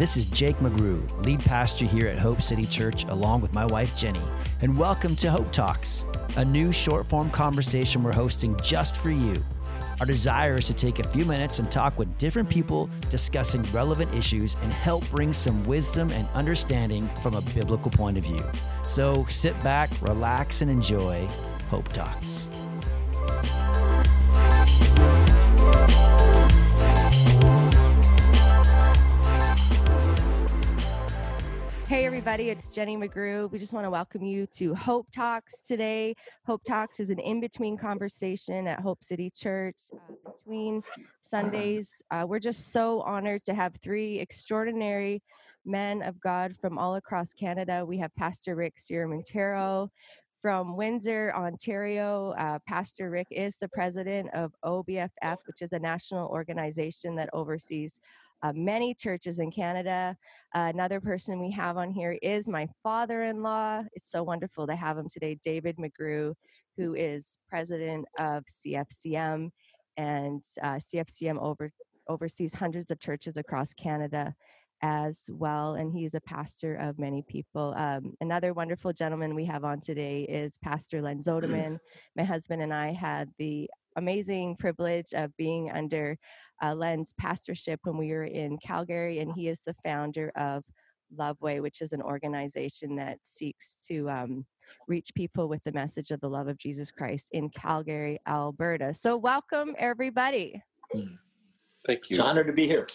This 0.00 0.16
is 0.16 0.24
Jake 0.24 0.56
McGrew, 0.60 1.26
lead 1.26 1.40
pastor 1.40 1.84
here 1.84 2.08
at 2.08 2.18
Hope 2.18 2.40
City 2.40 2.64
Church, 2.64 3.04
along 3.10 3.42
with 3.42 3.52
my 3.52 3.66
wife 3.66 3.94
Jenny, 3.94 4.22
and 4.62 4.78
welcome 4.78 5.14
to 5.16 5.30
Hope 5.30 5.52
Talks, 5.52 6.06
a 6.38 6.44
new 6.44 6.72
short 6.72 7.06
form 7.06 7.28
conversation 7.28 8.02
we're 8.02 8.10
hosting 8.10 8.58
just 8.62 8.96
for 8.96 9.10
you. 9.10 9.44
Our 10.00 10.06
desire 10.06 10.56
is 10.56 10.66
to 10.68 10.72
take 10.72 11.00
a 11.00 11.10
few 11.10 11.26
minutes 11.26 11.58
and 11.58 11.70
talk 11.70 11.98
with 11.98 12.16
different 12.16 12.48
people 12.48 12.88
discussing 13.10 13.60
relevant 13.74 14.14
issues 14.14 14.56
and 14.62 14.72
help 14.72 15.04
bring 15.10 15.34
some 15.34 15.62
wisdom 15.64 16.10
and 16.12 16.26
understanding 16.32 17.06
from 17.22 17.34
a 17.34 17.42
biblical 17.42 17.90
point 17.90 18.16
of 18.16 18.24
view. 18.24 18.42
So 18.86 19.26
sit 19.28 19.62
back, 19.62 19.90
relax, 20.00 20.62
and 20.62 20.70
enjoy 20.70 21.28
Hope 21.68 21.88
Talks. 21.92 22.49
Everybody, 32.20 32.50
it's 32.50 32.74
Jenny 32.74 32.98
McGrew. 32.98 33.50
We 33.50 33.58
just 33.58 33.72
want 33.72 33.86
to 33.86 33.90
welcome 33.90 34.22
you 34.22 34.46
to 34.48 34.74
Hope 34.74 35.06
Talks 35.10 35.60
today. 35.66 36.14
Hope 36.44 36.62
Talks 36.64 37.00
is 37.00 37.08
an 37.08 37.18
in 37.18 37.40
between 37.40 37.78
conversation 37.78 38.66
at 38.66 38.78
Hope 38.78 39.02
City 39.02 39.30
Church 39.34 39.78
uh, 39.94 40.30
between 40.44 40.82
Sundays. 41.22 42.02
Uh, 42.10 42.26
we're 42.28 42.38
just 42.38 42.72
so 42.72 43.00
honored 43.00 43.42
to 43.44 43.54
have 43.54 43.74
three 43.76 44.18
extraordinary 44.18 45.22
men 45.64 46.02
of 46.02 46.20
God 46.20 46.54
from 46.60 46.76
all 46.76 46.96
across 46.96 47.32
Canada. 47.32 47.86
We 47.86 47.96
have 47.96 48.14
Pastor 48.16 48.54
Rick 48.54 48.74
Sierra 48.76 49.08
Montero 49.08 49.90
from 50.40 50.76
Windsor, 50.76 51.32
Ontario. 51.34 52.34
Uh, 52.38 52.58
Pastor 52.66 53.10
Rick 53.10 53.28
is 53.30 53.58
the 53.58 53.68
president 53.68 54.30
of 54.34 54.52
OBFF, 54.64 55.36
which 55.46 55.60
is 55.60 55.72
a 55.72 55.78
national 55.78 56.28
organization 56.28 57.14
that 57.16 57.28
oversees 57.32 58.00
uh, 58.42 58.52
many 58.54 58.94
churches 58.94 59.38
in 59.38 59.50
Canada. 59.50 60.16
Uh, 60.54 60.70
another 60.72 61.00
person 61.00 61.40
we 61.40 61.50
have 61.50 61.76
on 61.76 61.90
here 61.90 62.18
is 62.22 62.48
my 62.48 62.66
father 62.82 63.24
in 63.24 63.42
law. 63.42 63.82
It's 63.92 64.10
so 64.10 64.22
wonderful 64.22 64.66
to 64.66 64.74
have 64.74 64.96
him 64.96 65.08
today, 65.10 65.38
David 65.44 65.76
McGrew, 65.76 66.32
who 66.78 66.94
is 66.94 67.38
president 67.48 68.06
of 68.18 68.44
CFCM, 68.44 69.50
and 69.98 70.42
uh, 70.62 70.76
CFCM 70.76 71.38
over, 71.38 71.70
oversees 72.08 72.54
hundreds 72.54 72.90
of 72.90 72.98
churches 72.98 73.36
across 73.36 73.74
Canada 73.74 74.34
as 74.82 75.28
well, 75.32 75.74
and 75.74 75.92
he's 75.92 76.14
a 76.14 76.20
pastor 76.20 76.74
of 76.76 76.98
many 76.98 77.22
people. 77.22 77.74
Um, 77.76 78.14
another 78.20 78.52
wonderful 78.52 78.92
gentleman 78.92 79.34
we 79.34 79.44
have 79.44 79.64
on 79.64 79.80
today 79.80 80.22
is 80.22 80.56
Pastor 80.58 81.02
Len 81.02 81.22
Zoeteman. 81.22 81.78
My 82.16 82.24
husband 82.24 82.62
and 82.62 82.72
I 82.72 82.92
had 82.92 83.28
the 83.38 83.68
amazing 83.96 84.56
privilege 84.56 85.12
of 85.14 85.36
being 85.36 85.70
under 85.70 86.16
uh, 86.62 86.74
Len's 86.74 87.12
pastorship 87.18 87.80
when 87.84 87.96
we 87.96 88.10
were 88.10 88.24
in 88.24 88.58
Calgary, 88.58 89.18
and 89.18 89.32
he 89.32 89.48
is 89.48 89.60
the 89.60 89.74
founder 89.84 90.32
of 90.36 90.64
Loveway, 91.16 91.60
which 91.60 91.82
is 91.82 91.92
an 91.92 92.02
organization 92.02 92.96
that 92.96 93.18
seeks 93.22 93.76
to 93.88 94.08
um, 94.08 94.46
reach 94.86 95.10
people 95.14 95.48
with 95.48 95.62
the 95.64 95.72
message 95.72 96.10
of 96.10 96.20
the 96.20 96.28
love 96.28 96.48
of 96.48 96.56
Jesus 96.56 96.90
Christ 96.90 97.28
in 97.32 97.50
Calgary, 97.50 98.18
Alberta. 98.26 98.94
So, 98.94 99.16
welcome 99.16 99.74
everybody. 99.78 100.62
Thank 101.84 102.10
you. 102.10 102.16
It's 102.16 102.20
an 102.20 102.26
honor 102.26 102.44
to 102.44 102.52
be 102.52 102.66
here. 102.66 102.86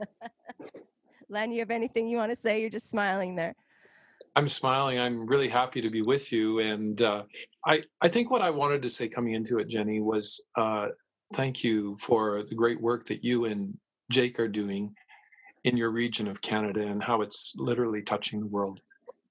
Len, 1.30 1.52
you 1.52 1.60
have 1.60 1.70
anything 1.70 2.08
you 2.08 2.16
want 2.16 2.34
to 2.34 2.38
say? 2.38 2.60
You're 2.60 2.70
just 2.70 2.90
smiling 2.90 3.36
there. 3.36 3.54
I'm 4.36 4.48
smiling. 4.48 4.98
I'm 4.98 5.26
really 5.26 5.48
happy 5.48 5.80
to 5.80 5.90
be 5.90 6.02
with 6.02 6.32
you. 6.32 6.58
And 6.58 7.00
uh, 7.00 7.24
I, 7.64 7.82
I 8.00 8.08
think 8.08 8.30
what 8.30 8.42
I 8.42 8.50
wanted 8.50 8.82
to 8.82 8.88
say 8.88 9.08
coming 9.08 9.34
into 9.34 9.58
it, 9.58 9.68
Jenny, 9.68 10.00
was 10.00 10.42
uh, 10.56 10.88
thank 11.34 11.64
you 11.64 11.94
for 11.96 12.42
the 12.44 12.54
great 12.54 12.80
work 12.80 13.06
that 13.06 13.24
you 13.24 13.46
and 13.46 13.78
Jake 14.10 14.38
are 14.38 14.48
doing 14.48 14.94
in 15.64 15.76
your 15.76 15.90
region 15.90 16.26
of 16.26 16.40
Canada 16.40 16.82
and 16.82 17.02
how 17.02 17.22
it's 17.22 17.54
literally 17.56 18.02
touching 18.02 18.40
the 18.40 18.46
world. 18.46 18.80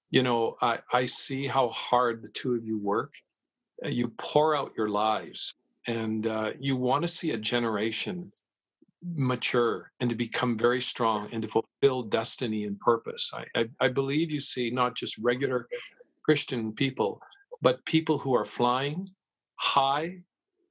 You 0.09 0.23
know, 0.23 0.55
I, 0.61 0.79
I 0.91 1.05
see 1.05 1.47
how 1.47 1.69
hard 1.69 2.23
the 2.23 2.29
two 2.29 2.55
of 2.55 2.65
you 2.65 2.79
work. 2.79 3.13
You 3.85 4.09
pour 4.17 4.55
out 4.55 4.73
your 4.75 4.89
lives, 4.89 5.55
and 5.87 6.27
uh, 6.27 6.51
you 6.59 6.75
want 6.75 7.03
to 7.03 7.07
see 7.07 7.31
a 7.31 7.37
generation 7.37 8.33
mature 9.03 9.91
and 9.99 10.09
to 10.09 10.15
become 10.15 10.57
very 10.57 10.81
strong 10.81 11.29
and 11.31 11.41
to 11.41 11.47
fulfill 11.47 12.03
destiny 12.03 12.65
and 12.65 12.79
purpose. 12.79 13.31
I, 13.33 13.45
I, 13.55 13.69
I 13.79 13.87
believe 13.87 14.31
you 14.31 14.39
see 14.39 14.69
not 14.69 14.95
just 14.95 15.17
regular 15.19 15.67
Christian 16.25 16.73
people, 16.73 17.21
but 17.61 17.83
people 17.85 18.17
who 18.17 18.35
are 18.35 18.45
flying 18.45 19.09
high 19.55 20.19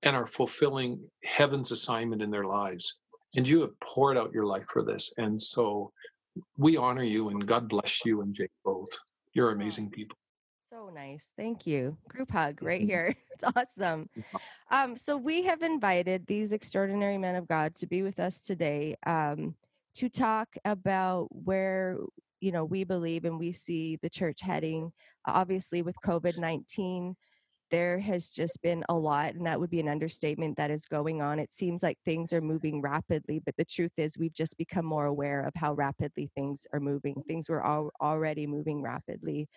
and 0.02 0.14
are 0.16 0.26
fulfilling 0.26 1.00
heaven's 1.24 1.70
assignment 1.70 2.22
in 2.22 2.30
their 2.30 2.44
lives. 2.44 2.98
And 3.36 3.46
you 3.46 3.60
have 3.60 3.78
poured 3.80 4.16
out 4.16 4.32
your 4.32 4.46
life 4.46 4.66
for 4.66 4.82
this. 4.82 5.12
And 5.18 5.40
so 5.40 5.92
we 6.56 6.76
honor 6.76 7.02
you 7.02 7.28
and 7.30 7.46
God 7.46 7.68
bless 7.68 8.04
you 8.04 8.22
and 8.22 8.34
Jake 8.34 8.50
both. 8.64 8.88
You're 9.34 9.50
amazing 9.50 9.90
people. 9.90 10.16
So 10.68 10.90
nice. 10.94 11.30
Thank 11.34 11.66
you. 11.66 11.96
Group 12.08 12.30
hug 12.30 12.62
right 12.62 12.80
here. 12.92 13.14
It's 13.40 13.56
awesome. 13.56 14.10
Um, 14.68 14.96
so 14.96 15.16
we 15.16 15.44
have 15.44 15.62
invited 15.62 16.26
these 16.26 16.52
extraordinary 16.52 17.16
men 17.18 17.36
of 17.36 17.46
God 17.46 17.72
to 17.76 17.86
be 17.86 18.02
with 18.02 18.18
us 18.18 18.42
today 18.42 18.96
um, 19.06 19.54
to 19.94 20.08
talk 20.08 20.48
about 20.64 21.28
where 21.30 21.98
you 22.40 22.50
know 22.50 22.64
we 22.64 22.82
believe 22.82 23.24
and 23.24 23.38
we 23.38 23.52
see 23.52 23.96
the 24.02 24.10
church 24.10 24.40
heading. 24.40 24.90
Obviously, 25.24 25.82
with 25.82 25.94
COVID 26.04 26.36
nineteen, 26.36 27.14
there 27.70 28.00
has 28.00 28.30
just 28.30 28.60
been 28.60 28.82
a 28.88 28.94
lot, 28.94 29.34
and 29.34 29.46
that 29.46 29.60
would 29.60 29.70
be 29.70 29.78
an 29.78 29.88
understatement 29.88 30.56
that 30.56 30.72
is 30.72 30.86
going 30.86 31.22
on. 31.22 31.38
It 31.38 31.52
seems 31.52 31.80
like 31.80 31.98
things 32.04 32.32
are 32.32 32.40
moving 32.40 32.80
rapidly, 32.80 33.40
but 33.44 33.54
the 33.56 33.64
truth 33.64 33.92
is, 33.98 34.18
we've 34.18 34.34
just 34.34 34.58
become 34.58 34.84
more 34.84 35.06
aware 35.06 35.42
of 35.42 35.52
how 35.54 35.74
rapidly 35.74 36.28
things 36.34 36.66
are 36.72 36.80
moving. 36.80 37.22
Things 37.28 37.48
were 37.48 37.64
al- 37.64 37.92
already 38.00 38.48
moving 38.48 38.82
rapidly. 38.82 39.48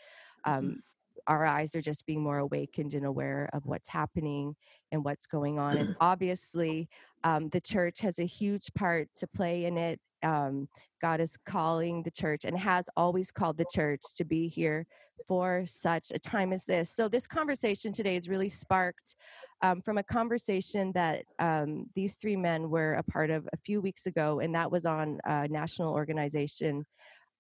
Mm-hmm. 0.45 0.53
Um, 0.53 0.83
our 1.27 1.45
eyes 1.45 1.75
are 1.75 1.81
just 1.81 2.05
being 2.05 2.21
more 2.21 2.39
awakened 2.39 2.93
and 2.93 3.05
aware 3.05 3.49
of 3.53 3.65
what's 3.65 3.89
happening 3.89 4.55
and 4.91 5.03
what's 5.03 5.25
going 5.25 5.59
on. 5.59 5.77
And 5.77 5.95
obviously, 6.01 6.89
um, 7.23 7.49
the 7.49 7.61
church 7.61 8.01
has 8.01 8.19
a 8.19 8.25
huge 8.25 8.73
part 8.73 9.09
to 9.17 9.27
play 9.27 9.65
in 9.65 9.77
it. 9.77 9.99
Um, 10.23 10.67
God 11.01 11.19
is 11.19 11.35
calling 11.45 12.03
the 12.03 12.11
church 12.11 12.45
and 12.45 12.57
has 12.57 12.85
always 12.95 13.31
called 13.31 13.57
the 13.57 13.65
church 13.71 14.01
to 14.15 14.23
be 14.23 14.47
here 14.47 14.85
for 15.27 15.63
such 15.65 16.11
a 16.13 16.19
time 16.19 16.53
as 16.53 16.65
this. 16.65 16.89
So, 16.89 17.07
this 17.07 17.27
conversation 17.27 17.91
today 17.91 18.15
is 18.15 18.29
really 18.29 18.49
sparked 18.49 19.15
um, 19.61 19.81
from 19.81 19.97
a 19.97 20.03
conversation 20.03 20.91
that 20.93 21.23
um, 21.39 21.85
these 21.95 22.15
three 22.15 22.35
men 22.35 22.69
were 22.69 22.93
a 22.95 23.03
part 23.03 23.29
of 23.29 23.47
a 23.53 23.57
few 23.57 23.81
weeks 23.81 24.07
ago, 24.07 24.39
and 24.39 24.53
that 24.55 24.71
was 24.71 24.85
on 24.85 25.19
a 25.25 25.47
national 25.47 25.93
organization 25.93 26.85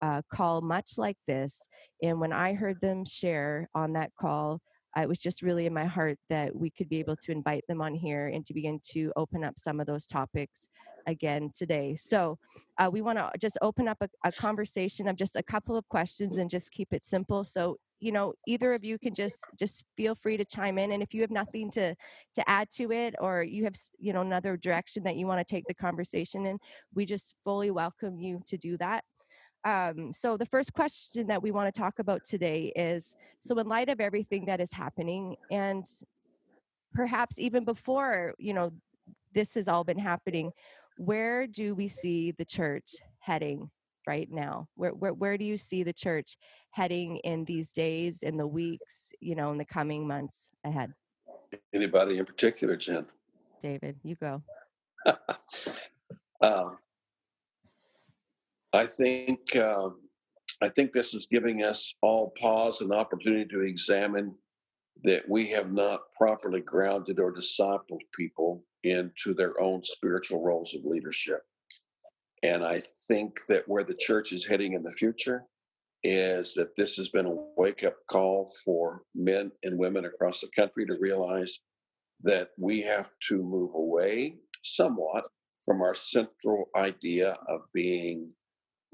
uh, 0.01 0.21
call 0.33 0.61
much 0.61 0.97
like 0.97 1.17
this. 1.27 1.67
And 2.01 2.19
when 2.19 2.33
I 2.33 2.53
heard 2.53 2.79
them 2.81 3.05
share 3.05 3.69
on 3.75 3.93
that 3.93 4.11
call, 4.19 4.61
it 4.97 5.07
was 5.07 5.21
just 5.21 5.41
really 5.41 5.65
in 5.65 5.73
my 5.73 5.85
heart 5.85 6.17
that 6.29 6.53
we 6.55 6.69
could 6.69 6.89
be 6.89 6.99
able 6.99 7.15
to 7.15 7.31
invite 7.31 7.63
them 7.67 7.81
on 7.81 7.93
here 7.93 8.27
and 8.27 8.45
to 8.45 8.53
begin 8.53 8.79
to 8.91 9.11
open 9.15 9.43
up 9.43 9.57
some 9.57 9.79
of 9.79 9.87
those 9.87 10.05
topics 10.05 10.67
again 11.07 11.49
today. 11.55 11.95
So 11.95 12.37
uh, 12.77 12.89
we 12.91 13.01
want 13.01 13.17
to 13.17 13.31
just 13.39 13.57
open 13.61 13.87
up 13.87 13.97
a, 14.01 14.09
a 14.25 14.31
conversation 14.31 15.07
of 15.07 15.15
just 15.15 15.35
a 15.35 15.43
couple 15.43 15.77
of 15.77 15.87
questions 15.87 16.37
and 16.37 16.49
just 16.49 16.71
keep 16.71 16.91
it 16.91 17.03
simple. 17.03 17.43
So 17.43 17.77
you 18.01 18.11
know 18.11 18.33
either 18.47 18.73
of 18.73 18.83
you 18.83 18.97
can 18.97 19.13
just 19.13 19.45
just 19.57 19.85
feel 19.95 20.15
free 20.15 20.35
to 20.35 20.43
chime 20.43 20.77
in 20.77 20.91
and 20.91 21.03
if 21.03 21.13
you 21.13 21.21
have 21.21 21.31
nothing 21.31 21.71
to 21.71 21.95
to 22.33 22.49
add 22.49 22.69
to 22.69 22.91
it 22.91 23.15
or 23.19 23.43
you 23.43 23.63
have 23.63 23.75
you 23.99 24.11
know 24.11 24.21
another 24.21 24.57
direction 24.57 25.03
that 25.03 25.15
you 25.15 25.27
want 25.27 25.39
to 25.39 25.49
take 25.49 25.63
the 25.67 25.73
conversation 25.73 26.47
in 26.47 26.57
we 26.95 27.05
just 27.05 27.35
fully 27.45 27.69
welcome 27.69 28.19
you 28.19 28.41
to 28.47 28.57
do 28.57 28.75
that 28.77 29.03
um, 29.63 30.11
so 30.11 30.37
the 30.37 30.45
first 30.45 30.73
question 30.73 31.27
that 31.27 31.41
we 31.41 31.51
want 31.51 31.73
to 31.73 31.79
talk 31.79 31.99
about 31.99 32.23
today 32.23 32.71
is 32.75 33.15
so 33.39 33.57
in 33.59 33.67
light 33.67 33.89
of 33.89 33.99
everything 33.99 34.45
that 34.45 34.59
is 34.59 34.73
happening 34.73 35.35
and 35.51 35.85
perhaps 36.93 37.39
even 37.39 37.63
before 37.63 38.33
you 38.37 38.53
know 38.53 38.71
this 39.33 39.53
has 39.53 39.67
all 39.67 39.83
been 39.83 39.99
happening 39.99 40.51
where 40.97 41.47
do 41.47 41.73
we 41.73 41.87
see 41.87 42.31
the 42.31 42.45
church 42.45 42.95
heading 43.19 43.69
right 44.07 44.29
now? 44.31 44.67
Where, 44.75 44.91
where 44.91 45.13
where 45.13 45.37
do 45.37 45.45
you 45.45 45.57
see 45.57 45.83
the 45.83 45.93
church 45.93 46.37
heading 46.71 47.17
in 47.17 47.45
these 47.45 47.71
days 47.71 48.23
in 48.23 48.37
the 48.37 48.47
weeks 48.47 49.13
you 49.19 49.35
know 49.35 49.51
in 49.51 49.57
the 49.57 49.65
coming 49.65 50.07
months 50.07 50.49
ahead? 50.63 50.93
Anybody 51.73 52.17
in 52.17 52.25
particular, 52.25 52.75
Jen? 52.77 53.05
david 53.61 53.95
you 54.03 54.15
go. 54.15 54.41
Um, 56.43 56.79
I 58.73 58.85
think 58.85 59.55
um, 59.57 59.97
I 60.61 60.69
think 60.69 60.91
this 60.91 61.13
is 61.13 61.27
giving 61.29 61.63
us 61.63 61.95
all 62.01 62.33
pause 62.39 62.81
and 62.81 62.93
opportunity 62.93 63.45
to 63.45 63.61
examine 63.61 64.35
that 65.03 65.27
we 65.27 65.47
have 65.47 65.71
not 65.71 66.01
properly 66.17 66.61
grounded 66.61 67.19
or 67.19 67.33
discipled 67.33 68.01
people 68.15 68.63
into 68.83 69.33
their 69.33 69.59
own 69.59 69.83
spiritual 69.83 70.43
roles 70.43 70.75
of 70.75 70.85
leadership. 70.85 71.41
And 72.43 72.63
I 72.63 72.81
think 73.07 73.39
that 73.49 73.67
where 73.67 73.83
the 73.83 73.95
church 73.95 74.31
is 74.31 74.45
heading 74.45 74.73
in 74.73 74.83
the 74.83 74.91
future 74.91 75.43
is 76.03 76.53
that 76.55 76.75
this 76.75 76.95
has 76.95 77.09
been 77.09 77.27
a 77.27 77.35
wake 77.57 77.83
up 77.83 77.95
call 78.09 78.49
for 78.63 79.03
men 79.13 79.51
and 79.63 79.77
women 79.77 80.05
across 80.05 80.41
the 80.41 80.49
country 80.55 80.85
to 80.85 80.97
realize 80.99 81.59
that 82.23 82.49
we 82.57 82.81
have 82.81 83.09
to 83.27 83.41
move 83.43 83.73
away 83.75 84.35
somewhat 84.63 85.25
from 85.63 85.81
our 85.81 85.93
central 85.93 86.69
idea 86.75 87.37
of 87.47 87.61
being 87.73 88.31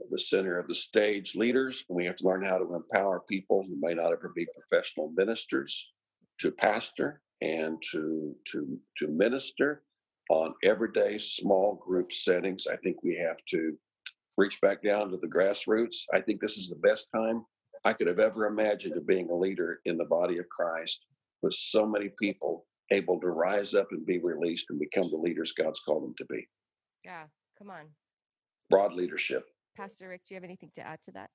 the 0.09 0.19
center 0.19 0.57
of 0.57 0.67
the 0.67 0.75
stage 0.75 1.35
leaders. 1.35 1.85
We 1.89 2.05
have 2.05 2.17
to 2.17 2.27
learn 2.27 2.43
how 2.43 2.57
to 2.57 2.75
empower 2.75 3.21
people 3.21 3.63
who 3.63 3.75
may 3.79 3.93
not 3.93 4.13
ever 4.13 4.31
be 4.35 4.47
professional 4.53 5.11
ministers 5.15 5.93
to 6.39 6.51
pastor 6.51 7.21
and 7.41 7.81
to 7.91 8.35
to 8.51 8.79
to 8.97 9.07
minister 9.07 9.83
on 10.29 10.53
everyday 10.63 11.17
small 11.17 11.75
group 11.75 12.11
settings. 12.11 12.67
I 12.67 12.75
think 12.77 12.97
we 13.03 13.15
have 13.15 13.37
to 13.49 13.77
reach 14.37 14.59
back 14.61 14.83
down 14.83 15.09
to 15.11 15.17
the 15.17 15.27
grassroots. 15.27 16.03
I 16.13 16.21
think 16.21 16.39
this 16.39 16.57
is 16.57 16.69
the 16.69 16.87
best 16.87 17.07
time 17.13 17.45
I 17.85 17.93
could 17.93 18.07
have 18.07 18.19
ever 18.19 18.45
imagined 18.45 18.97
of 18.97 19.07
being 19.07 19.29
a 19.29 19.35
leader 19.35 19.79
in 19.85 19.97
the 19.97 20.05
body 20.05 20.37
of 20.37 20.49
Christ 20.49 21.05
with 21.41 21.53
so 21.53 21.85
many 21.85 22.09
people 22.19 22.65
able 22.91 23.19
to 23.19 23.27
rise 23.29 23.73
up 23.73 23.87
and 23.91 24.05
be 24.05 24.19
released 24.19 24.67
and 24.69 24.79
become 24.79 25.09
the 25.09 25.17
leaders 25.17 25.51
God's 25.51 25.79
called 25.79 26.03
them 26.03 26.15
to 26.17 26.25
be. 26.25 26.47
Yeah, 27.03 27.23
come 27.57 27.69
on. 27.69 27.87
Broad 28.69 28.93
leadership. 28.93 29.45
Pastor 29.77 30.09
Rick, 30.09 30.23
do 30.27 30.33
you 30.33 30.37
have 30.37 30.43
anything 30.43 30.71
to 30.73 30.81
add 30.81 31.03
to 31.03 31.11
that? 31.11 31.29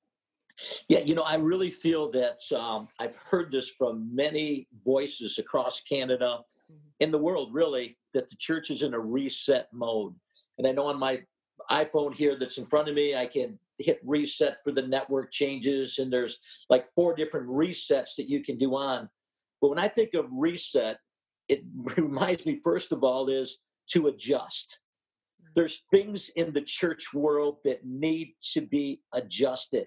Yeah, 0.89 0.99
you 0.99 1.15
know, 1.15 1.23
I 1.23 1.37
really 1.37 1.71
feel 1.71 2.11
that 2.11 2.41
um, 2.55 2.89
I've 2.99 3.17
heard 3.17 3.53
this 3.53 3.71
from 3.71 4.15
many 4.15 4.67
voices 4.85 5.39
across 5.39 5.81
Canada, 5.83 6.41
mm-hmm. 6.71 6.79
in 7.01 7.11
the 7.11 7.19
world, 7.19 7.51
really, 7.53 7.97
that 8.15 8.29
the 8.29 8.37
church 8.37 8.71
is 8.71 8.83
in 8.83 8.95
a 8.95 8.99
reset 8.99 9.69
mode. 9.73 10.15
And 10.59 10.67
I 10.67 10.73
know 10.73 10.87
on 10.87 10.99
my 10.99 11.23
iPhone 11.71 12.13
here 12.13 12.37
that's 12.37 12.59
in 12.59 12.67
front 12.67 12.89
of 12.89 12.95
me, 12.95 13.15
I 13.15 13.27
can 13.27 13.59
hit 13.79 14.01
reset 14.05 14.59
for 14.65 14.73
the 14.73 14.83
network 14.83 15.33
changes, 15.33 15.99
and 15.99 16.13
there's 16.13 16.39
like 16.69 16.87
four 16.95 17.15
different 17.15 17.49
resets 17.49 18.17
that 18.17 18.29
you 18.29 18.43
can 18.43 18.59
do 18.59 18.75
on. 18.75 19.09
But 19.61 19.69
when 19.69 19.79
I 19.79 19.89
think 19.89 20.15
of 20.15 20.27
reset, 20.33 20.99
it 21.49 21.63
reminds 21.97 22.45
me, 22.45 22.61
first 22.63 22.93
of 22.93 23.05
all, 23.05 23.29
is 23.29 23.61
to 23.91 24.09
adjust. 24.09 24.81
There's 25.55 25.83
things 25.91 26.31
in 26.37 26.53
the 26.53 26.63
church 26.63 27.13
world 27.13 27.59
that 27.65 27.85
need 27.85 28.35
to 28.55 28.63
be 28.63 29.03
adjusted. 29.13 29.87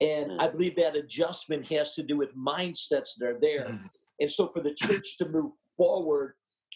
And 0.00 0.40
I 0.40 0.48
believe 0.48 0.76
that 0.76 0.96
adjustment 0.96 1.70
has 1.70 1.94
to 1.94 2.02
do 2.02 2.16
with 2.16 2.36
mindsets 2.36 3.10
that 3.18 3.28
are 3.28 3.38
there. 3.40 3.66
Mm-hmm. 3.66 3.86
And 4.20 4.30
so 4.30 4.48
for 4.48 4.60
the 4.60 4.74
church 4.74 5.16
to 5.18 5.28
move 5.28 5.52
forward, 5.76 6.34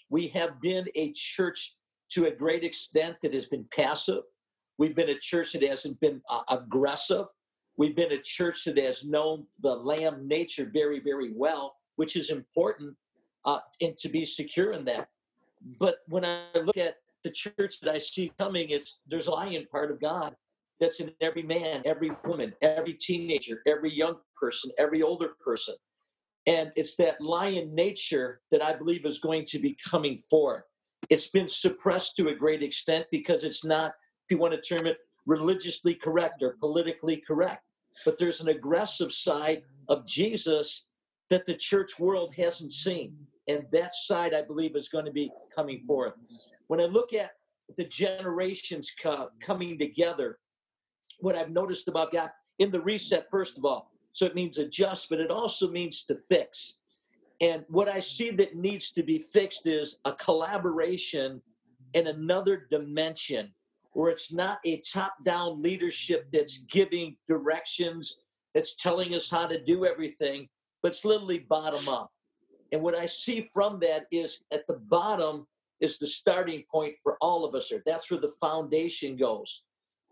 we 0.08 0.28
have 0.28 0.60
been 0.60 0.86
a 0.94 1.12
church 1.14 1.76
to 2.12 2.26
a 2.26 2.30
great 2.30 2.64
extent 2.64 3.16
that 3.22 3.34
has 3.34 3.46
been 3.46 3.66
passive. 3.74 4.22
We've 4.78 4.94
been 4.94 5.10
a 5.10 5.18
church 5.18 5.52
that 5.52 5.62
hasn't 5.62 6.00
been 6.00 6.22
uh, 6.30 6.42
aggressive. 6.48 7.26
We've 7.76 7.96
been 7.96 8.12
a 8.12 8.22
church 8.22 8.64
that 8.64 8.78
has 8.78 9.04
known 9.04 9.46
the 9.62 9.74
lamb 9.74 10.26
nature 10.26 10.70
very, 10.72 11.00
very 11.00 11.32
well, 11.34 11.74
which 11.96 12.16
is 12.16 12.30
important 12.30 12.96
uh, 13.44 13.58
and 13.80 13.98
to 13.98 14.08
be 14.08 14.24
secure 14.24 14.72
in 14.72 14.84
that. 14.86 15.08
But 15.78 15.96
when 16.08 16.24
I 16.24 16.42
look 16.54 16.76
at 16.76 16.96
the 17.24 17.30
church 17.30 17.80
that 17.80 17.90
I 17.90 17.98
see 17.98 18.32
coming, 18.38 18.70
it's 18.70 19.00
there's 19.06 19.26
a 19.26 19.32
lion 19.32 19.66
part 19.70 19.90
of 19.90 20.00
God 20.00 20.34
that's 20.80 21.00
in 21.00 21.10
every 21.20 21.42
man, 21.42 21.82
every 21.84 22.12
woman, 22.24 22.54
every 22.62 22.94
teenager, 22.94 23.60
every 23.66 23.92
young 23.92 24.16
person, 24.40 24.70
every 24.78 25.02
older 25.02 25.30
person. 25.44 25.74
And 26.46 26.72
it's 26.76 26.96
that 26.96 27.20
lion 27.20 27.74
nature 27.74 28.40
that 28.50 28.62
I 28.62 28.74
believe 28.74 29.04
is 29.04 29.18
going 29.18 29.44
to 29.46 29.58
be 29.58 29.76
coming 29.90 30.16
forth. 30.16 30.62
It's 31.10 31.28
been 31.28 31.48
suppressed 31.48 32.16
to 32.16 32.28
a 32.28 32.34
great 32.34 32.62
extent 32.62 33.06
because 33.10 33.44
it's 33.44 33.64
not, 33.64 33.92
if 34.24 34.30
you 34.30 34.38
want 34.38 34.54
to 34.54 34.60
term 34.60 34.86
it, 34.86 34.98
religiously 35.26 35.94
correct 35.94 36.42
or 36.42 36.56
politically 36.60 37.22
correct. 37.26 37.64
But 38.04 38.18
there's 38.18 38.40
an 38.40 38.48
aggressive 38.48 39.12
side 39.12 39.62
of 39.88 40.06
Jesus 40.06 40.86
that 41.28 41.44
the 41.44 41.54
church 41.54 41.98
world 41.98 42.34
hasn't 42.36 42.72
seen. 42.72 43.14
And 43.48 43.64
that 43.72 43.94
side, 43.94 44.34
I 44.34 44.42
believe, 44.42 44.76
is 44.76 44.88
going 44.88 45.06
to 45.06 45.10
be 45.10 45.30
coming 45.54 45.82
forth. 45.86 46.12
When 46.68 46.80
I 46.80 46.84
look 46.84 47.12
at 47.14 47.30
the 47.76 47.84
generations 47.84 48.92
co- 49.02 49.30
coming 49.40 49.78
together, 49.78 50.38
what 51.20 51.34
I've 51.34 51.50
noticed 51.50 51.88
about 51.88 52.12
God 52.12 52.30
in 52.58 52.70
the 52.70 52.80
reset, 52.80 53.26
first 53.30 53.58
of 53.58 53.64
all, 53.64 53.90
so 54.12 54.26
it 54.26 54.34
means 54.34 54.58
adjust, 54.58 55.08
but 55.08 55.20
it 55.20 55.30
also 55.30 55.70
means 55.70 56.04
to 56.04 56.16
fix. 56.16 56.80
And 57.40 57.64
what 57.68 57.88
I 57.88 58.00
see 58.00 58.30
that 58.32 58.56
needs 58.56 58.90
to 58.92 59.02
be 59.02 59.18
fixed 59.18 59.66
is 59.66 59.98
a 60.04 60.12
collaboration 60.12 61.40
in 61.94 62.08
another 62.08 62.66
dimension 62.70 63.52
where 63.92 64.10
it's 64.10 64.32
not 64.32 64.58
a 64.64 64.80
top 64.80 65.14
down 65.24 65.62
leadership 65.62 66.26
that's 66.32 66.58
giving 66.70 67.16
directions, 67.26 68.18
that's 68.54 68.76
telling 68.76 69.14
us 69.14 69.30
how 69.30 69.46
to 69.46 69.62
do 69.64 69.86
everything, 69.86 70.48
but 70.82 70.92
it's 70.92 71.04
literally 71.04 71.38
bottom 71.38 71.88
up. 71.88 72.10
And 72.72 72.82
what 72.82 72.94
I 72.94 73.06
see 73.06 73.48
from 73.52 73.80
that 73.80 74.06
is 74.10 74.42
at 74.52 74.66
the 74.66 74.74
bottom 74.88 75.46
is 75.80 75.98
the 75.98 76.06
starting 76.06 76.64
point 76.70 76.94
for 77.02 77.16
all 77.20 77.44
of 77.44 77.54
us. 77.54 77.72
Or 77.72 77.82
that's 77.86 78.10
where 78.10 78.20
the 78.20 78.32
foundation 78.40 79.16
goes. 79.16 79.62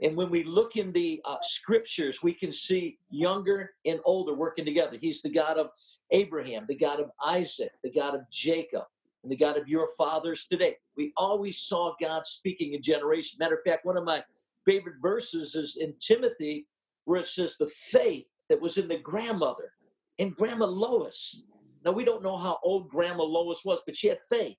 And 0.03 0.17
when 0.17 0.31
we 0.31 0.45
look 0.45 0.77
in 0.77 0.93
the 0.93 1.21
uh, 1.25 1.37
scriptures, 1.41 2.23
we 2.23 2.33
can 2.35 2.53
see 2.53 2.99
younger 3.11 3.73
and 3.87 3.99
older 4.05 4.35
working 4.35 4.65
together. 4.65 4.99
He's 5.01 5.23
the 5.23 5.31
God 5.31 5.59
of 5.59 5.71
Abraham, 6.11 6.67
the 6.69 6.77
God 6.77 7.01
of 7.01 7.11
Isaac, 7.25 7.73
the 7.83 7.91
God 7.91 8.15
of 8.15 8.21
Jacob, 8.31 8.85
and 9.23 9.33
the 9.33 9.37
God 9.37 9.57
of 9.57 9.69
your 9.69 9.89
fathers 9.97 10.47
today. 10.47 10.77
We 10.97 11.13
always 11.17 11.59
saw 11.59 11.95
God 12.01 12.27
speaking 12.27 12.75
in 12.75 12.83
generation. 12.83 13.39
Matter 13.41 13.57
of 13.57 13.63
fact, 13.67 13.87
one 13.87 13.97
of 13.97 14.05
my 14.05 14.23
favorite 14.67 14.97
verses 15.01 15.55
is 15.55 15.77
in 15.77 15.95
Timothy, 15.99 16.67
where 17.05 17.21
it 17.21 17.29
says, 17.29 17.57
The 17.57 17.69
faith 17.69 18.27
that 18.51 18.61
was 18.61 18.77
in 18.77 18.89
the 18.89 18.99
grandmother 18.99 19.73
and 20.19 20.37
Grandma 20.37 20.67
Lois. 20.67 21.41
Now, 21.87 21.93
we 21.93 22.05
don't 22.05 22.23
know 22.23 22.37
how 22.37 22.59
old 22.63 22.91
Grandma 22.91 23.23
Lois 23.23 23.65
was, 23.65 23.81
but 23.87 23.97
she 23.97 24.09
had 24.09 24.19
faith. 24.29 24.57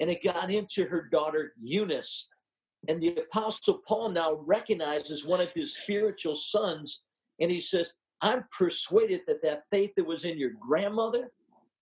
And 0.00 0.10
it 0.10 0.22
got 0.22 0.50
into 0.50 0.84
her 0.84 1.08
daughter 1.10 1.54
Eunice 1.62 2.28
and 2.88 3.02
the 3.02 3.16
Apostle 3.16 3.80
Paul 3.86 4.10
now 4.10 4.34
recognizes 4.44 5.24
one 5.24 5.40
of 5.40 5.50
his 5.52 5.76
spiritual 5.76 6.36
sons, 6.36 7.04
and 7.40 7.50
he 7.50 7.60
says, 7.60 7.92
I'm 8.20 8.44
persuaded 8.56 9.22
that 9.26 9.42
that 9.42 9.64
faith 9.70 9.92
that 9.96 10.06
was 10.06 10.24
in 10.24 10.38
your 10.38 10.52
grandmother, 10.60 11.32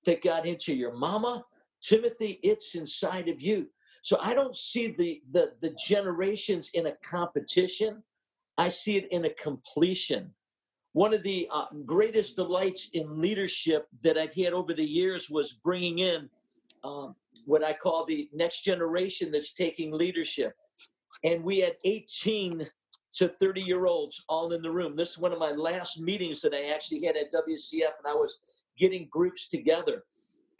that 0.07 0.23
got 0.23 0.47
into 0.47 0.75
your 0.75 0.97
mama, 0.97 1.45
Timothy, 1.83 2.41
it's 2.43 2.75
inside 2.75 3.29
of 3.29 3.41
you. 3.41 3.69
So 4.03 4.19
I 4.21 4.35
don't 4.35 4.57
see 4.57 4.89
the, 4.89 5.21
the, 5.31 5.53
the 5.61 5.77
generations 5.87 6.71
in 6.75 6.87
a 6.87 6.97
competition. 7.03 8.03
I 8.59 8.69
see 8.69 8.97
it 8.97 9.09
in 9.11 9.25
a 9.25 9.31
completion. 9.31 10.33
One 10.95 11.13
of 11.13 11.23
the 11.23 11.49
uh, 11.53 11.67
greatest 11.85 12.37
delights 12.37 12.91
in 12.95 13.21
leadership 13.21 13.87
that 14.03 14.17
I've 14.17 14.35
had 14.35 14.53
over 14.53 14.73
the 14.73 14.85
years 14.85 15.29
was 15.29 15.53
bringing 15.53 15.99
in 15.99 16.29
um, 16.83 17.15
what 17.45 17.63
I 17.63 17.73
call 17.75 18.07
the 18.07 18.29
next 18.33 18.63
generation 18.63 19.31
that's 19.31 19.53
taking 19.53 19.93
leadership 19.93 20.55
and 21.23 21.43
we 21.43 21.59
had 21.59 21.75
18 21.85 22.67
to 23.15 23.29
30 23.29 23.61
year 23.61 23.87
olds 23.87 24.25
all 24.29 24.53
in 24.53 24.63
the 24.63 24.71
room. 24.71 24.97
This 24.97 25.13
is 25.13 25.19
one 25.19 25.33
of 25.33 25.39
my 25.39 25.53
last 25.53 26.01
meetings 26.01 26.41
that 26.43 26.53
I 26.53 26.75
actually 26.75 27.05
had 27.05 27.17
at 27.17 27.33
WCF, 27.33 27.93
and 27.99 28.07
I 28.09 28.15
was 28.15 28.41
getting 28.79 29.09
groups 29.11 29.49
together. 29.49 30.05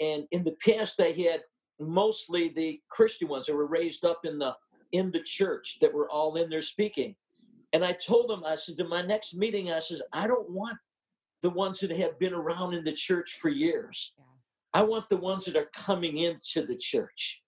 And 0.01 0.27
in 0.31 0.45
the 0.45 0.57
past, 0.65 1.01
I 1.01 1.11
had 1.11 1.43
mostly 1.81 2.49
the 2.49 2.81
Christian 2.89 3.29
ones 3.29 3.47
that 3.47 3.57
were 3.57 3.67
raised 3.67 4.05
up 4.05 4.21
in 4.25 4.39
the 4.39 4.55
in 4.93 5.11
the 5.11 5.23
church 5.23 5.79
that 5.81 5.93
were 5.93 6.09
all 6.09 6.37
in 6.37 6.49
there 6.49 6.63
speaking. 6.63 7.17
And 7.75 7.85
I 7.85 7.91
told 7.93 8.31
them, 8.31 8.45
I 8.47 8.55
said, 8.55 8.77
to 8.79 8.85
my 8.85 9.03
next 9.03 9.35
meeting, 9.35 9.73
I 9.73 9.81
said, 9.81 10.01
I 10.13 10.29
don't 10.29 10.49
want 10.49 10.79
the 11.43 11.51
ones 11.51 11.81
that 11.81 11.91
have 11.91 12.17
been 12.21 12.33
around 12.33 12.73
in 12.73 12.85
the 12.85 12.93
church 12.93 13.37
for 13.43 13.49
years. 13.49 14.15
I 14.73 14.83
want 14.83 15.09
the 15.09 15.17
ones 15.17 15.45
that 15.47 15.57
are 15.57 15.69
coming 15.75 16.19
into 16.19 16.65
the 16.65 16.77
church 16.77 17.43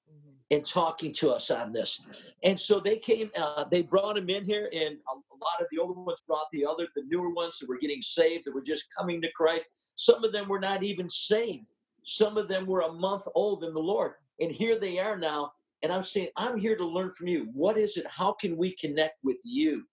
and 0.50 0.66
talking 0.66 1.12
to 1.12 1.30
us 1.30 1.52
on 1.52 1.72
this. 1.72 2.04
And 2.42 2.58
so 2.58 2.80
they 2.80 2.96
came, 2.96 3.30
uh, 3.38 3.66
they 3.70 3.82
brought 3.82 4.18
him 4.18 4.28
in 4.28 4.44
here, 4.44 4.68
and 4.72 4.96
a, 4.96 5.12
a, 5.14 5.38
lot 5.40 5.60
of 5.60 5.68
the 5.70 5.78
older 5.78 6.00
ones 6.00 6.20
brought 6.26 6.46
the 6.52 6.66
other, 6.66 6.88
the 6.96 7.04
newer 7.06 7.30
ones 7.30 7.58
that 7.60 7.68
were 7.68 7.78
getting 7.78 8.02
saved, 8.02 8.46
that 8.46 8.54
were 8.54 8.62
just 8.62 8.88
coming 8.98 9.22
to 9.22 9.28
Christ. 9.36 9.66
Some 9.94 10.24
of 10.24 10.32
them 10.32 10.48
were 10.48 10.60
not 10.60 10.82
even 10.82 11.08
saved. 11.08 11.70
Some 12.02 12.36
of 12.36 12.48
them 12.48 12.66
were 12.66 12.80
a 12.80 12.92
month 12.92 13.28
old 13.36 13.62
in 13.62 13.74
the 13.74 13.80
Lord. 13.80 14.14
And 14.40 14.50
here 14.50 14.76
they 14.78 14.98
are 14.98 15.16
now. 15.16 15.52
And 15.82 15.92
I'm 15.92 16.02
saying, 16.02 16.28
I'm 16.36 16.58
here 16.58 16.76
to 16.76 16.84
learn 16.84 17.12
from 17.12 17.28
you. 17.28 17.48
What 17.52 17.78
is 17.78 17.96
it? 17.96 18.06
How 18.08 18.32
can 18.32 18.56
we 18.56 18.74
connect 18.74 19.18
with 19.22 19.38
you? 19.44 19.84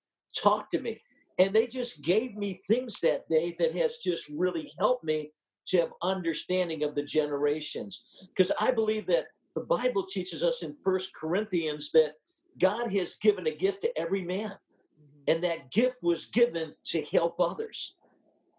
Talk 0.41 0.69
to 0.71 0.79
me. 0.79 0.99
And 1.39 1.53
they 1.53 1.67
just 1.67 2.03
gave 2.03 2.35
me 2.35 2.61
things 2.67 2.99
that 3.01 3.27
day 3.27 3.55
that 3.59 3.75
has 3.75 3.97
just 3.97 4.27
really 4.29 4.71
helped 4.79 5.03
me 5.03 5.31
to 5.67 5.79
have 5.79 5.89
understanding 6.01 6.83
of 6.83 6.95
the 6.95 7.03
generations. 7.03 8.29
Because 8.35 8.51
I 8.59 8.71
believe 8.71 9.07
that 9.07 9.25
the 9.55 9.63
Bible 9.63 10.05
teaches 10.05 10.43
us 10.43 10.63
in 10.63 10.75
First 10.83 11.11
Corinthians 11.15 11.91
that 11.91 12.13
God 12.59 12.93
has 12.93 13.15
given 13.15 13.47
a 13.47 13.55
gift 13.55 13.81
to 13.81 13.97
every 13.97 14.23
man, 14.23 14.51
mm-hmm. 14.51 15.23
and 15.27 15.43
that 15.43 15.71
gift 15.71 15.97
was 16.01 16.25
given 16.27 16.73
to 16.85 17.03
help 17.05 17.39
others. 17.39 17.95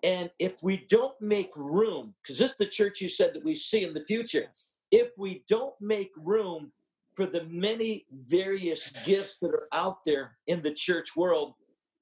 And 0.02 0.30
if 0.38 0.62
we 0.62 0.86
don't 0.90 1.18
make 1.20 1.50
room, 1.56 2.14
because 2.22 2.38
this 2.38 2.50
is 2.52 2.56
the 2.58 2.66
church 2.66 3.00
you 3.00 3.08
said 3.08 3.32
that 3.34 3.44
we 3.44 3.54
see 3.54 3.84
in 3.84 3.94
the 3.94 4.04
future, 4.04 4.46
if 4.90 5.08
we 5.16 5.44
don't 5.48 5.74
make 5.80 6.10
room 6.16 6.72
for 7.14 7.26
the 7.26 7.44
many 7.44 8.06
various 8.12 8.90
gifts 9.04 9.36
that 9.40 9.50
are 9.50 9.68
out 9.72 9.98
there 10.04 10.36
in 10.46 10.62
the 10.62 10.74
church 10.74 11.16
world, 11.16 11.54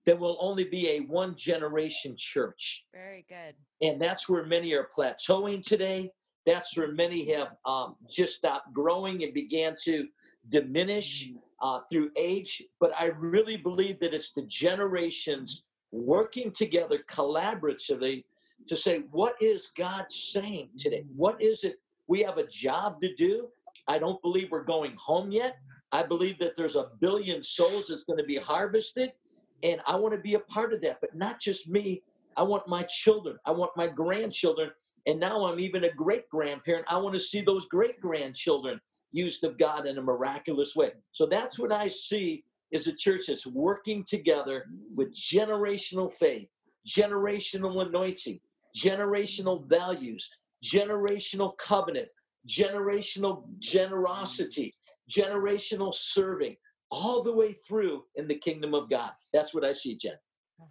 then 0.06 0.18
we'll 0.18 0.38
only 0.40 0.64
be 0.64 0.90
a 0.90 1.00
one 1.00 1.36
generation 1.36 2.14
church. 2.16 2.84
Very 2.92 3.24
good. 3.28 3.54
And 3.80 4.00
that's 4.00 4.28
where 4.28 4.44
many 4.44 4.74
are 4.74 4.88
plateauing 4.96 5.62
today. 5.62 6.10
That's 6.44 6.76
where 6.76 6.92
many 6.92 7.32
have 7.32 7.56
um, 7.64 7.96
just 8.10 8.34
stopped 8.36 8.72
growing 8.72 9.22
and 9.22 9.32
began 9.32 9.76
to 9.84 10.08
diminish. 10.48 11.30
uh, 11.62 11.78
through 11.88 12.10
age, 12.16 12.60
but 12.80 12.90
I 12.98 13.06
really 13.16 13.56
believe 13.56 14.00
that 14.00 14.12
it's 14.12 14.32
the 14.32 14.42
generations 14.42 15.64
working 15.92 16.50
together 16.50 16.98
collaboratively 17.08 18.24
to 18.66 18.76
say, 18.76 19.02
what 19.12 19.34
is 19.40 19.70
God 19.76 20.06
saying 20.10 20.70
today? 20.76 21.04
What 21.14 21.40
is 21.40 21.62
it? 21.62 21.76
We 22.08 22.20
have 22.22 22.38
a 22.38 22.46
job 22.48 23.00
to 23.00 23.14
do. 23.14 23.46
I 23.86 23.98
don't 23.98 24.20
believe 24.22 24.48
we're 24.50 24.64
going 24.64 24.96
home 24.96 25.30
yet. 25.30 25.56
I 25.92 26.02
believe 26.02 26.38
that 26.40 26.56
there's 26.56 26.74
a 26.74 26.90
billion 27.00 27.42
souls 27.44 27.86
that's 27.88 28.04
going 28.04 28.18
to 28.18 28.24
be 28.24 28.38
harvested, 28.38 29.12
and 29.62 29.80
I 29.86 29.96
want 29.96 30.14
to 30.14 30.20
be 30.20 30.34
a 30.34 30.40
part 30.40 30.72
of 30.72 30.80
that, 30.82 31.00
but 31.00 31.14
not 31.14 31.40
just 31.40 31.68
me. 31.68 32.02
I 32.36 32.42
want 32.42 32.66
my 32.66 32.82
children. 32.84 33.36
I 33.44 33.50
want 33.50 33.72
my 33.76 33.86
grandchildren. 33.86 34.70
And 35.06 35.20
now 35.20 35.44
I'm 35.44 35.60
even 35.60 35.84
a 35.84 35.92
great 35.92 36.28
grandparent. 36.30 36.86
I 36.88 36.96
want 36.96 37.14
to 37.14 37.20
see 37.20 37.42
those 37.42 37.66
great 37.66 38.00
grandchildren 38.00 38.80
used 39.12 39.44
of 39.44 39.58
God 39.58 39.86
in 39.86 39.98
a 39.98 40.02
miraculous 40.02 40.74
way. 40.74 40.92
So 41.12 41.26
that's 41.26 41.58
what 41.58 41.72
I 41.72 41.88
see 41.88 42.44
is 42.70 42.86
a 42.86 42.96
church 42.96 43.22
that's 43.28 43.46
working 43.46 44.02
together 44.02 44.64
with 44.96 45.14
generational 45.14 46.12
faith, 46.12 46.48
generational 46.88 47.86
anointing, 47.86 48.40
generational 48.76 49.68
values, 49.68 50.26
generational 50.64 51.56
covenant, 51.58 52.08
generational 52.48 53.44
generosity, 53.58 54.72
generational 55.10 55.94
serving, 55.94 56.56
all 56.92 57.22
the 57.22 57.32
way 57.32 57.54
through 57.66 58.04
in 58.14 58.28
the 58.28 58.34
kingdom 58.34 58.74
of 58.74 58.90
God. 58.90 59.10
That's 59.32 59.54
what 59.54 59.64
I 59.64 59.72
see, 59.72 59.96
Jen. 59.96 60.12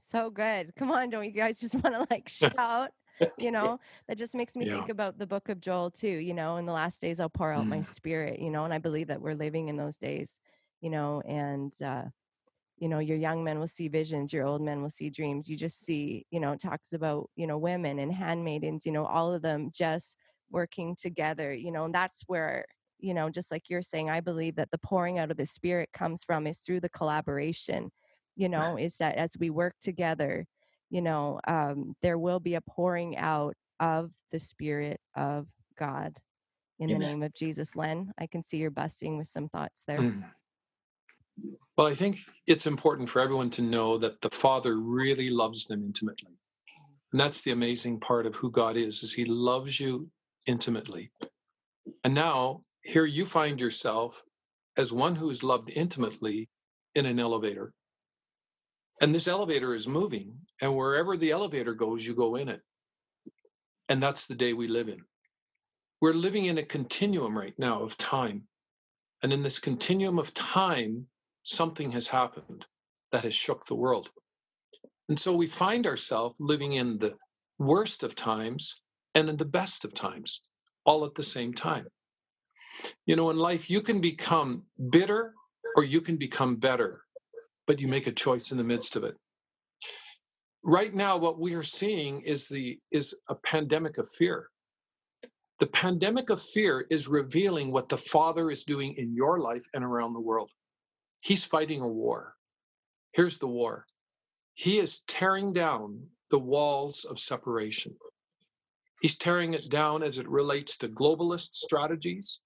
So 0.00 0.30
good. 0.30 0.74
Come 0.74 0.90
on, 0.90 1.10
don't 1.10 1.26
you 1.26 1.32
guys 1.32 1.58
just 1.60 1.74
want 1.74 1.94
to 1.94 2.06
like 2.10 2.28
shout? 2.28 2.92
you 3.36 3.50
know 3.50 3.80
that 4.06 4.16
just 4.16 4.34
makes 4.34 4.56
me 4.56 4.66
yeah. 4.66 4.74
think 4.74 4.90
about 4.90 5.18
the 5.18 5.26
book 5.26 5.48
of 5.48 5.60
joel 5.60 5.90
too 5.90 6.06
you 6.06 6.34
know 6.34 6.56
in 6.56 6.66
the 6.66 6.72
last 6.72 7.00
days 7.00 7.18
i'll 7.18 7.28
pour 7.28 7.52
out 7.52 7.64
mm. 7.64 7.70
my 7.70 7.80
spirit 7.80 8.38
you 8.38 8.48
know 8.48 8.64
and 8.64 8.72
i 8.72 8.78
believe 8.78 9.08
that 9.08 9.20
we're 9.20 9.34
living 9.34 9.68
in 9.68 9.76
those 9.76 9.96
days 9.96 10.38
you 10.80 10.90
know 10.90 11.20
and 11.26 11.72
uh 11.82 12.04
you 12.76 12.88
know 12.88 13.00
your 13.00 13.16
young 13.16 13.42
men 13.42 13.58
will 13.58 13.66
see 13.66 13.88
visions 13.88 14.32
your 14.32 14.46
old 14.46 14.62
men 14.62 14.80
will 14.80 14.90
see 14.90 15.10
dreams 15.10 15.48
you 15.48 15.56
just 15.56 15.84
see 15.84 16.24
you 16.30 16.38
know 16.38 16.54
talks 16.54 16.92
about 16.92 17.28
you 17.34 17.46
know 17.46 17.58
women 17.58 17.98
and 17.98 18.12
handmaidens 18.12 18.86
you 18.86 18.92
know 18.92 19.04
all 19.04 19.34
of 19.34 19.42
them 19.42 19.70
just 19.72 20.16
working 20.50 20.94
together 20.94 21.52
you 21.52 21.72
know 21.72 21.86
and 21.86 21.94
that's 21.94 22.22
where 22.26 22.64
you 22.98 23.14
know 23.14 23.30
just 23.30 23.50
like 23.50 23.68
you're 23.68 23.82
saying 23.82 24.10
i 24.10 24.20
believe 24.20 24.56
that 24.56 24.70
the 24.70 24.78
pouring 24.78 25.18
out 25.18 25.30
of 25.30 25.36
the 25.36 25.46
spirit 25.46 25.88
comes 25.92 26.24
from 26.24 26.46
is 26.46 26.58
through 26.58 26.80
the 26.80 26.88
collaboration 26.88 27.90
you 28.36 28.48
know 28.48 28.76
is 28.76 28.96
that 28.96 29.16
as 29.16 29.36
we 29.38 29.50
work 29.50 29.74
together 29.80 30.46
you 30.90 31.02
know 31.02 31.40
um, 31.46 31.94
there 32.02 32.18
will 32.18 32.40
be 32.40 32.54
a 32.54 32.60
pouring 32.60 33.16
out 33.16 33.54
of 33.80 34.10
the 34.32 34.38
spirit 34.38 35.00
of 35.16 35.46
god. 35.78 36.18
In 36.80 36.90
Amen. 36.90 37.00
the 37.00 37.06
name 37.06 37.22
of 37.22 37.34
jesus 37.34 37.76
len 37.76 38.12
i 38.18 38.26
can 38.26 38.42
see 38.42 38.58
you're 38.58 38.70
busting 38.70 39.18
with 39.18 39.28
some 39.28 39.48
thoughts 39.48 39.82
there. 39.86 39.98
Mm. 39.98 40.24
well 41.76 41.86
i 41.86 41.94
think 41.94 42.18
it's 42.46 42.66
important 42.66 43.08
for 43.08 43.20
everyone 43.20 43.50
to 43.50 43.62
know 43.62 43.98
that 43.98 44.20
the 44.20 44.30
father 44.30 44.78
really 44.78 45.30
loves 45.30 45.66
them 45.66 45.82
intimately. 45.84 46.32
And 47.12 47.20
that's 47.20 47.40
the 47.42 47.52
amazing 47.52 48.00
part 48.00 48.26
of 48.26 48.36
who 48.36 48.50
god 48.50 48.76
is 48.76 49.02
is 49.02 49.12
he 49.12 49.24
loves 49.24 49.80
you 49.80 50.10
intimately. 50.46 51.10
And 52.04 52.14
now 52.14 52.62
here 52.88 53.06
you 53.06 53.24
find 53.26 53.60
yourself 53.60 54.22
as 54.76 54.92
one 54.92 55.16
who 55.16 55.30
is 55.30 55.44
loved 55.44 55.70
intimately 55.74 56.48
in 56.94 57.06
an 57.06 57.20
elevator 57.20 57.72
and 59.00 59.14
this 59.14 59.28
elevator 59.28 59.74
is 59.74 59.86
moving, 59.86 60.34
and 60.60 60.74
wherever 60.74 61.16
the 61.16 61.30
elevator 61.30 61.74
goes, 61.74 62.06
you 62.06 62.14
go 62.14 62.34
in 62.34 62.48
it. 62.48 62.60
And 63.88 64.02
that's 64.02 64.26
the 64.26 64.34
day 64.34 64.52
we 64.52 64.66
live 64.66 64.88
in. 64.88 65.00
We're 66.00 66.12
living 66.14 66.46
in 66.46 66.58
a 66.58 66.64
continuum 66.64 67.36
right 67.36 67.54
now 67.58 67.82
of 67.82 67.96
time. 67.96 68.44
And 69.22 69.32
in 69.32 69.42
this 69.42 69.58
continuum 69.58 70.18
of 70.18 70.34
time, 70.34 71.06
something 71.44 71.92
has 71.92 72.08
happened 72.08 72.66
that 73.12 73.24
has 73.24 73.34
shook 73.34 73.66
the 73.66 73.76
world. 73.76 74.10
And 75.08 75.18
so 75.18 75.34
we 75.36 75.46
find 75.46 75.86
ourselves 75.86 76.36
living 76.40 76.74
in 76.74 76.98
the 76.98 77.14
worst 77.58 78.02
of 78.02 78.14
times 78.14 78.82
and 79.14 79.28
in 79.28 79.36
the 79.36 79.44
best 79.44 79.84
of 79.84 79.94
times, 79.94 80.42
all 80.84 81.04
at 81.04 81.14
the 81.14 81.22
same 81.22 81.54
time. 81.54 81.86
You 83.06 83.16
know, 83.16 83.30
in 83.30 83.36
life, 83.36 83.70
you 83.70 83.80
can 83.80 84.00
become 84.00 84.64
bitter 84.90 85.34
or 85.76 85.84
you 85.84 86.00
can 86.00 86.16
become 86.16 86.56
better 86.56 87.02
but 87.68 87.80
you 87.80 87.86
make 87.86 88.06
a 88.06 88.12
choice 88.12 88.50
in 88.50 88.58
the 88.58 88.64
midst 88.64 88.96
of 88.96 89.04
it. 89.04 89.14
Right 90.64 90.92
now 90.92 91.18
what 91.18 91.38
we 91.38 91.54
are 91.54 91.62
seeing 91.62 92.22
is 92.22 92.48
the 92.48 92.80
is 92.90 93.14
a 93.28 93.34
pandemic 93.34 93.98
of 93.98 94.10
fear. 94.10 94.48
The 95.60 95.66
pandemic 95.66 96.30
of 96.30 96.40
fear 96.40 96.86
is 96.88 97.08
revealing 97.08 97.70
what 97.70 97.88
the 97.88 97.96
father 97.98 98.50
is 98.50 98.64
doing 98.64 98.94
in 98.96 99.14
your 99.14 99.38
life 99.38 99.64
and 99.74 99.84
around 99.84 100.14
the 100.14 100.20
world. 100.20 100.50
He's 101.22 101.44
fighting 101.44 101.82
a 101.82 101.88
war. 101.88 102.34
Here's 103.12 103.38
the 103.38 103.48
war. 103.48 103.84
He 104.54 104.78
is 104.78 105.02
tearing 105.02 105.52
down 105.52 106.06
the 106.30 106.38
walls 106.38 107.04
of 107.04 107.18
separation. 107.18 107.94
He's 109.02 109.16
tearing 109.16 109.54
it 109.54 109.68
down 109.70 110.02
as 110.02 110.18
it 110.18 110.28
relates 110.28 110.78
to 110.78 110.88
globalist 110.88 111.52
strategies 111.52 112.40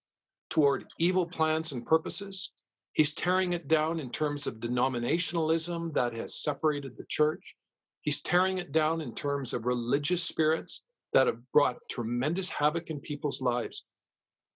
toward 0.53 0.85
evil 0.99 1.27
plans 1.27 1.73
and 1.73 1.87
purposes 1.87 2.53
He's 2.93 3.15
tearing 3.15 3.55
it 3.55 3.69
down 3.69 4.01
in 4.01 4.11
terms 4.11 4.47
of 4.47 4.57
denominationalism 4.57 5.95
that 5.95 6.13
has 6.13 6.43
separated 6.43 6.97
the 6.97 7.07
church. 7.09 7.57
He's 8.03 8.21
tearing 8.21 8.59
it 8.59 8.73
down 8.73 9.01
in 9.01 9.15
terms 9.15 9.55
of 9.55 9.65
religious 9.65 10.23
spirits 10.23 10.85
that 11.15 11.27
have 11.27 11.39
brought 11.53 11.79
tremendous 11.91 12.51
havoc 12.51 12.91
in 12.91 13.01
people's 13.01 13.41
lives. 13.41 13.85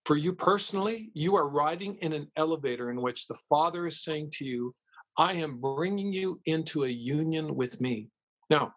For 0.05 0.17
you 0.17 0.35
personally, 0.35 1.11
you 1.15 1.35
are 1.37 1.49
riding 1.49 1.97
in 2.03 2.12
an 2.12 2.31
elevator 2.37 2.91
in 2.91 3.00
which 3.00 3.26
the 3.26 3.38
Father 3.49 3.87
is 3.87 4.05
saying 4.05 4.31
to 4.35 4.45
you, 4.45 4.75
I 5.17 5.33
am 5.33 5.59
bringing 5.59 6.12
you 6.12 6.38
into 6.45 6.85
a 6.85 6.88
union 6.88 7.57
with 7.57 7.81
me. 7.81 8.09
Now, 8.50 8.73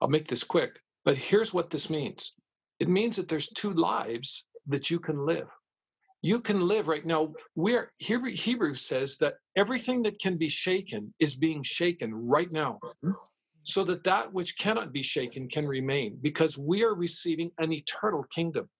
I'll 0.00 0.08
make 0.08 0.26
this 0.26 0.44
quick, 0.44 0.80
but 1.04 1.16
here's 1.16 1.52
what 1.52 1.70
this 1.70 1.90
means 1.90 2.34
it 2.80 2.88
means 2.88 3.16
that 3.16 3.28
there's 3.28 3.48
two 3.50 3.74
lives 3.74 4.44
that 4.66 4.90
you 4.90 4.98
can 4.98 5.26
live 5.26 5.48
you 6.24 6.40
can 6.40 6.66
live 6.66 6.88
right 6.88 7.04
now. 7.04 7.34
We're 7.54 7.90
hebrews 7.98 8.80
says 8.80 9.18
that 9.18 9.34
everything 9.56 10.02
that 10.04 10.18
can 10.18 10.38
be 10.38 10.48
shaken 10.48 11.12
is 11.20 11.34
being 11.34 11.62
shaken 11.62 12.14
right 12.14 12.50
now. 12.50 12.80
So 13.60 13.84
that 13.84 14.04
that 14.04 14.32
which 14.32 14.56
cannot 14.56 14.90
be 14.90 15.02
shaken 15.02 15.48
can 15.48 15.66
remain 15.66 16.18
because 16.22 16.56
we 16.56 16.82
are 16.82 16.94
receiving 16.94 17.50
an 17.58 17.72
eternal 17.72 18.24
kingdom. 18.24 18.70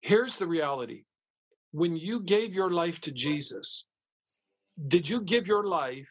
Here's 0.00 0.38
the 0.38 0.46
reality. 0.46 1.04
When 1.72 1.94
you 1.94 2.22
gave 2.22 2.54
your 2.54 2.70
life 2.70 3.00
to 3.02 3.12
jesus 3.12 3.84
did 4.88 5.06
you 5.08 5.20
give 5.20 5.46
your 5.46 5.64
life 5.64 6.08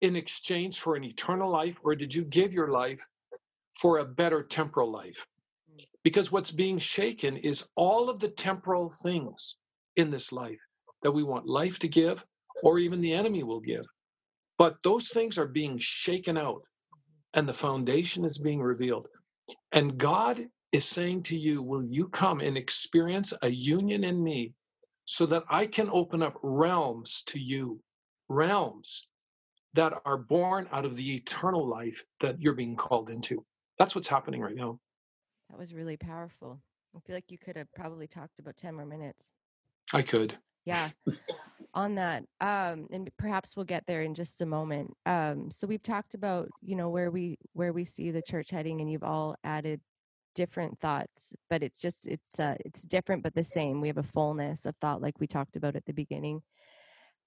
in 0.00 0.16
exchange 0.16 0.80
for 0.80 0.96
an 0.96 1.04
eternal 1.04 1.48
life 1.50 1.78
or 1.84 1.94
did 1.94 2.12
you 2.12 2.24
give 2.24 2.52
your 2.52 2.66
life 2.66 3.06
for 3.80 3.98
a 3.98 4.04
better 4.04 4.42
temporal 4.42 4.90
life 4.90 5.26
because 6.04 6.32
what's 6.32 6.52
being 6.52 6.78
shaken 6.78 7.38
is 7.38 7.68
all 7.76 8.10
of 8.10 8.20
the 8.20 8.28
temporal 8.30 8.90
things 9.02 9.58
in 9.96 10.12
this 10.12 10.32
life 10.32 10.60
that 11.02 11.12
we 11.12 11.24
want 11.24 11.48
life 11.48 11.80
to 11.80 11.88
give 11.88 12.24
or 12.64 12.78
even 12.80 13.02
the 13.02 13.14
enemy 13.14 13.44
will 13.44 13.60
give. 13.60 13.86
But 14.58 14.76
those 14.84 15.10
things 15.10 15.38
are 15.38 15.48
being 15.48 15.78
shaken 15.80 16.38
out 16.38 16.64
and 17.34 17.48
the 17.48 17.54
foundation 17.54 18.24
is 18.24 18.38
being 18.38 18.60
revealed. 18.62 19.06
And 19.72 19.98
God 19.98 20.46
is 20.72 20.86
saying 20.88 21.24
to 21.24 21.36
you, 21.36 21.62
Will 21.62 21.84
you 21.84 22.08
come 22.08 22.40
and 22.40 22.56
experience 22.58 23.34
a 23.42 23.50
union 23.50 24.04
in 24.04 24.22
me 24.22 24.54
so 25.06 25.26
that 25.26 25.44
I 25.50 25.66
can 25.66 25.90
open 25.90 26.22
up 26.22 26.34
realms 26.42 27.24
to 27.28 27.40
you? 27.40 27.80
Realms 28.28 29.06
that 29.74 29.94
are 30.06 30.18
born 30.18 30.68
out 30.72 30.84
of 30.84 30.96
the 30.96 31.14
eternal 31.16 31.68
life 31.68 32.04
that 32.20 32.40
you're 32.40 32.54
being 32.54 32.76
called 32.76 33.10
into. 33.10 33.44
That's 33.78 33.94
what's 33.94 34.08
happening 34.08 34.42
right 34.42 34.56
now. 34.56 34.80
That 35.54 35.60
was 35.60 35.72
really 35.72 35.96
powerful. 35.96 36.60
I 36.96 37.00
feel 37.06 37.14
like 37.14 37.30
you 37.30 37.38
could 37.38 37.56
have 37.56 37.72
probably 37.76 38.08
talked 38.08 38.40
about 38.40 38.56
10 38.56 38.74
more 38.74 38.84
minutes. 38.84 39.32
I 39.92 40.02
could. 40.02 40.34
Yeah. 40.64 40.88
On 41.74 41.94
that. 41.94 42.24
Um, 42.40 42.88
and 42.90 43.08
perhaps 43.20 43.54
we'll 43.54 43.64
get 43.64 43.84
there 43.86 44.02
in 44.02 44.14
just 44.14 44.40
a 44.40 44.46
moment. 44.46 44.92
Um, 45.06 45.52
so 45.52 45.68
we've 45.68 45.82
talked 45.82 46.14
about, 46.14 46.48
you 46.60 46.74
know, 46.74 46.88
where 46.88 47.12
we 47.12 47.38
where 47.52 47.72
we 47.72 47.84
see 47.84 48.10
the 48.10 48.20
church 48.20 48.50
heading 48.50 48.80
and 48.80 48.90
you've 48.90 49.04
all 49.04 49.36
added 49.44 49.80
different 50.34 50.76
thoughts, 50.80 51.32
but 51.48 51.62
it's 51.62 51.80
just 51.80 52.08
it's 52.08 52.40
uh 52.40 52.56
it's 52.64 52.82
different 52.82 53.22
but 53.22 53.36
the 53.36 53.44
same. 53.44 53.80
We 53.80 53.86
have 53.86 53.98
a 53.98 54.02
fullness 54.02 54.66
of 54.66 54.74
thought 54.80 55.00
like 55.00 55.20
we 55.20 55.28
talked 55.28 55.54
about 55.54 55.76
at 55.76 55.84
the 55.84 55.92
beginning. 55.92 56.42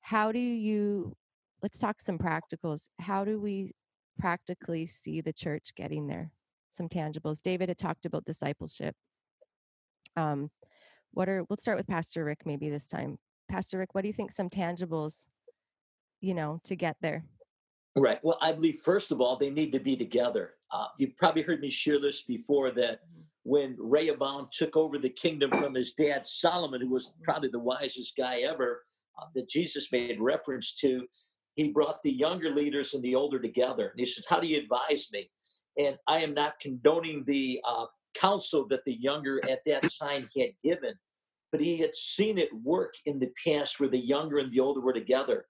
How 0.01 0.33
do 0.33 0.39
you 0.39 1.15
let's 1.63 1.79
talk 1.79 2.01
some 2.01 2.17
practicals. 2.17 2.89
How 2.99 3.23
do 3.23 3.39
we 3.39 3.71
practically 4.19 4.85
see 4.85 5.21
the 5.21 5.31
church 5.31 5.73
getting 5.77 6.07
there? 6.07 6.29
Some 6.71 6.89
tangibles. 6.89 7.41
David 7.41 7.69
had 7.69 7.77
talked 7.77 8.05
about 8.05 8.25
discipleship. 8.25 8.95
Um, 10.15 10.49
what 11.11 11.29
are 11.29 11.43
we'll 11.49 11.57
start 11.57 11.77
with 11.77 11.87
Pastor 11.87 12.25
Rick 12.25 12.41
maybe 12.45 12.69
this 12.69 12.87
time. 12.87 13.17
Pastor 13.49 13.77
Rick, 13.77 13.95
what 13.95 14.01
do 14.01 14.07
you 14.07 14.13
think 14.13 14.31
some 14.31 14.49
tangibles, 14.49 15.27
you 16.21 16.33
know, 16.33 16.59
to 16.65 16.75
get 16.75 16.97
there? 17.01 17.23
Right. 17.95 18.19
Well, 18.23 18.37
I 18.41 18.51
believe 18.51 18.79
first 18.83 19.11
of 19.11 19.21
all 19.21 19.37
they 19.37 19.49
need 19.49 19.71
to 19.71 19.79
be 19.79 19.95
together. 19.95 20.53
Uh, 20.71 20.87
you've 20.97 21.17
probably 21.17 21.41
heard 21.41 21.61
me 21.61 21.69
share 21.69 21.99
this 21.99 22.23
before 22.23 22.71
that 22.71 23.01
mm-hmm. 23.01 23.21
when 23.43 23.75
Rehoboam 23.79 24.49
took 24.51 24.75
over 24.75 24.97
the 24.97 25.09
kingdom 25.09 25.49
from 25.49 25.73
his 25.73 25.93
dad 25.93 26.27
Solomon, 26.27 26.81
who 26.81 26.89
was 26.89 27.07
mm-hmm. 27.07 27.23
probably 27.23 27.49
the 27.49 27.59
wisest 27.59 28.15
guy 28.15 28.41
ever, 28.41 28.83
uh, 29.19 29.25
that 29.33 29.49
Jesus 29.49 29.91
made 29.91 30.19
reference 30.19 30.75
to, 30.75 31.07
he 31.55 31.69
brought 31.69 32.03
the 32.03 32.11
younger 32.11 32.53
leaders 32.53 32.93
and 32.93 33.03
the 33.03 33.15
older 33.15 33.39
together. 33.39 33.89
And 33.89 33.99
he 33.99 34.05
says, 34.05 34.25
How 34.29 34.39
do 34.39 34.47
you 34.47 34.59
advise 34.59 35.07
me? 35.11 35.29
And 35.77 35.97
I 36.07 36.19
am 36.19 36.33
not 36.33 36.59
condoning 36.59 37.23
the 37.25 37.59
uh, 37.67 37.85
counsel 38.15 38.67
that 38.69 38.83
the 38.85 38.95
younger 38.95 39.41
at 39.49 39.59
that 39.65 39.83
time 39.99 40.29
had 40.37 40.49
given, 40.63 40.93
but 41.51 41.61
he 41.61 41.77
had 41.77 41.95
seen 41.95 42.37
it 42.37 42.49
work 42.63 42.93
in 43.05 43.19
the 43.19 43.31
past 43.45 43.79
where 43.79 43.89
the 43.89 43.99
younger 43.99 44.39
and 44.39 44.51
the 44.51 44.59
older 44.59 44.81
were 44.81 44.93
together. 44.93 45.45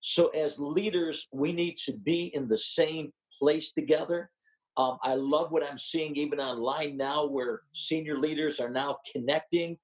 So, 0.00 0.28
as 0.28 0.58
leaders, 0.58 1.28
we 1.32 1.52
need 1.52 1.76
to 1.84 1.92
be 1.92 2.34
in 2.34 2.48
the 2.48 2.58
same 2.58 3.12
place 3.38 3.72
together. 3.72 4.30
Um, 4.76 4.98
I 5.02 5.14
love 5.14 5.50
what 5.50 5.64
I'm 5.64 5.76
seeing 5.76 6.16
even 6.16 6.40
online 6.40 6.96
now, 6.96 7.26
where 7.26 7.62
senior 7.74 8.18
leaders 8.18 8.60
are 8.60 8.70
now 8.70 8.98
connecting 9.12 9.76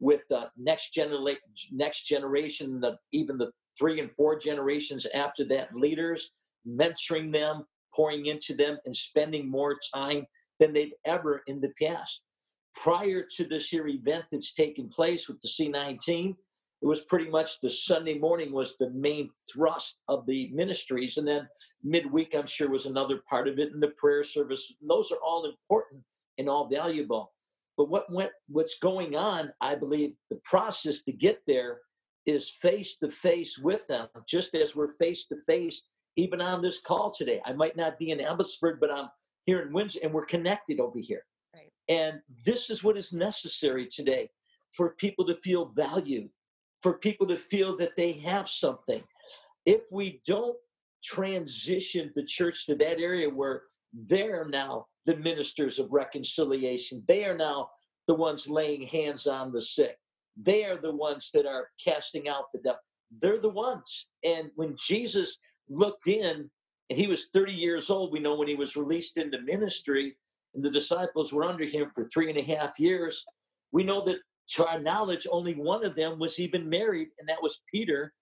with 0.00 0.20
the 0.28 0.50
next 0.58 0.92
generation, 0.92 1.40
next 1.70 2.04
generation, 2.04 2.80
the, 2.80 2.96
even 3.12 3.38
the 3.38 3.50
three 3.78 4.00
and 4.00 4.10
four 4.16 4.38
generations 4.38 5.06
after 5.14 5.44
that, 5.44 5.74
leaders 5.74 6.32
mentoring 6.68 7.32
them, 7.32 7.64
pouring 7.94 8.26
into 8.26 8.54
them, 8.54 8.78
and 8.84 8.94
spending 8.94 9.50
more 9.50 9.78
time 9.94 10.26
than 10.58 10.72
they've 10.72 10.94
ever 11.04 11.42
in 11.46 11.60
the 11.60 11.72
past. 11.80 12.22
Prior 12.74 13.24
to 13.36 13.44
this 13.44 13.68
here 13.68 13.86
event 13.88 14.24
that's 14.32 14.54
taking 14.54 14.88
place 14.88 15.28
with 15.28 15.40
the 15.42 15.48
C19, 15.48 16.34
it 16.82 16.86
was 16.86 17.02
pretty 17.02 17.30
much 17.30 17.60
the 17.60 17.70
Sunday 17.70 18.18
morning 18.18 18.52
was 18.52 18.76
the 18.76 18.90
main 18.90 19.30
thrust 19.52 20.00
of 20.08 20.26
the 20.26 20.50
ministries. 20.52 21.16
And 21.16 21.28
then 21.28 21.48
midweek, 21.84 22.34
I'm 22.34 22.46
sure, 22.46 22.68
was 22.68 22.86
another 22.86 23.20
part 23.30 23.46
of 23.46 23.60
it, 23.60 23.72
and 23.72 23.82
the 23.82 23.92
prayer 23.96 24.24
service. 24.24 24.72
Those 24.86 25.12
are 25.12 25.20
all 25.24 25.44
important 25.46 26.02
and 26.38 26.48
all 26.48 26.68
valuable. 26.68 27.32
But 27.76 27.88
what 27.88 28.12
went, 28.12 28.32
what's 28.48 28.78
going 28.78 29.14
on, 29.14 29.52
I 29.60 29.76
believe, 29.76 30.14
the 30.28 30.40
process 30.44 31.02
to 31.02 31.12
get 31.12 31.40
there 31.46 31.80
is 32.26 32.50
face 32.60 32.96
to 32.96 33.08
face 33.08 33.58
with 33.58 33.86
them, 33.86 34.08
just 34.28 34.54
as 34.54 34.74
we're 34.74 34.94
face 34.94 35.26
to 35.26 35.36
face 35.46 35.84
even 36.16 36.40
on 36.40 36.62
this 36.62 36.80
call 36.80 37.10
today. 37.10 37.40
I 37.44 37.52
might 37.52 37.76
not 37.76 37.98
be 37.98 38.10
in 38.10 38.20
Abbotsford, 38.20 38.80
but 38.80 38.92
I'm 38.92 39.08
here 39.44 39.60
in 39.62 39.72
Windsor, 39.72 40.00
and 40.02 40.12
we're 40.12 40.26
connected 40.26 40.80
over 40.80 40.98
here. 40.98 41.24
Right. 41.54 41.70
And 41.88 42.20
this 42.44 42.70
is 42.70 42.84
what 42.84 42.96
is 42.96 43.12
necessary 43.12 43.86
today 43.86 44.30
for 44.72 44.90
people 44.90 45.26
to 45.26 45.34
feel 45.36 45.66
valued, 45.66 46.30
for 46.82 46.98
people 46.98 47.26
to 47.28 47.38
feel 47.38 47.76
that 47.78 47.96
they 47.96 48.12
have 48.12 48.48
something. 48.48 49.02
If 49.66 49.82
we 49.90 50.20
don't 50.26 50.56
transition 51.02 52.12
the 52.14 52.24
church 52.24 52.66
to 52.66 52.74
that 52.76 53.00
area 53.00 53.28
where 53.28 53.62
they're 53.92 54.46
now 54.46 54.86
the 55.06 55.16
ministers 55.16 55.78
of 55.78 55.92
reconciliation, 55.92 57.02
they 57.06 57.24
are 57.24 57.36
now 57.36 57.70
the 58.06 58.14
ones 58.14 58.48
laying 58.48 58.82
hands 58.82 59.26
on 59.26 59.52
the 59.52 59.62
sick, 59.62 59.96
they 60.36 60.64
are 60.64 60.76
the 60.76 60.94
ones 60.94 61.30
that 61.34 61.46
are 61.46 61.68
casting 61.82 62.28
out 62.28 62.52
the 62.52 62.60
devil. 62.60 62.80
They're 63.20 63.40
the 63.40 63.48
ones. 63.48 64.08
And 64.24 64.50
when 64.56 64.76
Jesus 64.78 65.38
looked 65.68 66.08
in, 66.08 66.50
and 66.90 66.98
he 66.98 67.06
was 67.06 67.28
30 67.32 67.52
years 67.52 67.90
old, 67.90 68.12
we 68.12 68.20
know 68.20 68.34
when 68.34 68.48
he 68.48 68.54
was 68.54 68.76
released 68.76 69.16
into 69.16 69.40
ministry, 69.42 70.16
and 70.54 70.62
the 70.64 70.70
disciples 70.70 71.32
were 71.32 71.44
under 71.44 71.64
him 71.64 71.90
for 71.94 72.06
three 72.08 72.28
and 72.28 72.38
a 72.38 72.42
half 72.42 72.78
years. 72.78 73.24
We 73.72 73.84
know 73.84 74.04
that 74.04 74.18
to 74.54 74.66
our 74.66 74.78
knowledge, 74.78 75.26
only 75.30 75.54
one 75.54 75.84
of 75.84 75.94
them 75.94 76.18
was 76.18 76.38
even 76.38 76.68
married, 76.68 77.08
and 77.18 77.28
that 77.28 77.42
was 77.42 77.62
Peter, 77.72 78.12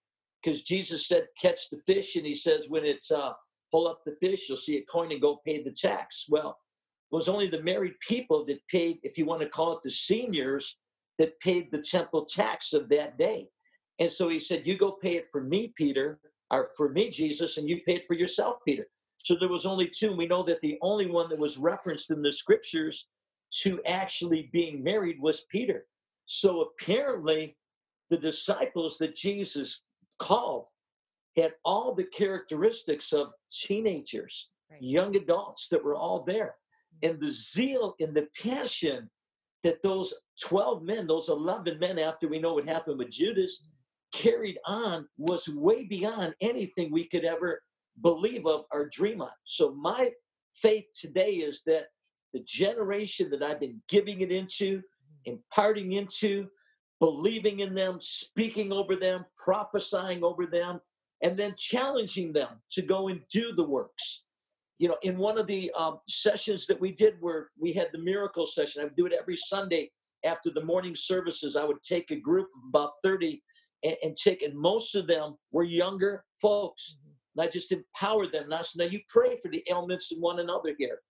because 0.43 0.63
Jesus 0.63 1.09
said, 1.09 1.27
Catch 1.41 1.71
the 1.71 1.81
fish, 1.87 2.17
and 2.17 2.27
he 2.27 2.35
says, 2.35 2.67
When 2.69 2.85
it's 2.85 3.11
uh, 3.11 3.33
pull 3.71 3.89
up 3.89 4.01
the 4.05 4.17
fish, 4.21 4.49
you'll 4.49 4.57
see 4.57 4.79
a 4.79 4.85
coin 4.85 5.13
and 5.13 5.21
go 5.21 5.41
pay 5.45 5.63
the 5.63 5.73
tax. 5.73 6.27
Well, 6.29 6.59
it 7.11 7.17
was 7.17 7.29
only 7.29 7.49
the 7.49 7.63
married 7.63 7.95
people 8.07 8.45
that 8.47 8.61
paid, 8.69 8.99
if 9.03 9.19
you 9.19 9.25
want 9.25 9.43
to 9.43 9.49
call 9.49 9.73
it 9.73 9.83
the 9.83 9.91
seniors, 9.91 10.79
that 11.19 11.39
paid 11.41 11.71
the 11.71 11.83
temple 11.83 12.25
tax 12.25 12.73
of 12.73 12.89
that 12.89 13.19
day. 13.19 13.49
And 13.99 14.11
so 14.11 14.29
he 14.29 14.39
said, 14.39 14.63
You 14.65 14.79
go 14.79 14.93
pay 14.93 15.17
it 15.17 15.29
for 15.33 15.43
me, 15.43 15.73
Peter, 15.77 16.21
or 16.51 16.71
for 16.77 16.91
me, 16.91 17.11
Jesus, 17.11 17.57
and 17.57 17.69
you 17.69 17.81
paid 17.87 18.03
for 18.07 18.15
yourself, 18.15 18.57
Peter. 18.65 18.87
So 19.19 19.37
there 19.39 19.49
was 19.49 19.67
only 19.67 19.89
two. 19.89 20.17
We 20.17 20.27
know 20.27 20.43
that 20.45 20.61
the 20.63 20.79
only 20.83 21.07
one 21.07 21.29
that 21.29 21.39
was 21.39 21.59
referenced 21.59 22.11
in 22.11 22.23
the 22.23 22.33
scriptures 22.33 23.09
to 23.63 23.83
actually 23.85 24.49
being 24.53 24.83
married 24.83 25.21
was 25.21 25.45
Peter. 25.51 25.87
So 26.27 26.63
apparently, 26.63 27.57
the 28.09 28.17
disciples 28.17 28.99
that 28.99 29.17
Jesus 29.17 29.83
called 30.19 30.67
had 31.37 31.55
all 31.65 31.95
the 31.95 32.05
characteristics 32.05 33.13
of 33.13 33.29
teenagers, 33.53 34.51
right. 34.71 34.83
young 34.83 35.17
adults 35.17 35.69
that 35.69 35.83
were 35.83 35.95
all 35.95 36.25
there. 36.25 36.55
Mm-hmm. 37.05 37.11
And 37.11 37.21
the 37.21 37.31
zeal 37.31 37.95
and 38.01 38.15
the 38.15 38.29
passion 38.43 39.09
that 39.63 39.83
those 39.83 40.15
12 40.43 40.83
men, 40.83 41.07
those 41.07 41.29
11 41.29 41.79
men, 41.79 41.99
after 41.99 42.29
we 42.29 42.39
know 42.39 42.55
what 42.55 42.69
happened 42.69 42.99
with 42.99 43.11
Judas, 43.11 43.61
mm-hmm. 43.61 43.80
Carried 44.13 44.59
on 44.67 45.07
was 45.19 45.49
way 45.49 45.85
beyond 45.85 46.35
anything 46.41 46.91
we 46.91 47.05
could 47.05 47.25
ever 47.25 47.63
believe 48.03 48.47
of 48.47 48.65
or 48.73 48.89
dream 48.89 49.21
on. 49.21 49.31
So, 49.45 49.75
my 49.75 50.11
faith 50.55 50.85
today 50.99 51.33
is 51.35 51.63
that 51.67 51.87
the 52.33 52.41
generation 52.47 53.31
that 53.31 53.43
I've 53.43 53.61
been 53.61 53.81
giving 53.89 54.21
it 54.21 54.31
into, 54.31 54.83
imparting 55.25 55.93
into, 55.93 56.49
believing 57.01 57.61
in 57.61 57.75
them, 57.75 57.99
speaking 58.01 58.73
over 58.73 58.95
them, 58.95 59.25
prophesying 59.37 60.23
over 60.23 60.47
them, 60.47 60.81
and 61.23 61.37
then 61.37 61.55
challenging 61.57 62.33
them 62.33 62.61
to 62.73 62.83
go 62.83 63.09
and 63.09 63.21
do 63.33 63.53
the 63.55 63.65
works. 63.65 64.25
You 64.79 64.89
know, 64.89 64.97
in 65.03 65.19
one 65.19 65.39
of 65.39 65.47
the 65.47 65.71
um, 65.79 65.99
sessions 66.09 66.67
that 66.67 66.81
we 66.81 66.93
did 66.93 67.17
where 67.21 67.51
we 67.59 67.73
had 67.73 67.89
the 67.93 67.99
miracle 67.99 68.47
session, 68.47 68.81
I 68.81 68.85
would 68.85 68.97
do 68.97 69.07
it 69.07 69.13
every 69.13 69.37
Sunday 69.37 69.91
after 70.25 70.51
the 70.51 70.65
morning 70.65 70.95
services. 70.97 71.57
I 71.57 71.65
would 71.65 71.83
take 71.85 72.11
a 72.11 72.17
group 72.17 72.49
of 72.57 72.69
about 72.69 72.93
30 73.03 73.43
and, 73.83 73.97
and 74.03 74.17
take, 74.17 74.43
and 74.43 74.55
most 74.55 74.95
of 74.95 75.07
them 75.07 75.37
were 75.53 75.65
younger 75.65 76.25
folks. 76.41 76.97
Mm-hmm. 76.97 77.11
And 77.37 77.49
I 77.49 77.51
just 77.51 77.73
empowered 77.73 78.33
them. 78.33 78.45
And 78.45 78.55
I 78.55 78.63
said, 78.63 78.85
now 78.85 78.91
you 78.91 79.01
pray 79.09 79.39
for 79.41 79.49
the 79.51 79.65
ailments 79.71 80.13
in 80.13 80.21
one 80.21 80.41
another 80.41 80.75
here. 80.79 81.01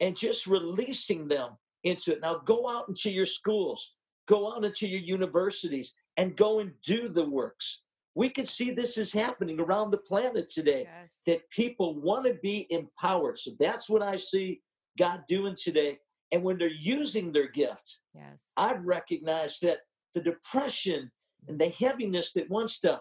And 0.00 0.16
just 0.16 0.46
releasing 0.46 1.28
them 1.28 1.50
into 1.84 2.12
it. 2.12 2.20
Now 2.22 2.38
go 2.44 2.68
out 2.68 2.88
into 2.88 3.10
your 3.10 3.26
schools, 3.26 3.94
go 4.26 4.52
out 4.52 4.64
into 4.64 4.88
your 4.88 5.00
universities, 5.00 5.94
and 6.16 6.36
go 6.36 6.60
and 6.60 6.72
do 6.84 7.08
the 7.08 7.28
works. 7.28 7.82
We 8.14 8.28
can 8.28 8.46
see 8.46 8.70
this 8.70 8.98
is 8.98 9.12
happening 9.12 9.60
around 9.60 9.90
the 9.90 9.98
planet 9.98 10.50
today 10.50 10.88
yes. 10.88 11.10
that 11.26 11.48
people 11.50 12.00
want 12.00 12.26
to 12.26 12.34
be 12.42 12.66
empowered. 12.70 13.38
So 13.38 13.52
that's 13.60 13.88
what 13.88 14.02
I 14.02 14.16
see 14.16 14.60
God 14.98 15.22
doing 15.28 15.54
today. 15.56 15.98
And 16.32 16.42
when 16.42 16.58
they're 16.58 16.68
using 16.68 17.32
their 17.32 17.48
gift, 17.48 18.00
yes. 18.14 18.38
I've 18.56 18.84
recognized 18.84 19.62
that 19.62 19.78
the 20.14 20.20
depression 20.20 21.10
and 21.48 21.58
the 21.58 21.68
heaviness 21.68 22.32
that 22.32 22.50
wants 22.50 22.80
to 22.80 23.00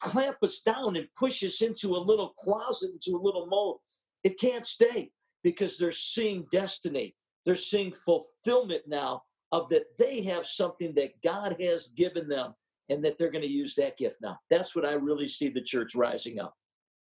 clamp 0.00 0.36
us 0.42 0.60
down 0.60 0.96
and 0.96 1.08
push 1.18 1.42
us 1.42 1.62
into 1.62 1.96
a 1.96 1.98
little 1.98 2.30
closet, 2.38 2.90
into 2.92 3.16
a 3.18 3.22
little 3.22 3.46
mold, 3.46 3.78
it 4.22 4.38
can't 4.38 4.66
stay 4.66 5.10
because 5.42 5.76
they're 5.78 5.92
seeing 5.92 6.46
destiny 6.50 7.14
they're 7.44 7.56
seeing 7.56 7.92
fulfillment 7.92 8.82
now 8.86 9.22
of 9.52 9.68
that 9.68 9.96
they 9.98 10.22
have 10.22 10.46
something 10.46 10.94
that 10.94 11.20
God 11.22 11.56
has 11.60 11.88
given 11.88 12.28
them 12.28 12.54
and 12.88 13.04
that 13.04 13.18
they're 13.18 13.30
going 13.30 13.42
to 13.42 13.50
use 13.50 13.74
that 13.76 13.96
gift 13.96 14.16
now. 14.20 14.38
That's 14.50 14.74
what 14.74 14.84
I 14.84 14.92
really 14.92 15.28
see 15.28 15.48
the 15.48 15.62
church 15.62 15.94
rising 15.94 16.40
up. 16.40 16.54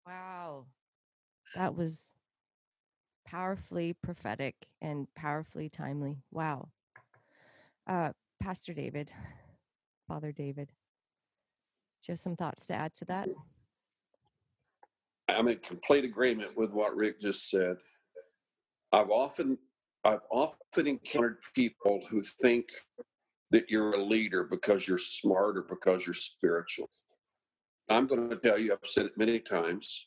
Wow. 0.06 0.66
That 1.54 1.76
was 1.76 2.14
powerfully 3.26 3.94
prophetic 4.02 4.54
and 4.80 5.06
powerfully 5.14 5.68
timely. 5.68 6.22
Wow. 6.30 6.68
Uh, 7.86 8.12
Pastor 8.40 8.72
David, 8.72 9.12
Father 10.08 10.32
David, 10.32 10.68
do 10.68 12.06
you 12.08 12.12
have 12.12 12.20
some 12.20 12.34
thoughts 12.34 12.66
to 12.66 12.74
add 12.74 12.94
to 12.94 13.04
that? 13.04 13.28
I'm 15.28 15.48
in 15.48 15.58
complete 15.58 16.04
agreement 16.04 16.56
with 16.56 16.72
what 16.72 16.96
Rick 16.96 17.20
just 17.20 17.50
said. 17.50 17.76
I've 18.90 19.10
often 19.10 19.58
I've 20.04 20.22
often 20.30 20.86
encountered 20.86 21.38
people 21.54 22.00
who 22.08 22.22
think 22.22 22.70
that 23.50 23.68
you're 23.68 23.94
a 23.94 24.02
leader 24.02 24.44
because 24.44 24.88
you're 24.88 24.96
smart 24.96 25.58
or 25.58 25.66
because 25.68 26.06
you're 26.06 26.14
spiritual. 26.14 26.88
I'm 27.90 28.06
going 28.06 28.30
to 28.30 28.36
tell 28.36 28.58
you, 28.58 28.72
I've 28.72 28.88
said 28.88 29.06
it 29.06 29.18
many 29.18 29.40
times. 29.40 30.06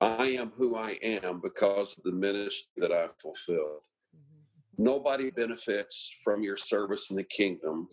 I 0.00 0.26
am 0.26 0.52
who 0.54 0.76
I 0.76 0.98
am 1.02 1.40
because 1.40 1.96
of 1.96 2.04
the 2.04 2.12
ministry 2.12 2.70
that 2.76 2.92
I've 2.92 3.14
fulfilled. 3.20 3.80
Mm-hmm. 4.14 4.84
Nobody 4.84 5.30
benefits 5.30 6.16
from 6.22 6.42
your 6.42 6.56
service 6.56 7.10
in 7.10 7.16
the 7.16 7.24
kingdom 7.24 7.88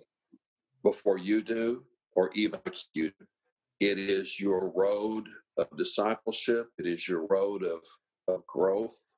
before 0.83 1.17
you 1.17 1.41
do, 1.41 1.83
or 2.15 2.31
even 2.33 2.59
you. 2.93 3.11
do. 3.11 3.25
It 3.79 3.97
is 3.97 4.39
your 4.39 4.71
road 4.75 5.27
of 5.57 5.67
discipleship. 5.77 6.67
It 6.77 6.85
is 6.87 7.07
your 7.07 7.27
road 7.27 7.63
of, 7.63 7.83
of 8.27 8.45
growth. 8.47 9.15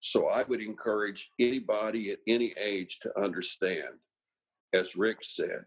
So 0.00 0.28
I 0.28 0.42
would 0.44 0.60
encourage 0.60 1.30
anybody 1.38 2.10
at 2.10 2.18
any 2.26 2.54
age 2.60 2.98
to 3.00 3.20
understand, 3.20 3.98
as 4.72 4.96
Rick 4.96 5.18
said, 5.22 5.64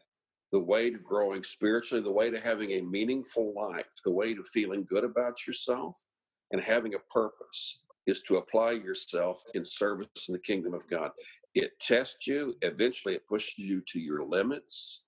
the 0.51 0.59
way 0.59 0.89
to 0.91 0.99
growing 0.99 1.43
spiritually, 1.43 2.03
the 2.03 2.11
way 2.11 2.31
to 2.31 2.39
having 2.39 2.71
a 2.71 2.81
meaningful 2.81 3.53
life, 3.55 3.87
the 4.05 4.13
way 4.13 4.33
to 4.33 4.43
feeling 4.43 4.85
good 4.89 5.03
about 5.03 5.45
yourself 5.47 6.03
and 6.51 6.61
having 6.61 6.95
a 6.95 6.99
purpose 7.11 7.81
is 8.05 8.21
to 8.23 8.37
apply 8.37 8.71
yourself 8.71 9.43
in 9.53 9.65
service 9.65 10.07
in 10.29 10.33
the 10.33 10.39
kingdom 10.39 10.73
of 10.73 10.87
God. 10.87 11.11
It 11.53 11.79
tests 11.79 12.27
you, 12.27 12.55
eventually, 12.61 13.15
it 13.15 13.27
pushes 13.27 13.57
you 13.59 13.81
to 13.87 13.99
your 13.99 14.25
limits. 14.25 15.03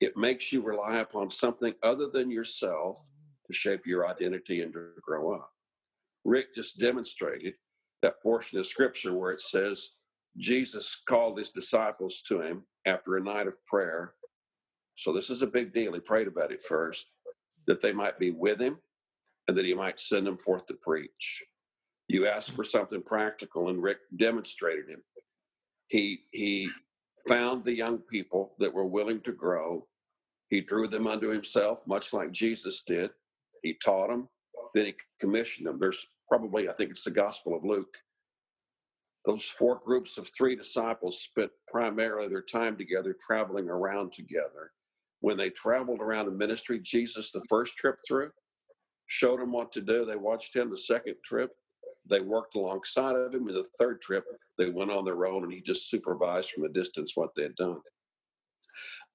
It 0.00 0.16
makes 0.16 0.52
you 0.52 0.62
rely 0.62 0.98
upon 0.98 1.30
something 1.30 1.74
other 1.82 2.08
than 2.08 2.30
yourself 2.30 2.98
to 3.46 3.52
shape 3.52 3.86
your 3.86 4.08
identity 4.08 4.62
and 4.62 4.72
to 4.72 4.88
grow 5.02 5.34
up. 5.34 5.50
Rick 6.24 6.54
just 6.54 6.78
demonstrated 6.78 7.54
that 8.02 8.22
portion 8.22 8.58
of 8.58 8.66
scripture 8.66 9.14
where 9.14 9.32
it 9.32 9.40
says 9.40 9.88
Jesus 10.36 11.02
called 11.08 11.38
his 11.38 11.50
disciples 11.50 12.22
to 12.28 12.40
him 12.40 12.64
after 12.86 13.16
a 13.16 13.22
night 13.22 13.46
of 13.46 13.62
prayer. 13.64 14.14
So 14.94 15.12
this 15.12 15.30
is 15.30 15.42
a 15.42 15.46
big 15.46 15.72
deal. 15.72 15.92
He 15.92 16.00
prayed 16.00 16.28
about 16.28 16.52
it 16.52 16.62
first, 16.62 17.06
that 17.66 17.80
they 17.80 17.92
might 17.92 18.18
be 18.18 18.30
with 18.30 18.60
him 18.60 18.78
and 19.48 19.56
that 19.56 19.64
he 19.64 19.74
might 19.74 20.00
send 20.00 20.26
them 20.26 20.38
forth 20.38 20.66
to 20.66 20.74
preach. 20.74 21.44
You 22.08 22.26
asked 22.26 22.52
for 22.52 22.64
something 22.64 23.02
practical, 23.02 23.68
and 23.68 23.82
Rick 23.82 23.98
demonstrated 24.16 24.88
him. 24.88 25.02
He 25.88 26.24
he 26.32 26.70
found 27.28 27.64
the 27.64 27.76
young 27.76 27.98
people 27.98 28.54
that 28.58 28.74
were 28.74 28.86
willing 28.86 29.20
to 29.22 29.32
grow. 29.32 29.86
He 30.50 30.60
drew 30.60 30.88
them 30.88 31.06
unto 31.06 31.30
himself, 31.30 31.82
much 31.86 32.12
like 32.12 32.32
Jesus 32.32 32.82
did. 32.82 33.10
He 33.62 33.74
taught 33.84 34.08
them, 34.08 34.28
then 34.74 34.86
he 34.86 34.94
commissioned 35.20 35.66
them. 35.66 35.78
There's 35.78 36.06
probably, 36.28 36.68
I 36.68 36.74
think 36.74 36.90
it's 36.90 37.04
the 37.04 37.10
Gospel 37.12 37.56
of 37.56 37.64
Luke. 37.64 37.96
Those 39.26 39.44
four 39.44 39.80
groups 39.84 40.18
of 40.18 40.30
three 40.36 40.56
disciples 40.56 41.22
spent 41.22 41.52
primarily 41.68 42.28
their 42.28 42.42
time 42.42 42.76
together, 42.76 43.16
traveling 43.26 43.70
around 43.70 44.12
together. 44.12 44.72
When 45.20 45.36
they 45.38 45.50
traveled 45.50 46.00
around 46.00 46.26
the 46.26 46.32
ministry, 46.32 46.80
Jesus, 46.80 47.30
the 47.30 47.44
first 47.50 47.76
trip 47.76 47.98
through, 48.08 48.32
showed 49.06 49.40
them 49.40 49.52
what 49.52 49.72
to 49.72 49.82
do. 49.82 50.04
They 50.04 50.16
watched 50.16 50.56
him 50.56 50.70
the 50.70 50.78
second 50.78 51.16
trip. 51.24 51.52
They 52.08 52.20
worked 52.20 52.54
alongside 52.54 53.16
of 53.16 53.34
him. 53.34 53.48
In 53.48 53.54
the 53.54 53.66
third 53.78 54.00
trip, 54.02 54.24
they 54.58 54.70
went 54.70 54.90
on 54.90 55.04
their 55.04 55.26
own 55.26 55.44
and 55.44 55.52
he 55.52 55.60
just 55.60 55.88
supervised 55.88 56.50
from 56.50 56.64
a 56.64 56.68
distance 56.68 57.12
what 57.14 57.34
they 57.34 57.42
had 57.42 57.56
done. 57.56 57.78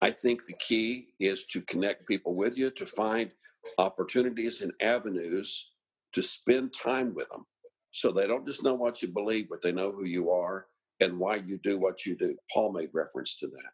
I 0.01 0.11
think 0.11 0.45
the 0.45 0.55
key 0.59 1.09
is 1.19 1.45
to 1.47 1.61
connect 1.61 2.07
people 2.07 2.35
with 2.35 2.57
you, 2.57 2.71
to 2.71 2.85
find 2.85 3.31
opportunities 3.77 4.61
and 4.61 4.71
avenues 4.81 5.73
to 6.13 6.23
spend 6.23 6.73
time 6.73 7.13
with 7.13 7.29
them 7.29 7.45
so 7.91 8.11
they 8.11 8.27
don't 8.27 8.45
just 8.45 8.63
know 8.63 8.73
what 8.73 9.01
you 9.01 9.09
believe, 9.09 9.49
but 9.49 9.61
they 9.61 9.71
know 9.71 9.91
who 9.91 10.05
you 10.05 10.31
are 10.31 10.67
and 10.99 11.17
why 11.17 11.35
you 11.35 11.59
do 11.63 11.77
what 11.77 12.05
you 12.05 12.15
do. 12.15 12.35
Paul 12.53 12.71
made 12.71 12.89
reference 12.93 13.35
to 13.37 13.47
that. 13.47 13.71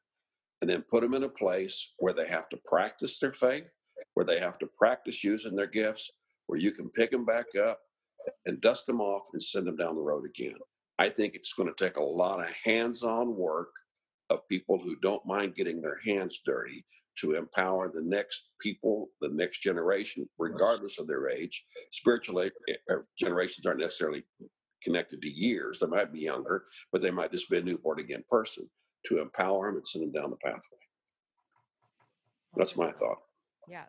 And 0.62 0.70
then 0.70 0.84
put 0.90 1.02
them 1.02 1.14
in 1.14 1.24
a 1.24 1.30
place 1.30 1.94
where 2.00 2.14
they 2.14 2.28
have 2.28 2.50
to 2.50 2.60
practice 2.66 3.20
their 3.20 3.34
faith, 3.34 3.76
where 4.14 4.26
they 4.26 4.40
have 4.40 4.58
to 4.60 4.68
practice 4.78 5.24
using 5.24 5.56
their 5.56 5.68
gifts, 5.68 6.12
where 6.48 6.60
you 6.60 6.72
can 6.72 6.90
pick 6.90 7.12
them 7.12 7.26
back 7.26 7.46
up 7.62 7.80
and 8.46 8.62
dust 8.62 8.86
them 8.86 9.02
off 9.02 9.28
and 9.34 9.42
send 9.42 9.68
them 9.68 9.76
down 9.76 9.96
the 9.96 10.02
road 10.02 10.26
again. 10.26 10.56
I 10.98 11.10
think 11.10 11.36
it's 11.36 11.54
going 11.54 11.72
to 11.74 11.84
take 11.84 11.98
a 11.98 12.04
lot 12.04 12.40
of 12.40 12.54
hands 12.64 13.04
on 13.04 13.36
work 13.36 13.70
of 14.30 14.48
people 14.48 14.80
who 14.80 14.96
don't 15.02 15.26
mind 15.26 15.56
getting 15.56 15.82
their 15.82 16.00
hands 16.06 16.42
dirty 16.46 16.84
to 17.20 17.36
empower 17.36 17.90
the 17.90 18.02
next 18.02 18.52
people, 18.60 19.10
the 19.22 19.30
next 19.30 19.60
generation, 19.60 20.28
regardless 20.38 21.00
of 21.00 21.08
their 21.08 21.30
age. 21.30 21.66
Spiritual 21.92 22.42
eh, 22.42 22.50
eh, 22.70 22.96
generations 23.18 23.66
aren't 23.66 23.80
necessarily 23.80 24.24
connected 24.84 25.22
to 25.22 25.30
years. 25.30 25.80
They 25.80 25.88
might 25.88 26.12
be 26.12 26.20
younger, 26.20 26.64
but 26.92 27.02
they 27.02 27.12
might 27.12 27.32
just 27.32 27.50
be 27.50 27.58
a 27.58 27.62
new 27.62 27.78
born 27.78 28.00
again 28.00 28.24
person 28.30 28.70
to 29.06 29.22
empower 29.22 29.68
them 29.68 29.78
and 29.78 29.88
send 29.88 30.04
them 30.04 30.12
down 30.12 30.32
the 30.32 30.38
pathway. 30.38 30.80
That's 32.56 32.78
my 32.78 32.92
thought. 32.92 33.18
Yeah, 33.68 33.86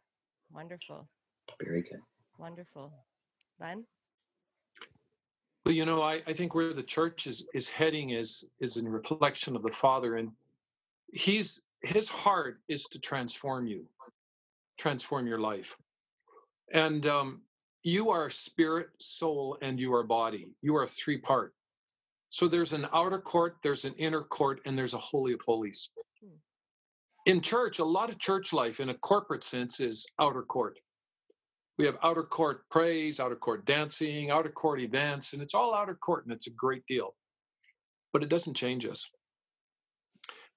wonderful. 0.52 1.08
Very 1.62 1.82
good. 1.82 2.00
Wonderful. 2.38 2.92
Len? 3.60 3.84
Well, 5.66 5.74
you 5.74 5.84
know, 5.84 6.00
I, 6.00 6.22
I 6.28 6.32
think 6.32 6.54
where 6.54 6.72
the 6.72 6.80
church 6.80 7.26
is 7.26 7.44
is 7.52 7.68
heading 7.68 8.10
is 8.10 8.48
is 8.60 8.76
in 8.76 8.88
reflection 8.88 9.56
of 9.56 9.62
the 9.62 9.72
Father, 9.72 10.14
and 10.14 10.30
he's 11.12 11.60
his 11.82 12.08
heart 12.08 12.60
is 12.68 12.84
to 12.84 13.00
transform 13.00 13.66
you, 13.66 13.84
transform 14.78 15.26
your 15.26 15.40
life. 15.40 15.76
And 16.72 17.04
um, 17.06 17.40
you 17.82 18.10
are 18.10 18.30
spirit, 18.30 18.90
soul, 19.00 19.58
and 19.60 19.80
you 19.80 19.92
are 19.92 20.04
body. 20.04 20.52
You 20.62 20.76
are 20.76 20.86
three 20.86 21.18
part. 21.18 21.52
So 22.28 22.46
there's 22.46 22.72
an 22.72 22.86
outer 22.94 23.18
court, 23.18 23.56
there's 23.64 23.84
an 23.84 23.94
inner 23.94 24.22
court, 24.22 24.60
and 24.66 24.78
there's 24.78 24.94
a 24.94 24.98
holy 24.98 25.32
of 25.32 25.40
holies. 25.40 25.90
Hmm. 26.22 26.36
In 27.24 27.40
church, 27.40 27.80
a 27.80 27.84
lot 27.84 28.08
of 28.08 28.20
church 28.20 28.52
life 28.52 28.78
in 28.78 28.90
a 28.90 28.94
corporate 28.94 29.42
sense 29.42 29.80
is 29.80 30.06
outer 30.20 30.44
court. 30.44 30.78
We 31.78 31.84
have 31.86 31.98
outer 32.02 32.22
court 32.22 32.68
praise, 32.70 33.20
outer 33.20 33.36
court 33.36 33.66
dancing, 33.66 34.30
outer 34.30 34.48
court 34.50 34.80
events, 34.80 35.32
and 35.32 35.42
it's 35.42 35.54
all 35.54 35.74
outer 35.74 35.94
court, 35.94 36.24
and 36.24 36.32
it's 36.32 36.46
a 36.46 36.52
great 36.52 36.86
deal. 36.86 37.14
But 38.12 38.22
it 38.22 38.30
doesn't 38.30 38.54
change 38.54 38.86
us. 38.86 39.10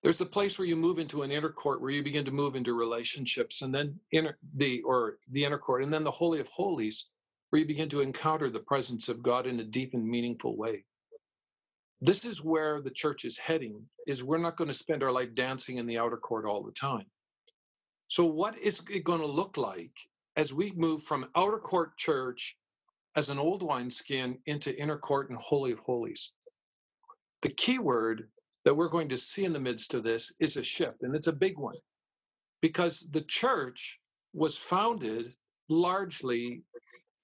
There's 0.01 0.21
a 0.21 0.25
place 0.25 0.57
where 0.57 0.67
you 0.67 0.77
move 0.77 0.97
into 0.97 1.23
an 1.23 1.31
inner 1.31 1.49
court 1.49 1.81
where 1.81 1.91
you 1.91 2.01
begin 2.01 2.23
to 2.23 2.31
move 2.31 2.55
into 2.55 2.73
relationships 2.73 3.61
and 3.61 3.73
then 3.73 3.99
inner 4.13 4.37
the 4.55 4.81
or 4.83 5.17
the 5.31 5.43
inner 5.43 5.57
court 5.57 5.83
and 5.83 5.93
then 5.93 6.03
the 6.03 6.11
holy 6.11 6.39
of 6.39 6.47
holies 6.47 7.11
where 7.49 7.59
you 7.59 7.65
begin 7.65 7.89
to 7.89 7.99
encounter 7.99 8.49
the 8.49 8.61
presence 8.61 9.09
of 9.09 9.21
god 9.21 9.45
in 9.45 9.59
a 9.59 9.63
deep 9.63 9.93
and 9.93 10.07
meaningful 10.07 10.55
way. 10.55 10.85
This 11.99 12.23
is 12.23 12.41
where 12.41 12.81
the 12.81 12.91
church 12.91 13.25
is 13.25 13.37
heading 13.37 13.83
is 14.07 14.23
we're 14.23 14.37
not 14.37 14.55
going 14.55 14.69
to 14.69 14.73
spend 14.73 15.03
our 15.03 15.11
life 15.11 15.35
dancing 15.35 15.77
in 15.77 15.85
the 15.85 15.97
outer 15.97 16.15
court 16.15 16.45
all 16.45 16.63
the 16.63 16.71
time. 16.71 17.05
So 18.07 18.25
what 18.25 18.57
is 18.57 18.81
it 18.89 19.03
going 19.03 19.19
to 19.19 19.27
look 19.27 19.57
like 19.57 19.91
as 20.39 20.53
we 20.53 20.71
move 20.75 21.03
from 21.03 21.29
outer 21.35 21.57
court 21.57 21.97
church 21.97 22.57
as 23.15 23.29
an 23.29 23.39
old 23.39 23.61
wineskin 23.61 24.37
into 24.45 24.77
inner 24.83 24.97
court 24.97 25.29
and 25.29 25.39
holy 25.39 25.71
of 25.71 25.79
holies 25.79 26.33
the 27.41 27.49
key 27.49 27.79
word 27.79 28.27
that 28.65 28.75
we're 28.75 28.89
going 28.89 29.09
to 29.09 29.17
see 29.17 29.45
in 29.45 29.53
the 29.53 29.59
midst 29.59 29.93
of 29.93 30.03
this 30.03 30.33
is 30.39 30.57
a 30.57 30.63
shift, 30.63 31.01
and 31.01 31.15
it's 31.15 31.27
a 31.27 31.33
big 31.33 31.57
one 31.57 31.75
because 32.61 33.07
the 33.11 33.21
church 33.21 33.99
was 34.33 34.57
founded 34.57 35.33
largely 35.69 36.63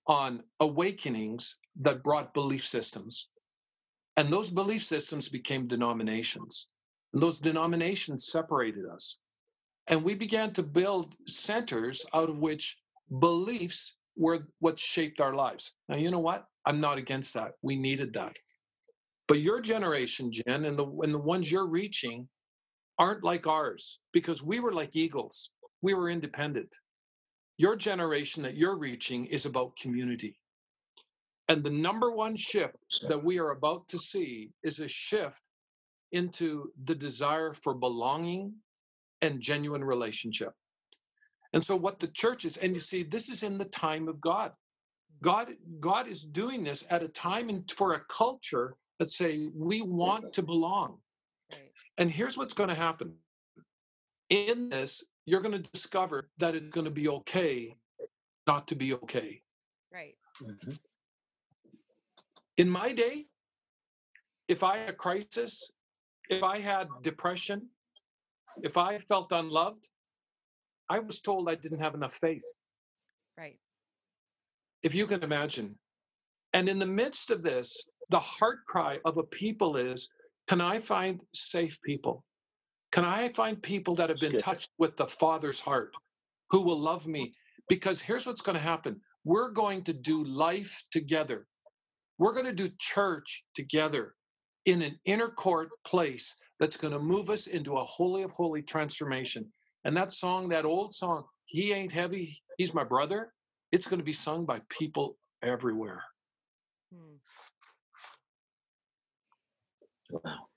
on 0.08 0.41
awakenings 0.60 1.60
that 1.82 2.04
brought 2.04 2.34
belief 2.34 2.65
systems. 2.65 3.30
And 4.17 4.30
those 4.30 4.49
belief 4.49 4.84
systems 4.84 5.28
became 5.28 5.67
denominations. 5.67 6.67
And 7.13 7.21
those 7.21 7.39
denominations 7.39 8.28
separated 8.28 8.86
us. 8.86 9.19
And 9.88 10.04
we 10.04 10.15
began 10.15 10.54
to 10.54 10.63
build 10.63 11.15
centers 11.28 12.06
out 12.13 12.30
of 12.30 12.39
which 12.39 12.78
beliefs 13.20 13.98
were 14.18 14.48
what 14.60 14.80
shaped 14.80 15.22
our 15.22 15.34
lives. 15.34 15.74
Now, 15.89 15.98
you 15.98 16.12
know 16.12 16.20
what? 16.20 16.46
I'm 16.65 16.80
not 16.80 16.98
against 16.98 17.34
that. 17.34 17.54
We 17.62 17.76
needed 17.76 18.13
that. 18.13 18.36
But 19.28 19.39
your 19.39 19.60
generation, 19.62 20.32
Jen, 20.32 20.65
and 20.65 20.78
the 20.78 20.86
and 21.04 21.13
the 21.13 21.20
ones 21.20 21.52
you're 21.52 21.68
reaching 21.68 22.28
aren't 23.00 23.24
like 23.24 23.48
ours 23.48 24.00
because 24.13 24.44
we 24.44 24.60
were 24.60 24.72
like 24.72 24.96
eagles. 24.96 25.52
We 25.82 25.94
were 25.94 26.10
independent. 26.10 26.76
Your 27.58 27.76
generation 27.76 28.44
that 28.44 28.56
you're 28.56 28.78
reaching 28.78 29.26
is 29.26 29.46
about 29.46 29.78
community. 29.78 30.38
And 31.48 31.63
the 31.63 31.70
number 31.70 32.12
one 32.12 32.36
shift 32.36 32.76
that 33.08 33.24
we 33.24 33.39
are 33.39 33.52
about 33.52 33.88
to 33.89 33.98
see 33.98 34.52
is 34.63 34.80
a 34.80 34.88
shift 34.88 35.41
into 36.12 36.72
the 36.86 36.96
desire 36.96 37.54
for 37.54 37.74
belonging 37.74 38.54
and 39.22 39.41
genuine 39.41 39.84
relationship. 39.84 40.54
And 41.56 41.63
so 41.63 41.78
what 41.78 42.00
the 42.00 42.08
church 42.10 42.44
is, 42.44 42.58
and 42.58 42.74
you 42.74 42.82
see, 42.82 43.02
this 43.02 43.30
is 43.30 43.41
in 43.41 43.58
the 43.58 43.65
time 43.65 44.10
of 44.10 44.20
God. 44.20 44.52
God, 45.22 45.54
God 45.80 46.06
is 46.06 46.26
doing 46.26 46.65
this 46.65 46.84
at 46.89 47.02
a 47.02 47.08
time 47.08 47.48
and 47.48 47.63
for 47.72 47.94
a 47.94 48.02
culture 48.10 48.76
that 49.00 49.10
say 49.10 49.48
we 49.56 49.82
want 49.82 50.34
to 50.34 50.44
belong. 50.44 50.98
Right. 51.54 51.72
And 51.98 52.12
here's 52.12 52.38
what's 52.38 52.54
going 52.54 52.68
to 52.68 52.76
happen. 52.76 53.13
In 54.30 54.70
this, 54.70 55.06
you're 55.26 55.39
going 55.39 55.63
to 55.63 55.70
discover 55.72 56.30
that 56.39 56.56
it's 56.56 56.76
going 56.76 56.84
to 56.84 56.91
be 56.91 57.08
okay 57.08 57.78
not 58.48 58.68
to 58.68 58.76
be 58.76 58.94
okay. 58.94 59.41
Right. 59.94 60.15
Mm-hmm. 60.44 60.72
In 62.58 62.70
my 62.70 62.91
day, 62.91 63.28
if 64.50 64.62
I 64.62 64.78
had 64.78 64.89
a 64.89 64.94
crisis, 64.94 65.72
if 66.30 66.44
I 66.44 66.60
had 66.60 66.89
depression, 67.02 67.70
if 68.62 68.78
I 68.78 68.98
felt 68.98 69.32
unloved, 69.32 69.89
I 70.89 71.00
was 71.00 71.21
told 71.21 71.50
I 71.50 71.56
didn't 71.56 71.82
have 71.82 71.95
enough 71.95 72.13
faith. 72.13 72.43
Right. 73.38 73.60
If 74.84 74.93
you 74.93 75.08
can 75.08 75.24
imagine. 75.24 75.78
And 76.54 76.69
in 76.69 76.80
the 76.80 76.86
midst 76.86 77.32
of 77.32 77.41
this, 77.41 77.84
the 78.10 78.19
heart 78.19 78.60
cry 78.67 79.00
of 79.06 79.17
a 79.17 79.24
people 79.24 79.78
is 79.78 80.10
can 80.48 80.62
I 80.62 80.80
find 80.80 81.21
safe 81.34 81.82
people? 81.82 82.24
Can 82.91 83.04
I 83.04 83.30
find 83.30 83.62
people 83.62 83.95
that 83.95 84.10
have 84.10 84.19
been 84.19 84.38
touched 84.38 84.69
with 84.78 84.95
the 84.95 85.08
Father's 85.08 85.60
heart 85.60 85.93
who 86.52 86.62
will 86.62 86.80
love 86.80 87.08
me? 87.08 87.34
Because 87.67 88.00
here's 88.00 88.28
what's 88.28 88.41
going 88.41 88.56
to 88.56 88.62
happen 88.62 89.02
we're 89.26 89.50
going 89.50 89.84
to 89.84 89.93
do 89.93 90.24
life 90.24 90.82
together. 90.91 91.48
We're 92.19 92.34
going 92.34 92.45
to 92.45 92.54
do 92.54 92.69
church 92.80 93.43
together 93.56 94.13
in 94.65 94.82
an 94.82 94.98
inner 95.06 95.30
court 95.30 95.69
place 95.86 96.36
that's 96.60 96.78
going 96.78 96.93
to 96.93 97.00
move 97.00 97.30
us 97.30 97.48
into 97.48 97.78
a 97.78 97.84
holy 97.84 98.24
of 98.24 98.32
holy 98.32 98.62
transformation. 98.62 99.52
And 99.86 99.95
that 99.95 100.12
song, 100.12 100.50
that 100.50 100.65
old 100.65 100.93
song, 100.93 101.26
He 101.45 101.71
Ain't 101.71 101.91
Heavy, 101.91 102.41
He's 102.58 102.74
My 102.74 102.84
Brother, 102.84 103.32
it's 103.71 103.88
going 103.88 104.00
to 104.00 104.04
be 104.04 104.12
sung 104.12 104.43
by 104.43 104.60
people 104.67 105.15
everywhere. 105.43 106.04
Hmm. 106.91 107.17
Wow. 110.10 110.48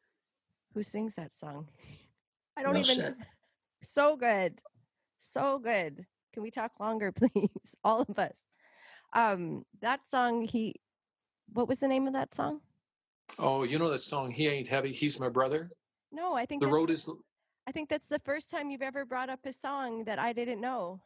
Who 0.74 0.82
sings 0.82 1.14
that 1.16 1.34
song? 1.34 1.68
I 2.56 2.62
don't 2.62 2.72
well 2.72 2.82
even. 2.82 2.96
Said. 2.96 3.14
So 3.84 4.16
good. 4.16 4.60
So 5.20 5.60
good. 5.60 6.04
Can 6.34 6.42
we 6.42 6.50
talk 6.50 6.72
longer, 6.80 7.12
please? 7.16 7.76
All 7.84 8.00
of 8.00 8.18
us. 8.18 8.32
Um, 9.12 9.64
that 9.80 10.04
song, 10.04 10.42
he, 10.42 10.74
what 11.52 11.68
was 11.68 11.78
the 11.78 11.86
name 11.86 12.08
of 12.08 12.12
that 12.14 12.34
song? 12.34 12.60
Oh, 13.38 13.62
you 13.62 13.78
know 13.78 13.88
that 13.90 13.98
song, 13.98 14.32
He 14.32 14.48
Ain't 14.48 14.66
Heavy, 14.66 14.90
He's 14.90 15.20
My 15.20 15.28
Brother? 15.28 15.70
No, 16.10 16.34
I 16.34 16.44
think 16.44 16.60
The 16.60 16.68
road 16.68 16.90
is, 16.90 17.08
I 17.68 17.70
think 17.70 17.90
that's 17.90 18.08
the 18.08 18.18
first 18.20 18.50
time 18.50 18.70
you've 18.70 18.80
ever 18.80 19.04
brought 19.04 19.28
up 19.28 19.40
a 19.44 19.52
song 19.52 20.02
that 20.04 20.18
I 20.18 20.32
didn't 20.32 20.58
know. 20.62 21.00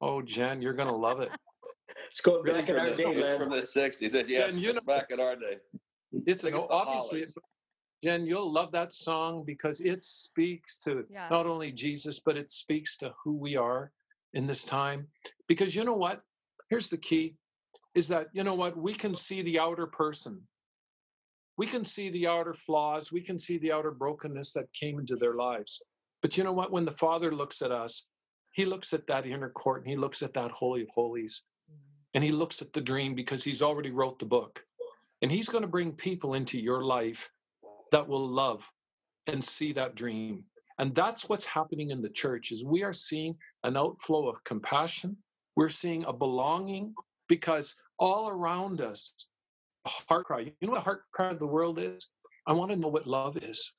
oh, 0.00 0.20
Jen, 0.22 0.60
you're 0.60 0.72
going 0.72 0.88
to 0.88 0.94
love 0.94 1.20
it. 1.20 1.30
It's 2.10 2.20
going 2.20 2.42
Really 2.42 2.60
back 2.62 2.68
in 2.68 2.76
our 2.80 2.86
the- 2.86 2.96
day, 2.96 3.04
It's 3.06 3.20
Len. 3.20 3.38
from 3.38 3.50
the 3.50 3.62
'60s. 3.62 4.14
It- 4.14 4.28
Yeah, 4.28 4.38
Jen, 4.40 4.48
it's, 4.48 4.58
you 4.58 4.70
it's 4.70 4.80
know- 4.80 4.86
back 4.92 5.06
in 5.12 5.20
our 5.20 5.36
day. 5.36 5.58
It's 6.26 6.42
think 6.42 6.56
an, 6.56 6.60
it's 6.60 6.68
the 6.68 6.74
obviously, 6.74 7.20
Hollies. 7.20 7.34
Jen, 8.02 8.26
you'll 8.26 8.52
love 8.52 8.72
that 8.72 8.90
song 8.90 9.44
because 9.46 9.80
it 9.82 10.02
speaks 10.02 10.80
to 10.80 11.06
Yeah. 11.10 11.28
not 11.30 11.46
only 11.46 11.70
Jesus, 11.70 12.18
but 12.18 12.36
it 12.36 12.50
speaks 12.50 12.96
to 12.98 13.14
who 13.22 13.32
we 13.36 13.54
are 13.56 13.92
in 14.32 14.46
this 14.48 14.64
time. 14.64 15.06
Because 15.46 15.76
you 15.76 15.84
know 15.84 15.94
what? 15.94 16.22
Here's 16.70 16.88
the 16.90 16.98
key 16.98 17.36
is 17.94 18.08
that, 18.08 18.26
you 18.32 18.42
know 18.42 18.54
what? 18.54 18.76
We 18.76 18.94
can 18.94 19.14
see 19.14 19.42
the 19.42 19.60
outer 19.60 19.86
person. 19.86 20.42
We 21.56 21.66
can 21.66 21.84
see 21.84 22.10
the 22.10 22.26
outer 22.26 22.54
flaws. 22.54 23.12
We 23.12 23.20
can 23.20 23.38
see 23.38 23.58
the 23.58 23.72
outer 23.72 23.90
brokenness 23.90 24.52
that 24.54 24.72
came 24.72 24.98
into 24.98 25.16
their 25.16 25.34
lives. 25.34 25.82
But 26.22 26.36
you 26.36 26.44
know 26.44 26.52
what? 26.52 26.72
When 26.72 26.84
the 26.84 26.90
Father 26.90 27.34
looks 27.34 27.62
at 27.62 27.70
us, 27.70 28.06
he 28.52 28.64
looks 28.64 28.92
at 28.92 29.06
that 29.08 29.26
inner 29.26 29.50
court 29.50 29.82
and 29.82 29.90
he 29.90 29.96
looks 29.96 30.22
at 30.22 30.32
that 30.34 30.52
Holy 30.52 30.82
of 30.82 30.88
Holies 30.94 31.42
mm-hmm. 31.70 31.80
and 32.14 32.24
he 32.24 32.30
looks 32.30 32.62
at 32.62 32.72
the 32.72 32.80
dream 32.80 33.14
because 33.14 33.44
he's 33.44 33.62
already 33.62 33.90
wrote 33.90 34.18
the 34.18 34.26
book. 34.26 34.64
And 35.22 35.30
he's 35.30 35.48
going 35.48 35.62
to 35.62 35.68
bring 35.68 35.92
people 35.92 36.34
into 36.34 36.58
your 36.58 36.82
life 36.82 37.30
that 37.92 38.06
will 38.06 38.28
love 38.28 38.68
and 39.26 39.42
see 39.42 39.72
that 39.72 39.94
dream. 39.94 40.44
And 40.78 40.94
that's 40.94 41.28
what's 41.28 41.46
happening 41.46 41.90
in 41.90 42.02
the 42.02 42.10
church 42.10 42.50
is 42.50 42.64
we 42.64 42.82
are 42.82 42.92
seeing 42.92 43.36
an 43.62 43.76
outflow 43.76 44.28
of 44.28 44.42
compassion. 44.44 45.16
We're 45.56 45.68
seeing 45.68 46.04
a 46.04 46.12
belonging 46.12 46.94
because 47.28 47.74
all 47.98 48.28
around 48.28 48.80
us, 48.80 49.28
heart 49.86 50.26
cry. 50.26 50.40
You 50.40 50.52
know 50.62 50.70
what 50.70 50.78
the 50.78 50.84
heart 50.84 51.02
cry 51.12 51.30
of 51.30 51.38
the 51.38 51.46
world 51.46 51.78
is? 51.78 52.08
I 52.46 52.52
want 52.52 52.70
to 52.70 52.76
know 52.76 52.88
what 52.88 53.06
love 53.06 53.36
is. 53.38 53.74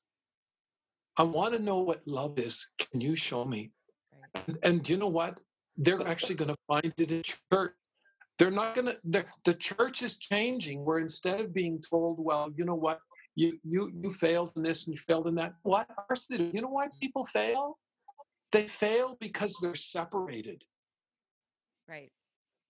I 1.17 1.23
want 1.23 1.53
to 1.53 1.59
know 1.59 1.79
what 1.79 2.01
love 2.07 2.39
is. 2.39 2.67
Can 2.77 3.01
you 3.01 3.15
show 3.15 3.45
me? 3.45 3.71
And, 4.47 4.57
and 4.63 4.89
you 4.89 4.97
know 4.97 5.07
what? 5.07 5.39
They're 5.77 6.05
actually 6.07 6.35
going 6.35 6.51
to 6.51 6.57
find 6.67 6.93
it 6.97 7.11
in 7.11 7.23
church. 7.23 7.73
They're 8.37 8.51
not 8.51 8.75
going 8.75 8.87
to. 8.87 9.25
The 9.45 9.53
church 9.53 10.01
is 10.01 10.17
changing. 10.17 10.83
Where 10.83 10.99
instead 10.99 11.39
of 11.39 11.53
being 11.53 11.81
told, 11.89 12.23
"Well, 12.23 12.51
you 12.57 12.65
know 12.65 12.75
what, 12.75 12.99
you 13.35 13.57
you 13.63 13.91
you 14.01 14.09
failed 14.09 14.51
in 14.55 14.63
this 14.63 14.87
and 14.87 14.95
you 14.95 14.99
failed 14.99 15.27
in 15.27 15.35
that," 15.35 15.53
what? 15.63 15.89
Of 15.89 16.07
course 16.07 16.27
they 16.27 16.37
do. 16.37 16.51
You 16.53 16.61
know 16.61 16.69
why 16.69 16.87
people 17.01 17.25
fail? 17.25 17.77
They 18.51 18.67
fail 18.67 19.17
because 19.19 19.57
they're 19.61 19.75
separated. 19.75 20.63
Right. 21.87 22.11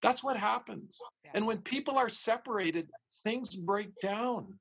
That's 0.06 0.22
what 0.22 0.36
happens. 0.36 1.00
And 1.34 1.44
when 1.44 1.58
people 1.58 1.98
are 1.98 2.08
separated, 2.08 2.88
things 3.24 3.56
break 3.56 3.88
down. 4.00 4.56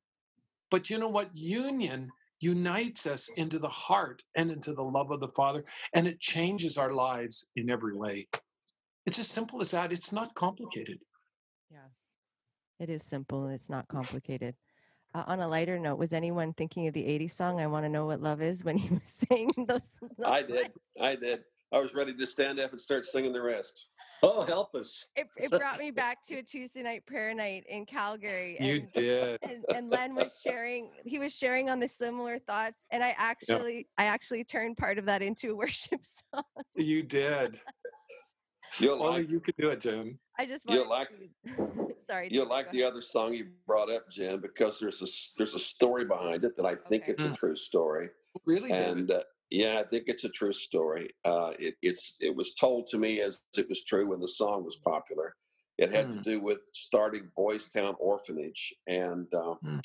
But 0.71 0.89
you 0.89 0.97
know 0.97 1.08
what? 1.08 1.29
Union 1.36 2.10
unites 2.41 3.05
us 3.05 3.29
into 3.38 3.60
the 3.60 3.69
heart 3.69 4.23
and 4.36 4.49
into 4.49 4.73
the 4.73 4.81
love 4.81 5.12
of 5.12 5.19
the 5.19 5.27
Father, 5.27 5.63
and 5.93 6.08
it 6.08 6.19
changes 6.19 6.79
our 6.79 6.93
lives 6.93 7.45
in 7.55 7.69
every 7.69 7.95
way. 7.95 8.27
It's 9.05 9.19
as 9.19 9.27
simple 9.27 9.62
as 9.62 9.69
that. 9.69 9.93
It's 9.93 10.12
not 10.12 10.34
complicated. 10.34 10.97
Yeah, 11.69 11.89
it 12.79 12.89
is 12.89 13.03
simple 13.03 13.45
and 13.45 13.53
it's 13.53 13.69
not 13.69 13.88
complicated. 13.97 14.55
Uh, 15.13 15.25
on 15.27 15.41
a 15.41 15.47
lighter 15.47 15.77
note, 15.77 15.99
was 15.99 16.12
anyone 16.12 16.53
thinking 16.53 16.88
of 16.88 16.95
the 16.95 17.03
80s 17.03 17.31
song, 17.31 17.62
I 17.62 17.67
Want 17.67 17.86
to 17.86 17.89
Know 17.89 18.08
What 18.08 18.19
Love 18.19 18.41
Is, 18.41 18.63
when 18.63 18.77
he 18.77 18.89
was 18.95 19.27
saying 19.29 19.51
those? 19.67 19.91
I 20.25 20.41
did. 20.41 20.71
I 20.99 21.15
did. 21.15 21.41
I 21.71 21.77
was 21.77 21.93
ready 21.93 22.15
to 22.15 22.25
stand 22.25 22.60
up 22.60 22.71
and 22.71 22.79
start 22.79 23.05
singing 23.05 23.31
the 23.31 23.41
rest. 23.43 23.89
Oh, 24.25 24.41
help 24.43 24.73
us. 24.73 25.05
It, 25.15 25.27
it 25.38 25.51
brought 25.51 25.77
me 25.77 25.91
back 25.91 26.23
to 26.25 26.35
a 26.38 26.43
Tuesday 26.43 26.81
night 26.81 27.05
prayer 27.05 27.33
night 27.35 27.65
in 27.69 27.85
Calgary. 27.85 28.57
You 28.59 28.75
and, 28.75 28.91
did. 28.91 29.39
and, 29.43 29.63
and 29.75 29.89
Len 29.91 30.15
was 30.15 30.41
sharing, 30.43 30.89
he 31.05 31.19
was 31.19 31.35
sharing 31.35 31.69
on 31.69 31.79
the 31.79 31.88
similar 31.88 32.39
thoughts. 32.39 32.81
And 32.91 33.03
I 33.03 33.13
actually, 33.17 33.88
I 33.97 34.05
actually 34.05 34.43
turned 34.43 34.77
part 34.77 34.97
of 34.97 35.05
that 35.05 35.21
into 35.21 35.51
a 35.51 35.55
worship 35.55 36.01
song. 36.33 36.43
You 36.75 37.03
did. 37.03 37.59
You'll 38.79 39.01
Only 39.03 39.21
like 39.21 39.31
you 39.31 39.39
could 39.39 39.55
do 39.57 39.69
it, 39.69 39.79
Jim. 39.79 40.17
I 40.38 40.45
just 40.45 40.69
You'll 40.69 40.89
wanted 40.89 41.29
to- 41.47 41.93
sorry. 42.07 42.27
you'll 42.31 42.49
like 42.49 42.69
the 42.71 42.83
other 42.83 42.99
song 43.01 43.33
you 43.33 43.47
brought 43.67 43.89
up, 43.91 44.09
Jim, 44.09 44.41
because 44.41 44.79
there's 44.79 45.01
a 45.01 45.05
s- 45.05 45.33
there's 45.38 45.53
a 45.53 45.59
story 45.59 46.03
behind 46.03 46.43
it 46.43 46.57
that 46.57 46.65
I 46.65 46.75
think 46.75 47.03
Okay. 47.03 47.11
it's 47.13 47.23
a 47.23 47.33
true 47.33 47.55
story. 47.55 48.09
Really, 48.45 48.71
and 48.71 49.11
uh, 49.11 49.21
yeah, 49.49 49.79
I 49.79 49.84
think 49.84 50.05
it's 50.08 50.23
a 50.23 50.29
true 50.29 50.53
story. 50.53 51.10
Uh, 51.23 51.53
it, 51.60 51.75
it's 51.81 52.15
it 52.19 52.36
was 52.36 52.55
told 52.55 52.88
to 52.88 52.97
me 52.97 53.21
as 53.21 53.43
it 53.58 53.67
was 53.69 53.84
true 53.84 54.08
when 54.10 54.19
the 54.19 54.27
song 54.27 54.63
was 54.63 54.77
popular. 54.77 55.36
It 55.77 55.91
had 55.91 56.10
to 56.12 56.17
Mm. 56.19 56.23
do 56.23 56.39
with 56.39 56.62
starting 56.73 57.29
Boys 57.36 57.69
Town 57.69 57.95
Orphanage, 57.99 58.73
and 58.88 59.27
um, 59.34 59.58
Mm. 59.63 59.81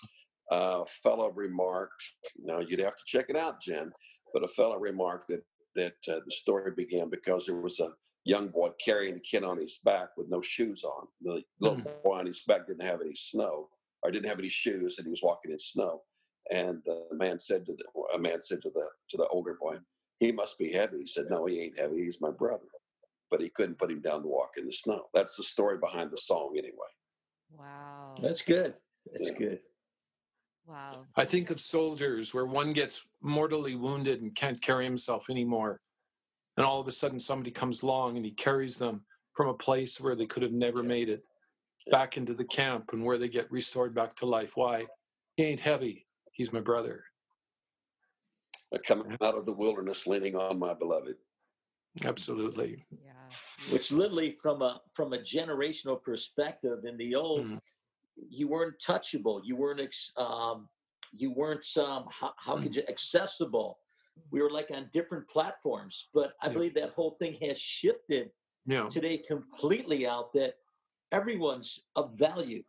a 0.50 0.84
fellow 0.86 1.30
remarked. 1.32 2.02
Now 2.38 2.60
you'd 2.60 2.80
have 2.80 2.96
to 2.96 3.04
check 3.06 3.26
it 3.28 3.36
out, 3.36 3.60
Jen. 3.60 3.92
But 4.32 4.44
a 4.44 4.48
fellow 4.48 4.78
remarked 4.78 5.28
that 5.28 5.44
that 5.76 5.94
uh, 6.08 6.20
the 6.24 6.30
story 6.30 6.72
began 6.76 7.08
because 7.10 7.46
there 7.46 7.60
was 7.60 7.78
a 7.80 7.92
young 8.24 8.48
boy 8.48 8.70
carrying 8.84 9.16
a 9.16 9.20
kid 9.20 9.44
on 9.44 9.56
his 9.58 9.78
back 9.84 10.08
with 10.16 10.28
no 10.28 10.40
shoes 10.40 10.82
on. 10.84 11.06
The 11.20 11.42
little 11.60 11.78
Mm. 11.78 12.02
boy 12.02 12.18
on 12.18 12.26
his 12.26 12.42
back 12.44 12.66
didn't 12.66 12.86
have 12.86 13.00
any 13.00 13.14
snow, 13.14 13.70
or 14.02 14.10
didn't 14.10 14.28
have 14.28 14.38
any 14.40 14.48
shoes, 14.48 14.98
and 14.98 15.06
he 15.06 15.10
was 15.10 15.22
walking 15.22 15.52
in 15.52 15.58
snow. 15.58 16.02
And 16.50 16.82
the 16.84 17.08
man 17.12 17.38
said 17.38 17.66
to 17.66 17.74
the 17.74 17.84
a 18.14 18.18
man 18.18 18.40
said 18.40 18.62
to 18.62 18.70
the 18.70 18.90
to 19.10 19.16
the 19.16 19.28
older 19.28 19.54
boy, 19.60 19.78
"He 20.18 20.32
must 20.32 20.58
be 20.58 20.72
heavy." 20.72 20.98
He 21.00 21.06
said, 21.06 21.26
"No, 21.30 21.46
he 21.46 21.60
ain't 21.60 21.78
heavy. 21.78 21.98
He's 22.04 22.20
my 22.20 22.30
brother." 22.30 22.66
But 23.30 23.40
he 23.40 23.50
couldn't 23.50 23.78
put 23.78 23.90
him 23.92 24.00
down 24.00 24.22
to 24.22 24.28
walk 24.28 24.56
in 24.56 24.66
the 24.66 24.72
snow. 24.72 25.08
That's 25.14 25.36
the 25.36 25.44
story 25.44 25.78
behind 25.78 26.10
the 26.10 26.16
song, 26.16 26.54
anyway. 26.58 26.88
Wow. 27.50 28.16
That's 28.22 28.42
good. 28.42 28.76
That's 29.06 29.30
Yeah. 29.30 29.38
good. 29.38 29.60
Wow. 30.66 31.06
I 31.16 31.24
think 31.24 31.50
of 31.50 31.60
soldiers 31.60 32.34
where 32.34 32.46
one 32.46 32.72
gets 32.72 33.10
mortally 33.20 33.76
wounded 33.76 34.22
and 34.22 34.34
can't 34.34 34.60
carry 34.62 34.84
himself 34.84 35.30
anymore. 35.30 35.80
And 36.56 36.66
all 36.66 36.80
of 36.80 36.88
a 36.88 36.92
sudden, 36.92 37.18
somebody 37.18 37.50
comes 37.50 37.82
along 37.82 38.16
and 38.16 38.24
he 38.26 38.32
carries 38.32 38.78
them 38.78 39.06
from 39.34 39.48
a 39.48 39.54
place 39.54 40.00
where 40.00 40.16
they 40.16 40.26
could 40.26 40.42
have 40.42 40.52
never 40.52 40.82
Yeah. 40.82 40.88
made 40.88 41.08
it 41.08 41.26
Yeah. 41.86 41.92
back 41.92 42.16
into 42.16 42.34
the 42.34 42.44
camp 42.44 42.92
and 42.92 43.04
where 43.04 43.18
they 43.18 43.28
get 43.28 43.50
restored 43.50 43.94
back 43.94 44.16
to 44.16 44.26
life. 44.26 44.56
Why? 44.56 44.88
He 45.36 45.44
ain't 45.44 45.60
heavy. 45.60 46.08
He's 46.40 46.54
my 46.54 46.60
brother. 46.60 47.04
Uh, 48.74 48.78
Coming 48.86 49.14
out 49.22 49.34
of 49.34 49.44
the 49.44 49.52
wilderness, 49.52 50.06
leaning 50.06 50.36
on 50.36 50.58
my 50.58 50.72
beloved. 50.72 51.16
Absolutely. 52.02 52.86
Yeah. 52.90 53.12
Which 53.70 53.92
literally 53.92 54.38
from 54.40 54.62
a 54.62 54.80
from 54.94 55.12
a 55.12 55.18
generational 55.18 56.02
perspective 56.02 56.86
in 56.86 56.96
the 56.96 57.14
old, 57.14 57.44
Mm. 57.44 57.60
you 58.16 58.48
weren't 58.48 58.76
touchable. 58.80 59.42
You 59.44 59.54
weren't 59.56 59.80
ex, 59.82 60.14
um, 60.16 60.66
you 61.12 61.30
weren't 61.30 61.66
um, 61.76 62.06
how, 62.08 62.32
how 62.38 62.56
Mm. 62.56 62.62
could 62.62 62.76
you 62.76 62.84
accessible. 62.88 63.78
We 64.30 64.40
were 64.40 64.48
like 64.50 64.70
on 64.70 64.88
different 64.94 65.28
platforms, 65.28 66.08
but 66.14 66.32
I 66.40 66.46
Yeah. 66.46 66.52
believe 66.54 66.74
that 66.76 66.94
whole 66.94 67.16
thing 67.20 67.34
has 67.46 67.60
shifted 67.60 68.32
Yeah. 68.64 68.88
today 68.88 69.18
completely 69.18 70.06
out 70.06 70.32
that 70.32 70.54
everyone's 71.12 71.80
of 71.96 72.14
value. 72.14 72.64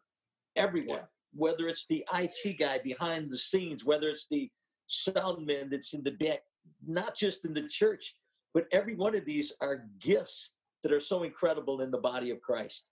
Everyone, 0.57 1.07
whether 1.33 1.67
it's 1.67 1.85
the 1.87 2.05
IT 2.13 2.57
guy 2.59 2.79
behind 2.83 3.31
the 3.31 3.37
scenes, 3.37 3.85
whether 3.85 4.07
it's 4.07 4.27
the 4.29 4.49
soundman 4.89 5.69
that's 5.69 5.93
in 5.93 6.03
the 6.03 6.11
back, 6.11 6.41
not 6.85 7.15
just 7.15 7.45
in 7.45 7.53
the 7.53 7.67
church, 7.67 8.15
but 8.53 8.65
every 8.71 8.95
one 8.95 9.15
of 9.15 9.25
these 9.25 9.53
are 9.61 9.85
gifts 9.99 10.51
that 10.83 10.91
are 10.91 10.99
so 10.99 11.23
incredible 11.23 11.81
in 11.81 11.91
the 11.91 11.97
body 11.97 12.31
of 12.31 12.41
Christ. 12.41 12.85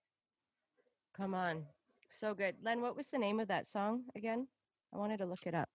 Come 1.18 1.34
on. 1.34 1.66
So 2.12 2.34
good. 2.34 2.56
Len, 2.64 2.82
what 2.82 2.96
was 2.96 3.08
the 3.08 3.20
name 3.20 3.40
of 3.40 3.48
that 3.50 3.68
song 3.68 4.04
again? 4.16 4.48
I 4.94 4.98
wanted 4.98 5.18
to 5.18 5.26
look 5.26 5.46
it 5.46 5.54
up. 5.54 5.70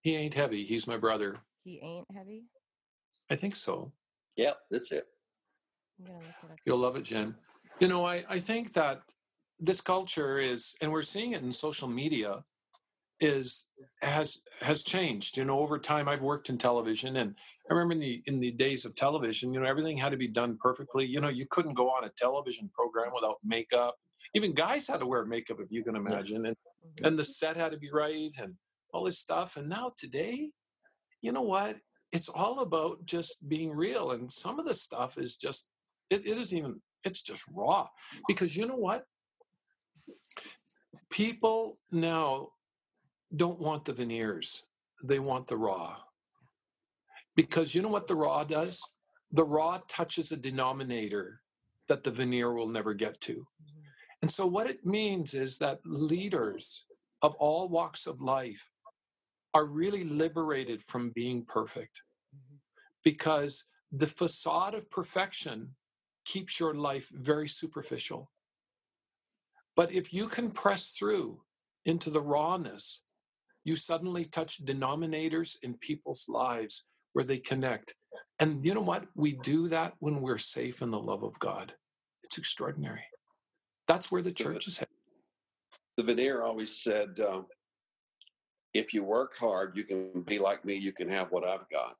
He 0.00 0.16
ain't 0.16 0.34
heavy. 0.34 0.64
He's 0.64 0.86
my 0.86 0.96
brother. 0.96 1.36
He 1.64 1.78
ain't 1.82 2.06
heavy. 2.14 2.44
I 3.30 3.34
think 3.34 3.54
so. 3.56 3.92
Yeah, 4.36 4.52
that's 4.70 4.92
it. 4.92 5.06
I'm 5.98 6.06
gonna 6.06 6.18
look 6.18 6.26
it 6.44 6.52
up. 6.52 6.58
You'll 6.64 6.78
love 6.78 6.96
it, 6.96 7.02
Jen. 7.02 7.34
You 7.80 7.88
know, 7.88 8.06
I, 8.06 8.24
I 8.28 8.38
think 8.38 8.72
that 8.72 9.02
this 9.58 9.80
culture 9.80 10.38
is, 10.38 10.76
and 10.80 10.92
we're 10.92 11.02
seeing 11.02 11.32
it 11.32 11.42
in 11.42 11.52
social 11.52 11.88
media, 11.88 12.44
is 13.20 13.66
has 14.00 14.42
has 14.60 14.84
changed. 14.84 15.36
You 15.36 15.44
know, 15.44 15.58
over 15.58 15.78
time 15.78 16.08
I've 16.08 16.22
worked 16.22 16.50
in 16.50 16.56
television 16.58 17.16
and 17.16 17.34
I 17.68 17.74
remember 17.74 17.94
in 17.94 17.98
the 17.98 18.22
in 18.26 18.38
the 18.40 18.52
days 18.52 18.84
of 18.84 18.94
television, 18.94 19.52
you 19.52 19.60
know, 19.60 19.66
everything 19.66 19.96
had 19.96 20.10
to 20.12 20.16
be 20.16 20.28
done 20.28 20.56
perfectly. 20.60 21.04
You 21.04 21.20
know, 21.20 21.28
you 21.28 21.46
couldn't 21.50 21.74
go 21.74 21.90
on 21.90 22.04
a 22.04 22.10
television 22.10 22.70
program 22.72 23.12
without 23.12 23.38
makeup. 23.44 23.96
Even 24.34 24.54
guys 24.54 24.86
had 24.86 25.00
to 25.00 25.06
wear 25.06 25.24
makeup 25.24 25.58
if 25.60 25.66
you 25.70 25.82
can 25.82 25.96
imagine. 25.96 26.46
And 26.46 26.56
Mhm. 27.00 27.06
and 27.08 27.18
the 27.18 27.24
set 27.24 27.56
had 27.56 27.72
to 27.72 27.78
be 27.78 27.90
right 27.90 28.30
and 28.40 28.56
all 28.92 29.04
this 29.04 29.18
stuff. 29.18 29.56
And 29.56 29.68
now 29.68 29.90
today, 29.96 30.52
you 31.20 31.32
know 31.32 31.42
what? 31.42 31.80
It's 32.12 32.28
all 32.28 32.60
about 32.60 33.04
just 33.04 33.48
being 33.48 33.70
real. 33.72 34.12
And 34.12 34.30
some 34.30 34.58
of 34.58 34.64
the 34.66 34.74
stuff 34.74 35.18
is 35.18 35.36
just, 35.36 35.68
it, 36.08 36.20
it 36.26 36.38
isn't 36.38 36.56
even, 36.56 36.82
it's 37.04 37.22
just 37.22 37.44
raw. 37.52 37.88
Because 38.26 38.56
you 38.56 38.66
know 38.66 38.76
what? 38.76 39.06
People 41.10 41.78
now 41.90 42.48
don't 43.34 43.60
want 43.60 43.84
the 43.84 43.92
veneers, 43.92 44.64
they 45.02 45.18
want 45.18 45.46
the 45.46 45.56
raw. 45.56 45.96
Because 47.36 47.74
you 47.74 47.82
know 47.82 47.88
what 47.88 48.08
the 48.08 48.16
raw 48.16 48.42
does? 48.44 48.82
the 49.30 49.44
raw 49.44 49.80
touches 49.88 50.32
a 50.32 50.36
denominator 50.36 51.40
that 51.86 52.04
the 52.04 52.10
veneer 52.10 52.52
will 52.52 52.68
never 52.68 52.94
get 52.94 53.20
to. 53.22 53.32
Mm-hmm. 53.32 53.80
And 54.22 54.30
so, 54.30 54.46
what 54.46 54.68
it 54.68 54.84
means 54.84 55.34
is 55.34 55.58
that 55.58 55.80
leaders 55.84 56.86
of 57.22 57.34
all 57.36 57.68
walks 57.68 58.06
of 58.06 58.20
life 58.20 58.70
are 59.54 59.66
really 59.66 60.04
liberated 60.04 60.82
from 60.82 61.10
being 61.10 61.44
perfect 61.44 62.02
mm-hmm. 62.34 62.56
because 63.02 63.64
the 63.90 64.06
facade 64.06 64.74
of 64.74 64.90
perfection 64.90 65.74
keeps 66.24 66.60
your 66.60 66.74
life 66.74 67.08
very 67.12 67.48
superficial. 67.48 68.30
But 69.78 69.92
if 69.92 70.12
you 70.12 70.26
can 70.26 70.50
press 70.50 70.90
through 70.90 71.42
into 71.86 72.10
the 72.10 72.20
rawness, 72.20 73.04
you 73.62 73.76
suddenly 73.76 74.24
touch 74.24 74.64
denominators 74.64 75.56
in 75.62 75.74
people's 75.74 76.28
lives 76.28 76.88
where 77.12 77.24
they 77.24 77.38
connect. 77.38 77.94
And 78.40 78.64
you 78.64 78.74
know 78.74 78.80
what? 78.80 79.04
We 79.14 79.34
do 79.34 79.68
that 79.68 79.92
when 80.00 80.20
we're 80.20 80.36
safe 80.36 80.82
in 80.82 80.90
the 80.90 80.98
love 80.98 81.22
of 81.22 81.38
God. 81.38 81.74
It's 82.24 82.38
extraordinary. 82.38 83.04
That's 83.86 84.10
where 84.10 84.20
the 84.20 84.32
church 84.32 84.66
is 84.66 84.78
headed. 84.78 84.90
The 85.96 86.02
veneer 86.02 86.42
always 86.42 86.82
said, 86.82 87.20
um, 87.20 87.46
if 88.74 88.92
you 88.92 89.04
work 89.04 89.36
hard, 89.38 89.76
you 89.76 89.84
can 89.84 90.22
be 90.26 90.40
like 90.40 90.64
me, 90.64 90.74
you 90.74 90.90
can 90.90 91.08
have 91.08 91.30
what 91.30 91.46
I've 91.46 91.68
got. 91.68 91.94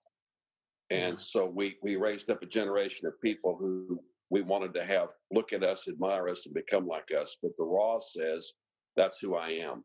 And 0.90 1.18
so 1.18 1.46
we, 1.46 1.76
we 1.84 1.94
raised 1.94 2.28
up 2.28 2.42
a 2.42 2.46
generation 2.46 3.06
of 3.06 3.20
people 3.20 3.56
who 3.56 4.00
we 4.30 4.42
wanted 4.42 4.74
to 4.74 4.84
have 4.84 5.08
look 5.30 5.52
at 5.52 5.64
us, 5.64 5.88
admire 5.88 6.28
us, 6.28 6.46
and 6.46 6.54
become 6.54 6.86
like 6.86 7.10
us. 7.18 7.36
But 7.42 7.52
the 7.58 7.64
raw 7.64 7.98
says, 7.98 8.52
that's 8.96 9.18
who 9.20 9.36
I 9.36 9.48
am. 9.50 9.84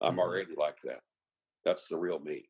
I'm 0.00 0.12
mm-hmm. 0.12 0.20
already 0.20 0.54
like 0.56 0.78
that. 0.84 1.00
That's 1.64 1.86
the 1.88 1.98
real 1.98 2.20
me. 2.20 2.44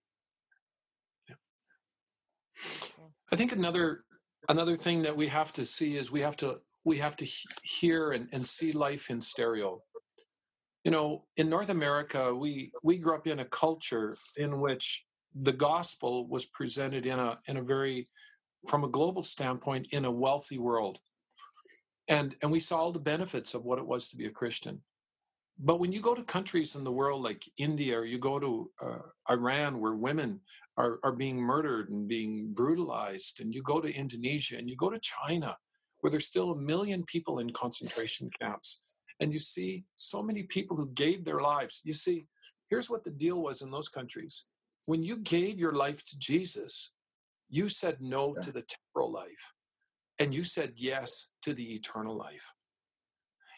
I 3.33 3.37
think 3.37 3.53
another 3.53 4.05
another 4.49 4.77
thing 4.77 5.03
that 5.03 5.17
we 5.17 5.29
have 5.29 5.53
to 5.55 5.65
see 5.65 5.97
is 5.97 6.13
we 6.13 6.21
have 6.21 6.37
to 6.37 6.59
we 6.85 6.99
have 6.99 7.17
to 7.17 7.27
hear 7.63 8.13
and, 8.13 8.29
and 8.33 8.47
see 8.47 8.73
life 8.73 9.11
in 9.11 9.21
stereo 9.21 9.81
you 10.85 10.91
know 10.91 11.25
in 11.37 11.49
north 11.49 11.71
america 11.71 12.35
we 12.35 12.71
we 12.83 12.99
grew 12.99 13.15
up 13.15 13.27
in 13.27 13.41
a 13.41 13.45
culture 13.47 14.17
in 14.37 14.61
which 14.61 15.07
the 15.35 15.53
gospel 15.53 16.29
was 16.29 16.47
presented 16.47 17.07
in 17.07 17.19
a 17.19 17.39
in 17.49 17.57
a 17.57 17.63
very 17.63 18.07
from 18.69 18.85
a 18.85 18.89
global 18.89 19.23
standpoint 19.23 19.89
in 19.91 20.05
a 20.05 20.13
wealthy 20.13 20.59
world 20.59 20.99
and 22.09 22.37
and 22.43 22.51
we 22.51 22.61
saw 22.61 22.79
all 22.79 22.93
the 22.93 22.99
benefits 22.99 23.55
of 23.55 23.65
what 23.65 23.79
it 23.79 23.87
was 23.87 24.09
to 24.09 24.17
be 24.17 24.27
a 24.27 24.31
christian. 24.31 24.83
But 25.57 25.79
when 25.79 25.93
you 25.93 26.01
go 26.01 26.17
to 26.17 26.23
countries 26.25 26.75
in 26.75 26.85
the 26.85 26.93
world 26.93 27.23
like 27.23 27.45
india 27.59 27.99
or 27.99 28.05
you 28.05 28.19
go 28.19 28.39
to 28.39 28.71
uh, 28.83 28.99
iran 29.31 29.81
where 29.81 29.95
women 29.95 30.41
are, 30.77 30.99
are 31.05 31.13
being 31.13 31.37
murdered 31.37 31.91
and 31.91 32.09
being 32.09 32.53
brutalized 32.53 33.41
and 33.41 33.55
you 33.55 33.63
go 33.63 33.81
to 33.81 33.95
indonesia 33.95 34.57
and 34.59 34.69
you 34.69 34.77
go 34.77 34.91
to 34.91 34.99
china 34.99 35.57
where 36.01 36.11
there's 36.11 36.27
still 36.27 36.53
a 36.53 36.61
million 36.61 37.05
people 37.05 37.39
in 37.39 37.51
concentration 37.51 38.31
camps 38.41 38.83
and 39.21 39.33
you 39.33 39.39
see 39.39 39.85
so 39.95 40.23
many 40.23 40.43
people 40.43 40.77
who 40.77 40.91
gave 40.91 41.25
their 41.25 41.41
lives 41.41 41.83
you 41.85 41.95
see 41.95 42.27
here's 42.69 42.91
what 42.91 43.05
the 43.05 43.11
deal 43.11 43.41
was 43.43 43.63
in 43.63 43.71
those 43.71 43.89
countries. 43.89 44.47
When 44.87 45.03
you 45.03 45.19
gave 45.19 45.59
your 45.59 45.73
life 45.73 46.05
to 46.07 46.19
jesus 46.19 46.93
you 47.49 47.69
said 47.69 47.99
no 48.01 48.35
yeah. 48.35 48.43
to 48.43 48.53
the 48.53 48.63
temporal 48.63 49.13
life 49.13 49.53
and 50.19 50.35
you 50.35 50.45
said 50.45 50.73
yes 50.77 51.29
to 51.43 51.53
the 51.53 51.75
eternal 51.75 52.17
life 52.17 52.53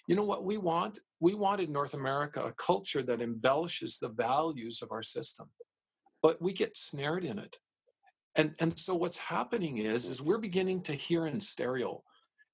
you 0.08 0.14
know 0.14 0.24
what 0.24 0.44
we 0.44 0.56
want 0.56 0.98
we 1.20 1.34
want 1.34 1.60
in 1.60 1.72
north 1.72 1.94
america 1.94 2.40
a 2.42 2.52
culture 2.52 3.02
that 3.02 3.20
embellishes 3.20 3.98
the 3.98 4.08
values 4.08 4.82
of 4.82 4.92
our 4.92 5.02
system 5.02 5.48
but 6.22 6.40
we 6.40 6.52
get 6.52 6.76
snared 6.76 7.24
in 7.24 7.38
it 7.38 7.56
and 8.34 8.54
and 8.60 8.78
so 8.78 8.94
what's 8.94 9.18
happening 9.18 9.78
is 9.78 10.08
is 10.08 10.22
we're 10.22 10.38
beginning 10.38 10.82
to 10.82 10.92
hear 10.92 11.26
in 11.26 11.40
stereo 11.40 12.00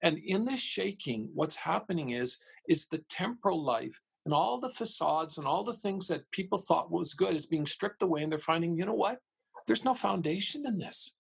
and 0.03 0.19
in 0.19 0.45
this 0.45 0.61
shaking, 0.61 1.31
what's 1.33 1.57
happening 1.57 2.11
is, 2.11 2.39
is 2.69 2.89
the 2.89 3.03
temporal 3.09 3.63
life 3.63 4.01
and 4.25 4.35
all 4.35 4.59
the 4.59 4.69
facades 4.69 5.39
and 5.39 5.47
all 5.47 5.65
the 5.65 5.73
things 5.73 6.09
that 6.09 6.31
people 6.33 6.59
thought 6.59 6.91
was 6.91 7.15
good 7.15 7.35
is 7.35 7.47
being 7.47 7.67
stripped 7.67 8.03
away. 8.03 8.23
And 8.23 8.31
they're 8.31 8.39
finding, 8.39 8.77
you 8.77 8.85
know 8.85 8.95
what? 8.95 9.19
There's 9.67 9.85
no 9.85 9.95
foundation 9.95 10.67
in 10.67 10.79
this. 10.79 11.17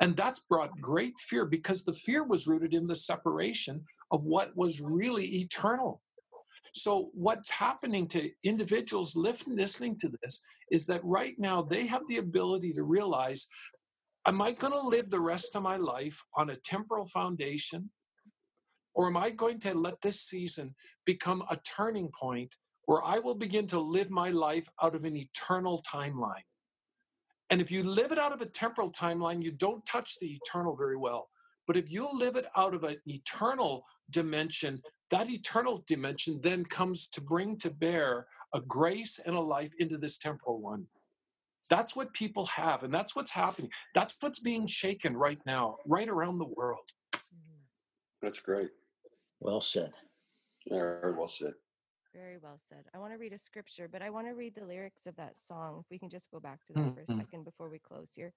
And 0.00 0.16
that's 0.16 0.40
brought 0.40 0.80
great 0.80 1.18
fear 1.18 1.46
because 1.46 1.84
the 1.84 1.92
fear 1.92 2.24
was 2.24 2.46
rooted 2.46 2.74
in 2.74 2.86
the 2.86 2.94
separation 2.96 3.84
of 4.10 4.24
what 4.26 4.56
was 4.56 4.80
really 4.80 5.26
eternal. 5.26 6.02
So, 6.72 7.10
what's 7.14 7.50
happening 7.50 8.08
to 8.08 8.30
individuals 8.44 9.16
listening 9.16 9.96
to 10.00 10.10
this 10.22 10.42
is 10.70 10.86
that 10.86 11.04
right 11.04 11.34
now 11.38 11.62
they 11.62 11.86
have 11.86 12.02
the 12.08 12.16
ability 12.18 12.72
to 12.72 12.82
realize 12.84 13.46
Am 14.26 14.40
I 14.40 14.52
going 14.52 14.72
to 14.72 14.80
live 14.80 15.10
the 15.10 15.20
rest 15.20 15.54
of 15.54 15.62
my 15.62 15.76
life 15.76 16.22
on 16.34 16.48
a 16.48 16.56
temporal 16.56 17.06
foundation 17.06 17.90
or 18.94 19.08
am 19.08 19.18
I 19.18 19.30
going 19.30 19.60
to 19.60 19.74
let 19.74 20.00
this 20.00 20.22
season 20.22 20.76
become 21.04 21.42
a 21.50 21.58
turning 21.58 22.10
point 22.18 22.56
where 22.86 23.04
I 23.04 23.18
will 23.18 23.34
begin 23.34 23.66
to 23.68 23.80
live 23.80 24.10
my 24.10 24.30
life 24.30 24.68
out 24.82 24.94
of 24.94 25.04
an 25.04 25.16
eternal 25.16 25.82
timeline? 25.82 26.46
And 27.50 27.60
if 27.60 27.70
you 27.70 27.82
live 27.82 28.10
it 28.12 28.18
out 28.18 28.32
of 28.32 28.40
a 28.40 28.46
temporal 28.46 28.90
timeline, 28.90 29.42
you 29.42 29.52
don't 29.52 29.84
touch 29.86 30.18
the 30.18 30.38
eternal 30.42 30.76
very 30.76 30.96
well. 30.96 31.28
But 31.66 31.76
if 31.76 31.90
you 31.90 32.08
live 32.12 32.36
it 32.36 32.46
out 32.56 32.74
of 32.74 32.84
an 32.84 32.96
eternal 33.06 33.84
dimension, 34.10 34.82
that 35.10 35.30
eternal 35.30 35.82
dimension 35.86 36.40
then 36.42 36.64
comes 36.64 37.08
to 37.08 37.20
bring 37.20 37.56
to 37.58 37.70
bear 37.70 38.26
a 38.54 38.60
grace 38.60 39.18
and 39.24 39.36
a 39.36 39.40
life 39.40 39.72
into 39.78 39.96
this 39.96 40.18
temporal 40.18 40.60
one. 40.60 40.86
That's 41.70 41.96
what 41.96 42.12
people 42.12 42.46
have, 42.46 42.82
and 42.82 42.92
that's 42.92 43.16
what's 43.16 43.32
happening. 43.32 43.70
That's 43.94 44.16
what's 44.20 44.38
being 44.38 44.66
shaken 44.66 45.16
right 45.16 45.40
now, 45.46 45.76
right 45.86 46.08
around 46.08 46.38
the 46.38 46.46
world. 46.46 46.90
Mm. 47.14 47.20
That's 48.20 48.38
great. 48.38 48.68
Well 49.40 49.60
said. 49.60 49.92
Very 50.68 51.14
well 51.14 51.28
said. 51.28 51.54
Very 52.14 52.38
well 52.38 52.58
said. 52.68 52.84
I 52.94 52.98
want 52.98 53.12
to 53.12 53.18
read 53.18 53.32
a 53.32 53.38
scripture, 53.38 53.88
but 53.90 54.00
I 54.00 54.10
want 54.10 54.28
to 54.28 54.34
read 54.34 54.54
the 54.54 54.64
lyrics 54.64 55.06
of 55.06 55.16
that 55.16 55.36
song. 55.36 55.78
If 55.80 55.90
we 55.90 55.98
can 55.98 56.08
just 56.08 56.30
go 56.30 56.38
back 56.38 56.64
to 56.66 56.72
that 56.74 56.80
mm-hmm. 56.80 56.94
for 56.94 57.00
a 57.00 57.04
mm-hmm. 57.04 57.18
second 57.18 57.44
before 57.44 57.68
we 57.68 57.80
close 57.80 58.10
here. 58.14 58.32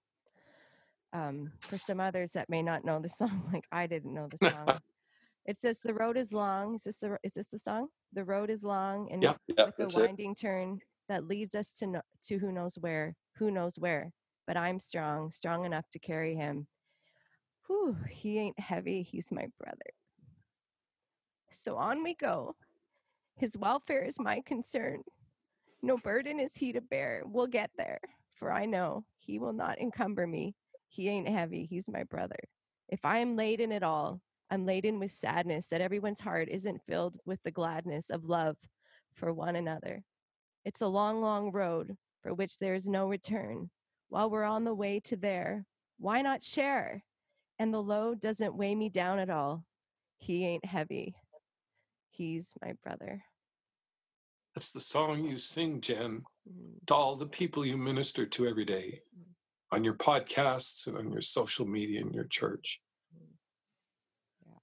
Um, 1.13 1.51
for 1.59 1.77
some 1.77 1.99
others 1.99 2.31
that 2.33 2.49
may 2.49 2.63
not 2.63 2.83
know 2.83 2.99
the 2.99 3.09
song, 3.21 3.49
like 3.53 3.65
I 3.71 3.85
didn't 3.85 4.13
know 4.13 4.27
the 4.27 4.49
song. 4.49 4.79
it 5.45 5.59
says, 5.59 5.79
"The 5.79 5.93
road 5.93 6.17
is 6.17 6.33
long." 6.33 6.75
Is 6.75 6.83
this 6.83 6.99
the 6.99 7.17
is 7.21 7.33
this 7.33 7.49
the 7.49 7.59
song? 7.59 7.89
The 8.13 8.23
road 8.23 8.49
is 8.49 8.63
long 8.63 9.11
and 9.11 9.21
yep, 9.21 9.37
yep, 9.47 9.77
with 9.77 9.95
a 9.95 9.99
winding 9.99 10.31
it. 10.31 10.39
turn 10.39 10.79
that 11.07 11.27
leads 11.27 11.53
us 11.53 11.73
to 11.75 11.87
no, 11.87 12.01
to 12.25 12.39
who 12.39 12.51
knows 12.51 12.77
where, 12.79 13.15
who 13.35 13.51
knows 13.51 13.77
where. 13.77 14.11
But 14.47 14.57
I'm 14.57 14.79
strong, 14.79 15.31
strong 15.31 15.65
enough 15.65 15.87
to 15.91 15.99
carry 15.99 16.35
him. 16.35 16.67
Whew, 17.67 17.95
he 18.09 18.39
ain't 18.39 18.59
heavy. 18.59 19.03
He's 19.03 19.31
my 19.31 19.47
brother. 19.59 19.91
So 21.51 21.75
on 21.75 22.01
we 22.01 22.15
go. 22.15 22.55
His 23.37 23.55
welfare 23.55 24.03
is 24.03 24.19
my 24.19 24.41
concern. 24.41 25.03
No 25.83 25.97
burden 25.97 26.39
is 26.39 26.55
he 26.55 26.73
to 26.73 26.81
bear. 26.81 27.21
We'll 27.23 27.47
get 27.47 27.69
there, 27.77 27.99
for 28.33 28.51
I 28.51 28.65
know 28.65 29.05
he 29.19 29.37
will 29.37 29.53
not 29.53 29.79
encumber 29.79 30.25
me. 30.25 30.55
He 30.89 31.07
ain't 31.07 31.29
heavy, 31.29 31.65
he's 31.65 31.87
my 31.87 32.03
brother. 32.03 32.39
If 32.89 33.05
I 33.05 33.19
am 33.19 33.35
laden 33.35 33.71
at 33.71 33.83
all, 33.83 34.21
I'm 34.49 34.65
laden 34.65 34.97
with 34.97 35.11
sadness 35.11 35.67
that 35.67 35.81
everyone's 35.81 36.19
heart 36.19 36.47
isn't 36.49 36.85
filled 36.87 37.17
with 37.25 37.39
the 37.43 37.51
gladness 37.51 38.09
of 38.09 38.25
love 38.25 38.57
for 39.13 39.31
one 39.31 39.55
another. 39.55 40.03
It's 40.65 40.81
a 40.81 40.87
long, 40.87 41.21
long 41.21 41.51
road 41.51 41.95
for 42.23 42.33
which 42.33 42.57
there 42.57 42.73
is 42.73 42.87
no 42.87 43.07
return. 43.07 43.69
While 44.09 44.31
we're 44.31 44.45
on 44.45 44.63
the 44.63 44.73
way 44.73 44.99
to 45.01 45.15
there, 45.15 45.65
why 45.99 46.23
not 46.23 46.43
share? 46.43 47.03
And 47.59 47.73
the 47.73 47.83
load 47.83 48.19
doesn't 48.19 48.55
weigh 48.55 48.73
me 48.73 48.89
down 48.89 49.19
at 49.19 49.29
all. 49.29 49.63
He 50.17 50.45
ain't 50.45 50.65
heavy. 50.65 51.15
He's 52.17 52.53
my 52.63 52.73
brother. 52.83 53.21
That's 54.55 54.71
the 54.71 54.79
song 54.79 55.23
you 55.23 55.37
sing, 55.37 55.81
Jen, 55.81 56.23
mm-hmm. 56.49 56.85
to 56.87 56.95
all 56.95 57.15
the 57.15 57.27
people 57.27 57.63
you 57.63 57.77
minister 57.77 58.25
to 58.25 58.47
every 58.47 58.65
day 58.65 59.01
mm-hmm. 59.15 59.75
on 59.75 59.83
your 59.83 59.93
podcasts 59.93 60.87
and 60.87 60.97
on 60.97 61.11
your 61.11 61.21
social 61.21 61.67
media 61.67 62.01
and 62.01 62.15
your 62.15 62.23
church. 62.23 62.81
Mm-hmm. 63.15 64.47
Yeah. 64.47 64.57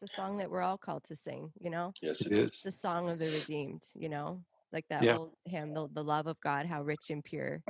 It's 0.00 0.12
a 0.12 0.14
song 0.14 0.38
that 0.38 0.48
we're 0.48 0.62
all 0.62 0.78
called 0.78 1.02
to 1.08 1.16
sing, 1.16 1.50
you 1.58 1.70
know? 1.70 1.92
Yes, 2.00 2.20
it, 2.20 2.30
is. 2.30 2.50
It's 2.50 2.62
the 2.62 2.70
song 2.70 3.10
of 3.10 3.18
the 3.18 3.26
redeemed, 3.26 3.82
you 3.94 4.08
know? 4.08 4.44
Like 4.72 4.86
that 4.90 5.02
yeah. 5.02 5.16
old 5.16 5.32
hymn, 5.44 5.74
the, 5.74 5.88
the 5.92 6.04
love 6.04 6.28
of 6.28 6.40
God, 6.40 6.66
how 6.66 6.82
rich 6.82 7.10
and 7.10 7.24
pure, 7.24 7.64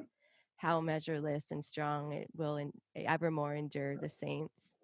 how 0.58 0.82
measureless 0.82 1.52
and 1.52 1.64
strong 1.64 2.12
it 2.12 2.28
will 2.36 2.58
in, 2.58 2.70
evermore 2.94 3.54
endure 3.54 3.96
the 3.96 4.10
saints 4.10 4.74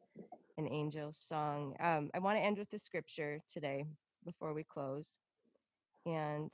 and 0.56 0.66
angels 0.70 1.18
song. 1.18 1.74
Um, 1.80 2.08
I 2.14 2.18
want 2.18 2.38
to 2.38 2.42
end 2.42 2.56
with 2.56 2.70
the 2.70 2.78
scripture 2.78 3.40
today 3.52 3.84
before 4.28 4.52
we 4.52 4.62
close. 4.62 5.18
And 6.04 6.50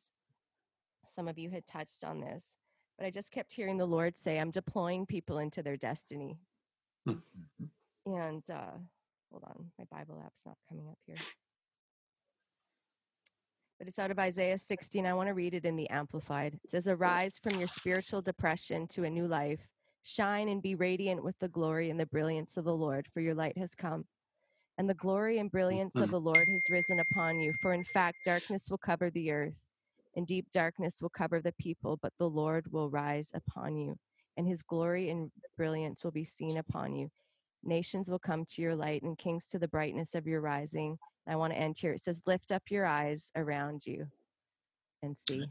some 1.07 1.27
of 1.27 1.39
you 1.39 1.51
had 1.51 1.67
touched 1.67 2.05
on 2.05 2.21
this, 2.21 2.57
but 2.97 3.07
I 3.07 3.11
just 3.11 3.33
kept 3.33 3.53
hearing 3.53 3.77
the 3.77 3.85
Lord 3.85 4.17
say, 4.17 4.39
I'm 4.39 4.53
deploying 4.53 5.07
people 5.07 5.39
into 5.39 5.63
their 5.63 5.77
destiny. 5.77 6.39
Mm-hmm. 7.09 7.65
And 8.07 8.43
uh, 8.49 8.79
hold 9.31 9.45
on, 9.45 9.71
my 9.79 9.85
Bible 9.91 10.23
app's 10.25 10.47
not 10.47 10.57
coming 10.69 10.89
up 10.89 10.99
here. 11.07 11.17
But 13.79 13.89
it's 13.89 13.99
out 13.99 14.13
of 14.13 14.21
Isaiah 14.21 14.57
16. 14.57 15.05
I 15.05 15.15
want 15.15 15.29
to 15.29 15.35
read 15.35 15.53
it 15.53 15.65
in 15.65 15.75
the 15.75 15.91
Amplified. 15.91 16.55
It 16.63 16.71
says, 16.71 16.87
Arise 16.87 17.41
from 17.43 17.59
your 17.59 17.67
spiritual 17.67 18.21
depression 18.21 18.87
to 18.89 19.03
a 19.03 19.11
new 19.11 19.27
life. 19.27 19.67
Shine 20.05 20.49
and 20.49 20.63
be 20.63 20.77
radiant 20.77 21.25
with 21.25 21.37
the 21.41 21.49
glory 21.49 21.91
and 21.91 21.99
the 21.99 22.07
brilliance 22.07 22.57
of 22.57 22.65
the 22.65 22.75
Lord, 22.75 23.09
for 23.13 23.21
your 23.21 23.35
light 23.35 23.59
has 23.59 23.75
come. 23.75 24.05
And 24.77 24.89
the 24.89 24.95
glory 24.95 25.39
and 25.39 25.51
brilliance 25.51 25.95
of 25.95 26.03
mm-hmm. 26.03 26.11
the 26.11 26.21
Lord 26.21 26.37
has 26.49 26.71
risen 26.71 26.99
upon 26.99 27.39
you. 27.39 27.55
For 27.63 27.75
in 27.75 27.85
fact, 27.85 28.19
darkness 28.25 28.69
will 28.69 28.79
cover 28.79 29.11
the 29.11 29.31
earth, 29.31 29.55
and 30.17 30.27
deep 30.27 30.47
darkness 30.53 30.99
will 31.01 31.11
cover 31.11 31.41
the 31.41 31.55
people, 31.61 31.99
but 32.03 32.13
the 32.19 32.29
Lord 32.29 32.67
will 32.73 32.91
rise 32.91 33.31
upon 33.35 33.77
you, 33.77 33.97
and 34.37 34.47
his 34.47 34.63
glory 34.63 35.11
and 35.11 35.31
brilliance 35.57 36.03
will 36.03 36.11
be 36.11 36.25
seen 36.25 36.59
upon 36.59 36.95
you. 36.95 37.09
Nations 37.63 38.11
will 38.11 38.19
come 38.19 38.45
to 38.47 38.63
your 38.63 38.75
light, 38.75 39.03
and 39.03 39.17
kings 39.17 39.47
to 39.49 39.59
the 39.59 39.69
brightness 39.69 40.15
of 40.15 40.27
your 40.27 40.41
rising. 40.41 40.99
And 41.27 41.33
I 41.33 41.37
want 41.37 41.53
to 41.53 41.59
end 41.59 41.77
here. 41.79 41.93
It 41.93 42.01
says, 42.01 42.23
Lift 42.27 42.51
up 42.51 42.63
your 42.69 42.85
eyes 42.85 43.31
around 43.37 43.87
you 43.87 44.07
and 45.03 45.17
see. 45.17 45.47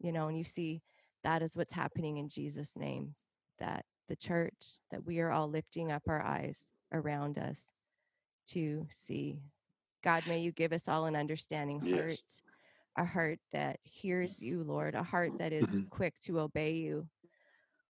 You 0.00 0.12
know, 0.12 0.28
and 0.28 0.36
you 0.36 0.44
see 0.44 0.80
that 1.24 1.42
is 1.42 1.56
what's 1.56 1.72
happening 1.72 2.16
in 2.16 2.28
Jesus' 2.28 2.76
name 2.76 3.12
that 3.58 3.84
the 4.08 4.16
church, 4.16 4.80
that 4.90 5.04
we 5.04 5.20
are 5.20 5.30
all 5.30 5.48
lifting 5.48 5.90
up 5.90 6.02
our 6.08 6.22
eyes 6.22 6.70
around 6.92 7.38
us 7.38 7.70
to 8.46 8.86
see. 8.90 9.38
God, 10.04 10.22
may 10.28 10.40
you 10.40 10.52
give 10.52 10.72
us 10.72 10.88
all 10.88 11.06
an 11.06 11.16
understanding 11.16 11.80
heart, 11.80 12.10
yes. 12.10 12.42
a 12.96 13.04
heart 13.04 13.38
that 13.52 13.78
hears 13.82 14.40
you, 14.42 14.62
Lord, 14.62 14.94
a 14.94 15.02
heart 15.02 15.32
that 15.38 15.52
is 15.52 15.68
mm-hmm. 15.68 15.88
quick 15.88 16.18
to 16.20 16.40
obey 16.40 16.74
you. 16.74 17.08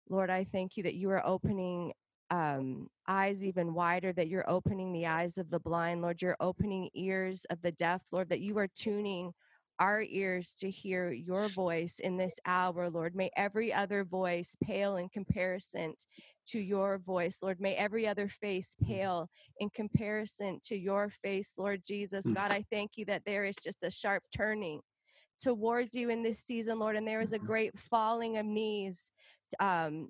Lord, 0.10 0.30
I 0.30 0.43
thank 0.43 0.78
you 0.78 0.84
that 0.84 0.95
you 0.95 1.10
are 1.10 1.26
opening 1.26 1.91
um, 2.32 2.88
eyes 3.08 3.43
even 3.43 3.74
wider, 3.74 4.14
that 4.14 4.28
you're 4.28 4.49
opening 4.49 4.91
the 4.91 5.06
eyes 5.06 5.38
of 5.38 5.49
the 5.49 5.60
blind, 5.60 6.01
Lord. 6.01 6.22
You're 6.22 6.38
opening 6.39 6.89
ears 6.93 7.45
of 7.49 7.62
the 7.62 7.72
deaf, 7.72 8.01
Lord, 8.12 8.30
that 8.30 8.39
you 8.39 8.58
are 8.58 8.68
tuning 8.68 9.34
our 9.80 10.01
ears 10.01 10.55
to 10.59 10.69
hear 10.69 11.11
your 11.11 11.47
voice 11.49 11.99
in 11.99 12.17
this 12.17 12.39
hour, 12.45 12.89
Lord. 12.89 13.15
May 13.15 13.30
every 13.36 13.73
other 13.73 14.03
voice 14.03 14.55
pale 14.63 14.97
in 14.97 15.09
comparison 15.09 15.93
to 16.47 16.59
your 16.59 16.99
voice, 16.99 17.39
Lord. 17.41 17.59
May 17.59 17.76
every 17.76 18.07
other 18.07 18.30
face 18.30 18.76
mm. 18.82 18.88
pale 18.88 19.30
in 19.59 19.69
comparison 19.69 20.59
to 20.65 20.78
your 20.78 21.09
face, 21.23 21.53
Lord 21.57 21.82
Jesus. 21.86 22.26
Mm. 22.26 22.36
God, 22.36 22.51
I 22.51 22.63
thank 22.71 22.91
you 22.95 23.05
that 23.05 23.23
there 23.26 23.45
is 23.45 23.55
just 23.55 23.84
a 23.84 23.91
sharp 23.91 24.23
turning 24.36 24.80
towards 25.41 25.93
you 25.93 26.09
in 26.09 26.23
this 26.23 26.39
season, 26.39 26.80
Lord, 26.80 26.95
and 26.95 27.07
there 27.07 27.21
is 27.21 27.34
a 27.34 27.38
mm-hmm. 27.38 27.47
great 27.47 27.80
falling 27.80 28.38
of 28.38 28.45
knees 28.45 29.11
um, 29.59 30.09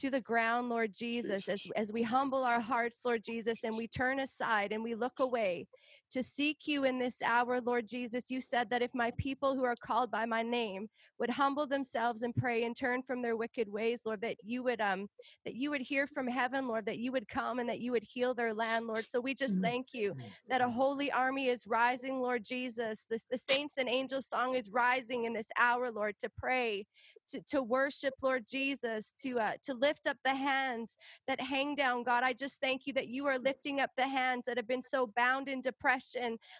to 0.00 0.10
the 0.10 0.20
ground, 0.20 0.68
Lord 0.68 0.92
Jesus, 0.92 1.48
as, 1.48 1.62
as 1.76 1.92
we 1.92 2.02
humble 2.02 2.44
our 2.44 2.60
hearts, 2.60 3.00
Lord 3.04 3.22
Jesus, 3.24 3.64
and 3.64 3.76
we 3.76 3.86
turn 3.86 4.20
aside 4.20 4.72
and 4.72 4.82
we 4.82 4.94
look 4.94 5.20
away 5.20 5.66
to 6.10 6.22
seek 6.22 6.66
you 6.66 6.84
in 6.84 6.98
this 6.98 7.22
hour, 7.22 7.60
Lord 7.60 7.86
Jesus. 7.86 8.30
You 8.30 8.40
said 8.40 8.70
that 8.70 8.82
if 8.82 8.94
my 8.94 9.10
people 9.18 9.54
who 9.54 9.64
are 9.64 9.76
called 9.76 10.10
by 10.10 10.24
my 10.24 10.42
name 10.42 10.88
would 11.18 11.30
humble 11.30 11.66
themselves 11.66 12.22
and 12.22 12.34
pray 12.34 12.64
and 12.64 12.76
turn 12.76 13.02
from 13.02 13.22
their 13.22 13.36
wicked 13.36 13.68
ways, 13.68 14.02
Lord, 14.04 14.20
that 14.20 14.36
you 14.44 14.62
would 14.62 14.80
um 14.80 15.08
that 15.44 15.54
you 15.54 15.70
would 15.70 15.80
hear 15.80 16.06
from 16.06 16.28
heaven, 16.28 16.68
Lord, 16.68 16.86
that 16.86 16.98
you 16.98 17.12
would 17.12 17.28
come 17.28 17.58
and 17.58 17.68
that 17.68 17.80
you 17.80 17.92
would 17.92 18.04
heal 18.04 18.34
their 18.34 18.54
land, 18.54 18.86
Lord. 18.86 19.08
So 19.08 19.20
we 19.20 19.34
just 19.34 19.60
thank 19.62 19.88
you 19.92 20.14
that 20.48 20.60
a 20.60 20.68
holy 20.68 21.10
army 21.10 21.48
is 21.48 21.66
rising, 21.66 22.20
Lord 22.20 22.44
Jesus. 22.44 23.06
This 23.08 23.24
the 23.30 23.38
saints 23.38 23.78
and 23.78 23.88
angels 23.88 24.28
song 24.28 24.54
is 24.54 24.70
rising 24.70 25.24
in 25.24 25.32
this 25.32 25.48
hour, 25.58 25.90
Lord, 25.90 26.18
to 26.20 26.30
pray, 26.36 26.86
to, 27.28 27.40
to 27.48 27.62
worship, 27.62 28.14
Lord 28.22 28.44
Jesus, 28.46 29.14
to 29.22 29.38
uh, 29.38 29.52
to 29.64 29.74
lift 29.74 30.06
up 30.06 30.16
the 30.24 30.34
hands 30.34 30.96
that 31.26 31.40
hang 31.40 31.74
down, 31.74 32.02
God. 32.02 32.22
I 32.22 32.32
just 32.32 32.60
thank 32.60 32.86
you 32.86 32.92
that 32.94 33.08
you 33.08 33.26
are 33.26 33.38
lifting 33.38 33.80
up 33.80 33.90
the 33.96 34.06
hands 34.06 34.44
that 34.46 34.56
have 34.56 34.68
been 34.68 34.82
so 34.82 35.10
bound 35.16 35.48
in 35.48 35.60
depression, 35.60 35.95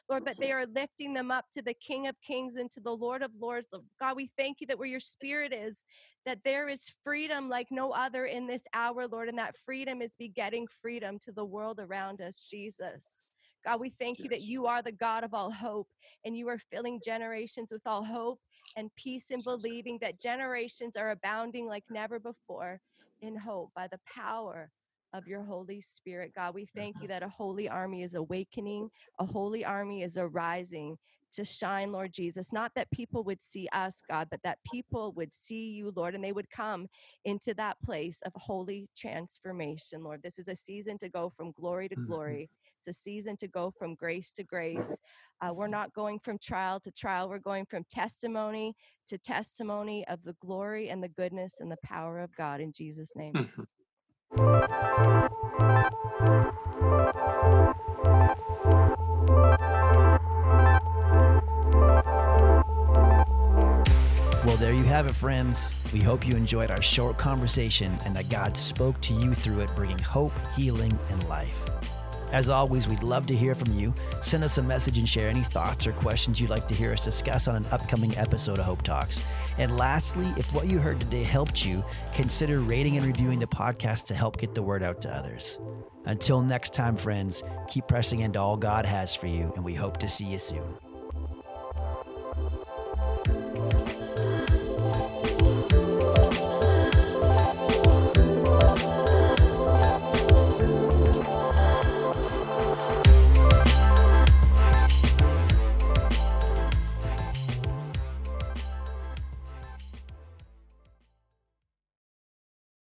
Lord, 0.08 0.24
but 0.24 0.36
they 0.38 0.48
mm-hmm. 0.48 0.58
are 0.58 0.66
lifting 0.74 1.14
them 1.14 1.30
up 1.30 1.46
to 1.52 1.62
the 1.62 1.74
King 1.74 2.06
of 2.06 2.20
Kings 2.20 2.56
and 2.56 2.70
to 2.72 2.80
the 2.80 2.94
Lord 2.94 3.22
of 3.22 3.30
Lords. 3.38 3.68
God, 4.00 4.16
we 4.16 4.28
thank 4.38 4.60
you 4.60 4.66
that 4.68 4.78
where 4.78 4.88
your 4.88 5.00
spirit 5.00 5.52
is, 5.52 5.84
that 6.24 6.38
there 6.44 6.68
is 6.68 6.90
freedom 7.02 7.48
like 7.48 7.68
no 7.70 7.92
other 7.92 8.26
in 8.26 8.46
this 8.46 8.64
hour, 8.74 9.06
Lord, 9.06 9.28
and 9.28 9.38
that 9.38 9.56
freedom 9.64 10.02
is 10.02 10.16
begetting 10.16 10.66
freedom 10.82 11.18
to 11.20 11.32
the 11.32 11.44
world 11.44 11.80
around 11.80 12.20
us, 12.20 12.46
Jesus. 12.50 13.34
God, 13.64 13.80
we 13.80 13.90
thank 13.90 14.20
you 14.20 14.28
that 14.28 14.42
you 14.42 14.66
are 14.66 14.80
the 14.80 14.92
God 14.92 15.24
of 15.24 15.34
all 15.34 15.50
hope 15.50 15.88
and 16.24 16.36
you 16.36 16.48
are 16.48 16.58
filling 16.58 17.00
generations 17.04 17.72
with 17.72 17.82
all 17.84 18.04
hope 18.04 18.38
and 18.76 18.94
peace 18.96 19.30
in 19.30 19.40
believing 19.42 19.98
that 20.00 20.20
generations 20.20 20.96
are 20.96 21.10
abounding 21.10 21.66
like 21.66 21.84
never 21.90 22.20
before 22.20 22.80
in 23.22 23.36
hope 23.36 23.70
by 23.74 23.88
the 23.88 23.98
power 24.06 24.70
of 25.16 25.26
your 25.26 25.42
Holy 25.42 25.80
Spirit. 25.80 26.32
God, 26.34 26.54
we 26.54 26.66
thank 26.66 26.96
you 27.00 27.08
that 27.08 27.22
a 27.22 27.28
holy 27.28 27.68
army 27.68 28.02
is 28.02 28.14
awakening, 28.14 28.90
a 29.18 29.24
holy 29.24 29.64
army 29.64 30.02
is 30.02 30.18
arising 30.18 30.98
to 31.32 31.44
shine, 31.44 31.90
Lord 31.90 32.12
Jesus. 32.12 32.52
Not 32.52 32.72
that 32.74 32.90
people 32.90 33.24
would 33.24 33.42
see 33.42 33.68
us, 33.72 34.02
God, 34.08 34.28
but 34.30 34.40
that 34.44 34.58
people 34.70 35.12
would 35.12 35.32
see 35.32 35.70
you, 35.70 35.92
Lord, 35.96 36.14
and 36.14 36.22
they 36.22 36.32
would 36.32 36.50
come 36.50 36.86
into 37.24 37.54
that 37.54 37.76
place 37.84 38.20
of 38.22 38.32
holy 38.36 38.88
transformation, 38.96 40.02
Lord. 40.02 40.22
This 40.22 40.38
is 40.38 40.48
a 40.48 40.56
season 40.56 40.98
to 40.98 41.08
go 41.08 41.30
from 41.30 41.52
glory 41.52 41.88
to 41.88 41.96
mm-hmm. 41.96 42.06
glory. 42.06 42.50
It's 42.78 42.88
a 42.88 43.00
season 43.00 43.36
to 43.38 43.48
go 43.48 43.72
from 43.78 43.94
grace 43.94 44.32
to 44.32 44.44
grace. 44.44 45.00
Uh, 45.40 45.52
we're 45.52 45.66
not 45.66 45.92
going 45.92 46.18
from 46.18 46.38
trial 46.38 46.80
to 46.80 46.90
trial. 46.90 47.28
We're 47.28 47.38
going 47.38 47.66
from 47.66 47.84
testimony 47.90 48.74
to 49.08 49.18
testimony 49.18 50.06
of 50.08 50.22
the 50.24 50.34
glory 50.40 50.88
and 50.88 51.02
the 51.02 51.08
goodness 51.08 51.60
and 51.60 51.70
the 51.70 51.76
power 51.84 52.20
of 52.20 52.34
God 52.36 52.60
in 52.60 52.72
Jesus' 52.72 53.12
name. 53.14 53.48
Well, 64.46 64.56
there 64.58 64.72
you 64.72 64.84
have 64.84 65.06
it, 65.06 65.14
friends. 65.14 65.72
We 65.92 66.00
hope 66.00 66.26
you 66.26 66.36
enjoyed 66.36 66.70
our 66.70 66.80
short 66.80 67.18
conversation 67.18 67.98
and 68.04 68.14
that 68.16 68.28
God 68.28 68.56
spoke 68.56 69.00
to 69.02 69.14
you 69.14 69.34
through 69.34 69.60
it, 69.60 69.70
bringing 69.74 69.98
hope, 69.98 70.32
healing, 70.54 70.98
and 71.10 71.28
life. 71.28 71.62
As 72.36 72.50
always, 72.50 72.86
we'd 72.86 73.02
love 73.02 73.24
to 73.28 73.34
hear 73.34 73.54
from 73.54 73.72
you. 73.72 73.94
Send 74.20 74.44
us 74.44 74.58
a 74.58 74.62
message 74.62 74.98
and 74.98 75.08
share 75.08 75.30
any 75.30 75.40
thoughts 75.40 75.86
or 75.86 75.92
questions 75.92 76.38
you'd 76.38 76.50
like 76.50 76.68
to 76.68 76.74
hear 76.74 76.92
us 76.92 77.02
discuss 77.02 77.48
on 77.48 77.56
an 77.56 77.64
upcoming 77.70 78.14
episode 78.18 78.58
of 78.58 78.66
Hope 78.66 78.82
Talks. 78.82 79.22
And 79.56 79.78
lastly, 79.78 80.26
if 80.36 80.52
what 80.52 80.66
you 80.66 80.78
heard 80.78 81.00
today 81.00 81.22
helped 81.22 81.64
you, 81.64 81.82
consider 82.12 82.60
rating 82.60 82.98
and 82.98 83.06
reviewing 83.06 83.38
the 83.38 83.46
podcast 83.46 84.04
to 84.08 84.14
help 84.14 84.36
get 84.36 84.54
the 84.54 84.62
word 84.62 84.82
out 84.82 85.00
to 85.00 85.16
others. 85.16 85.58
Until 86.04 86.42
next 86.42 86.74
time, 86.74 86.98
friends, 86.98 87.42
keep 87.68 87.88
pressing 87.88 88.20
into 88.20 88.38
all 88.38 88.58
God 88.58 88.84
has 88.84 89.16
for 89.16 89.28
you, 89.28 89.50
and 89.56 89.64
we 89.64 89.72
hope 89.72 89.96
to 89.96 90.06
see 90.06 90.26
you 90.26 90.36
soon. 90.36 90.85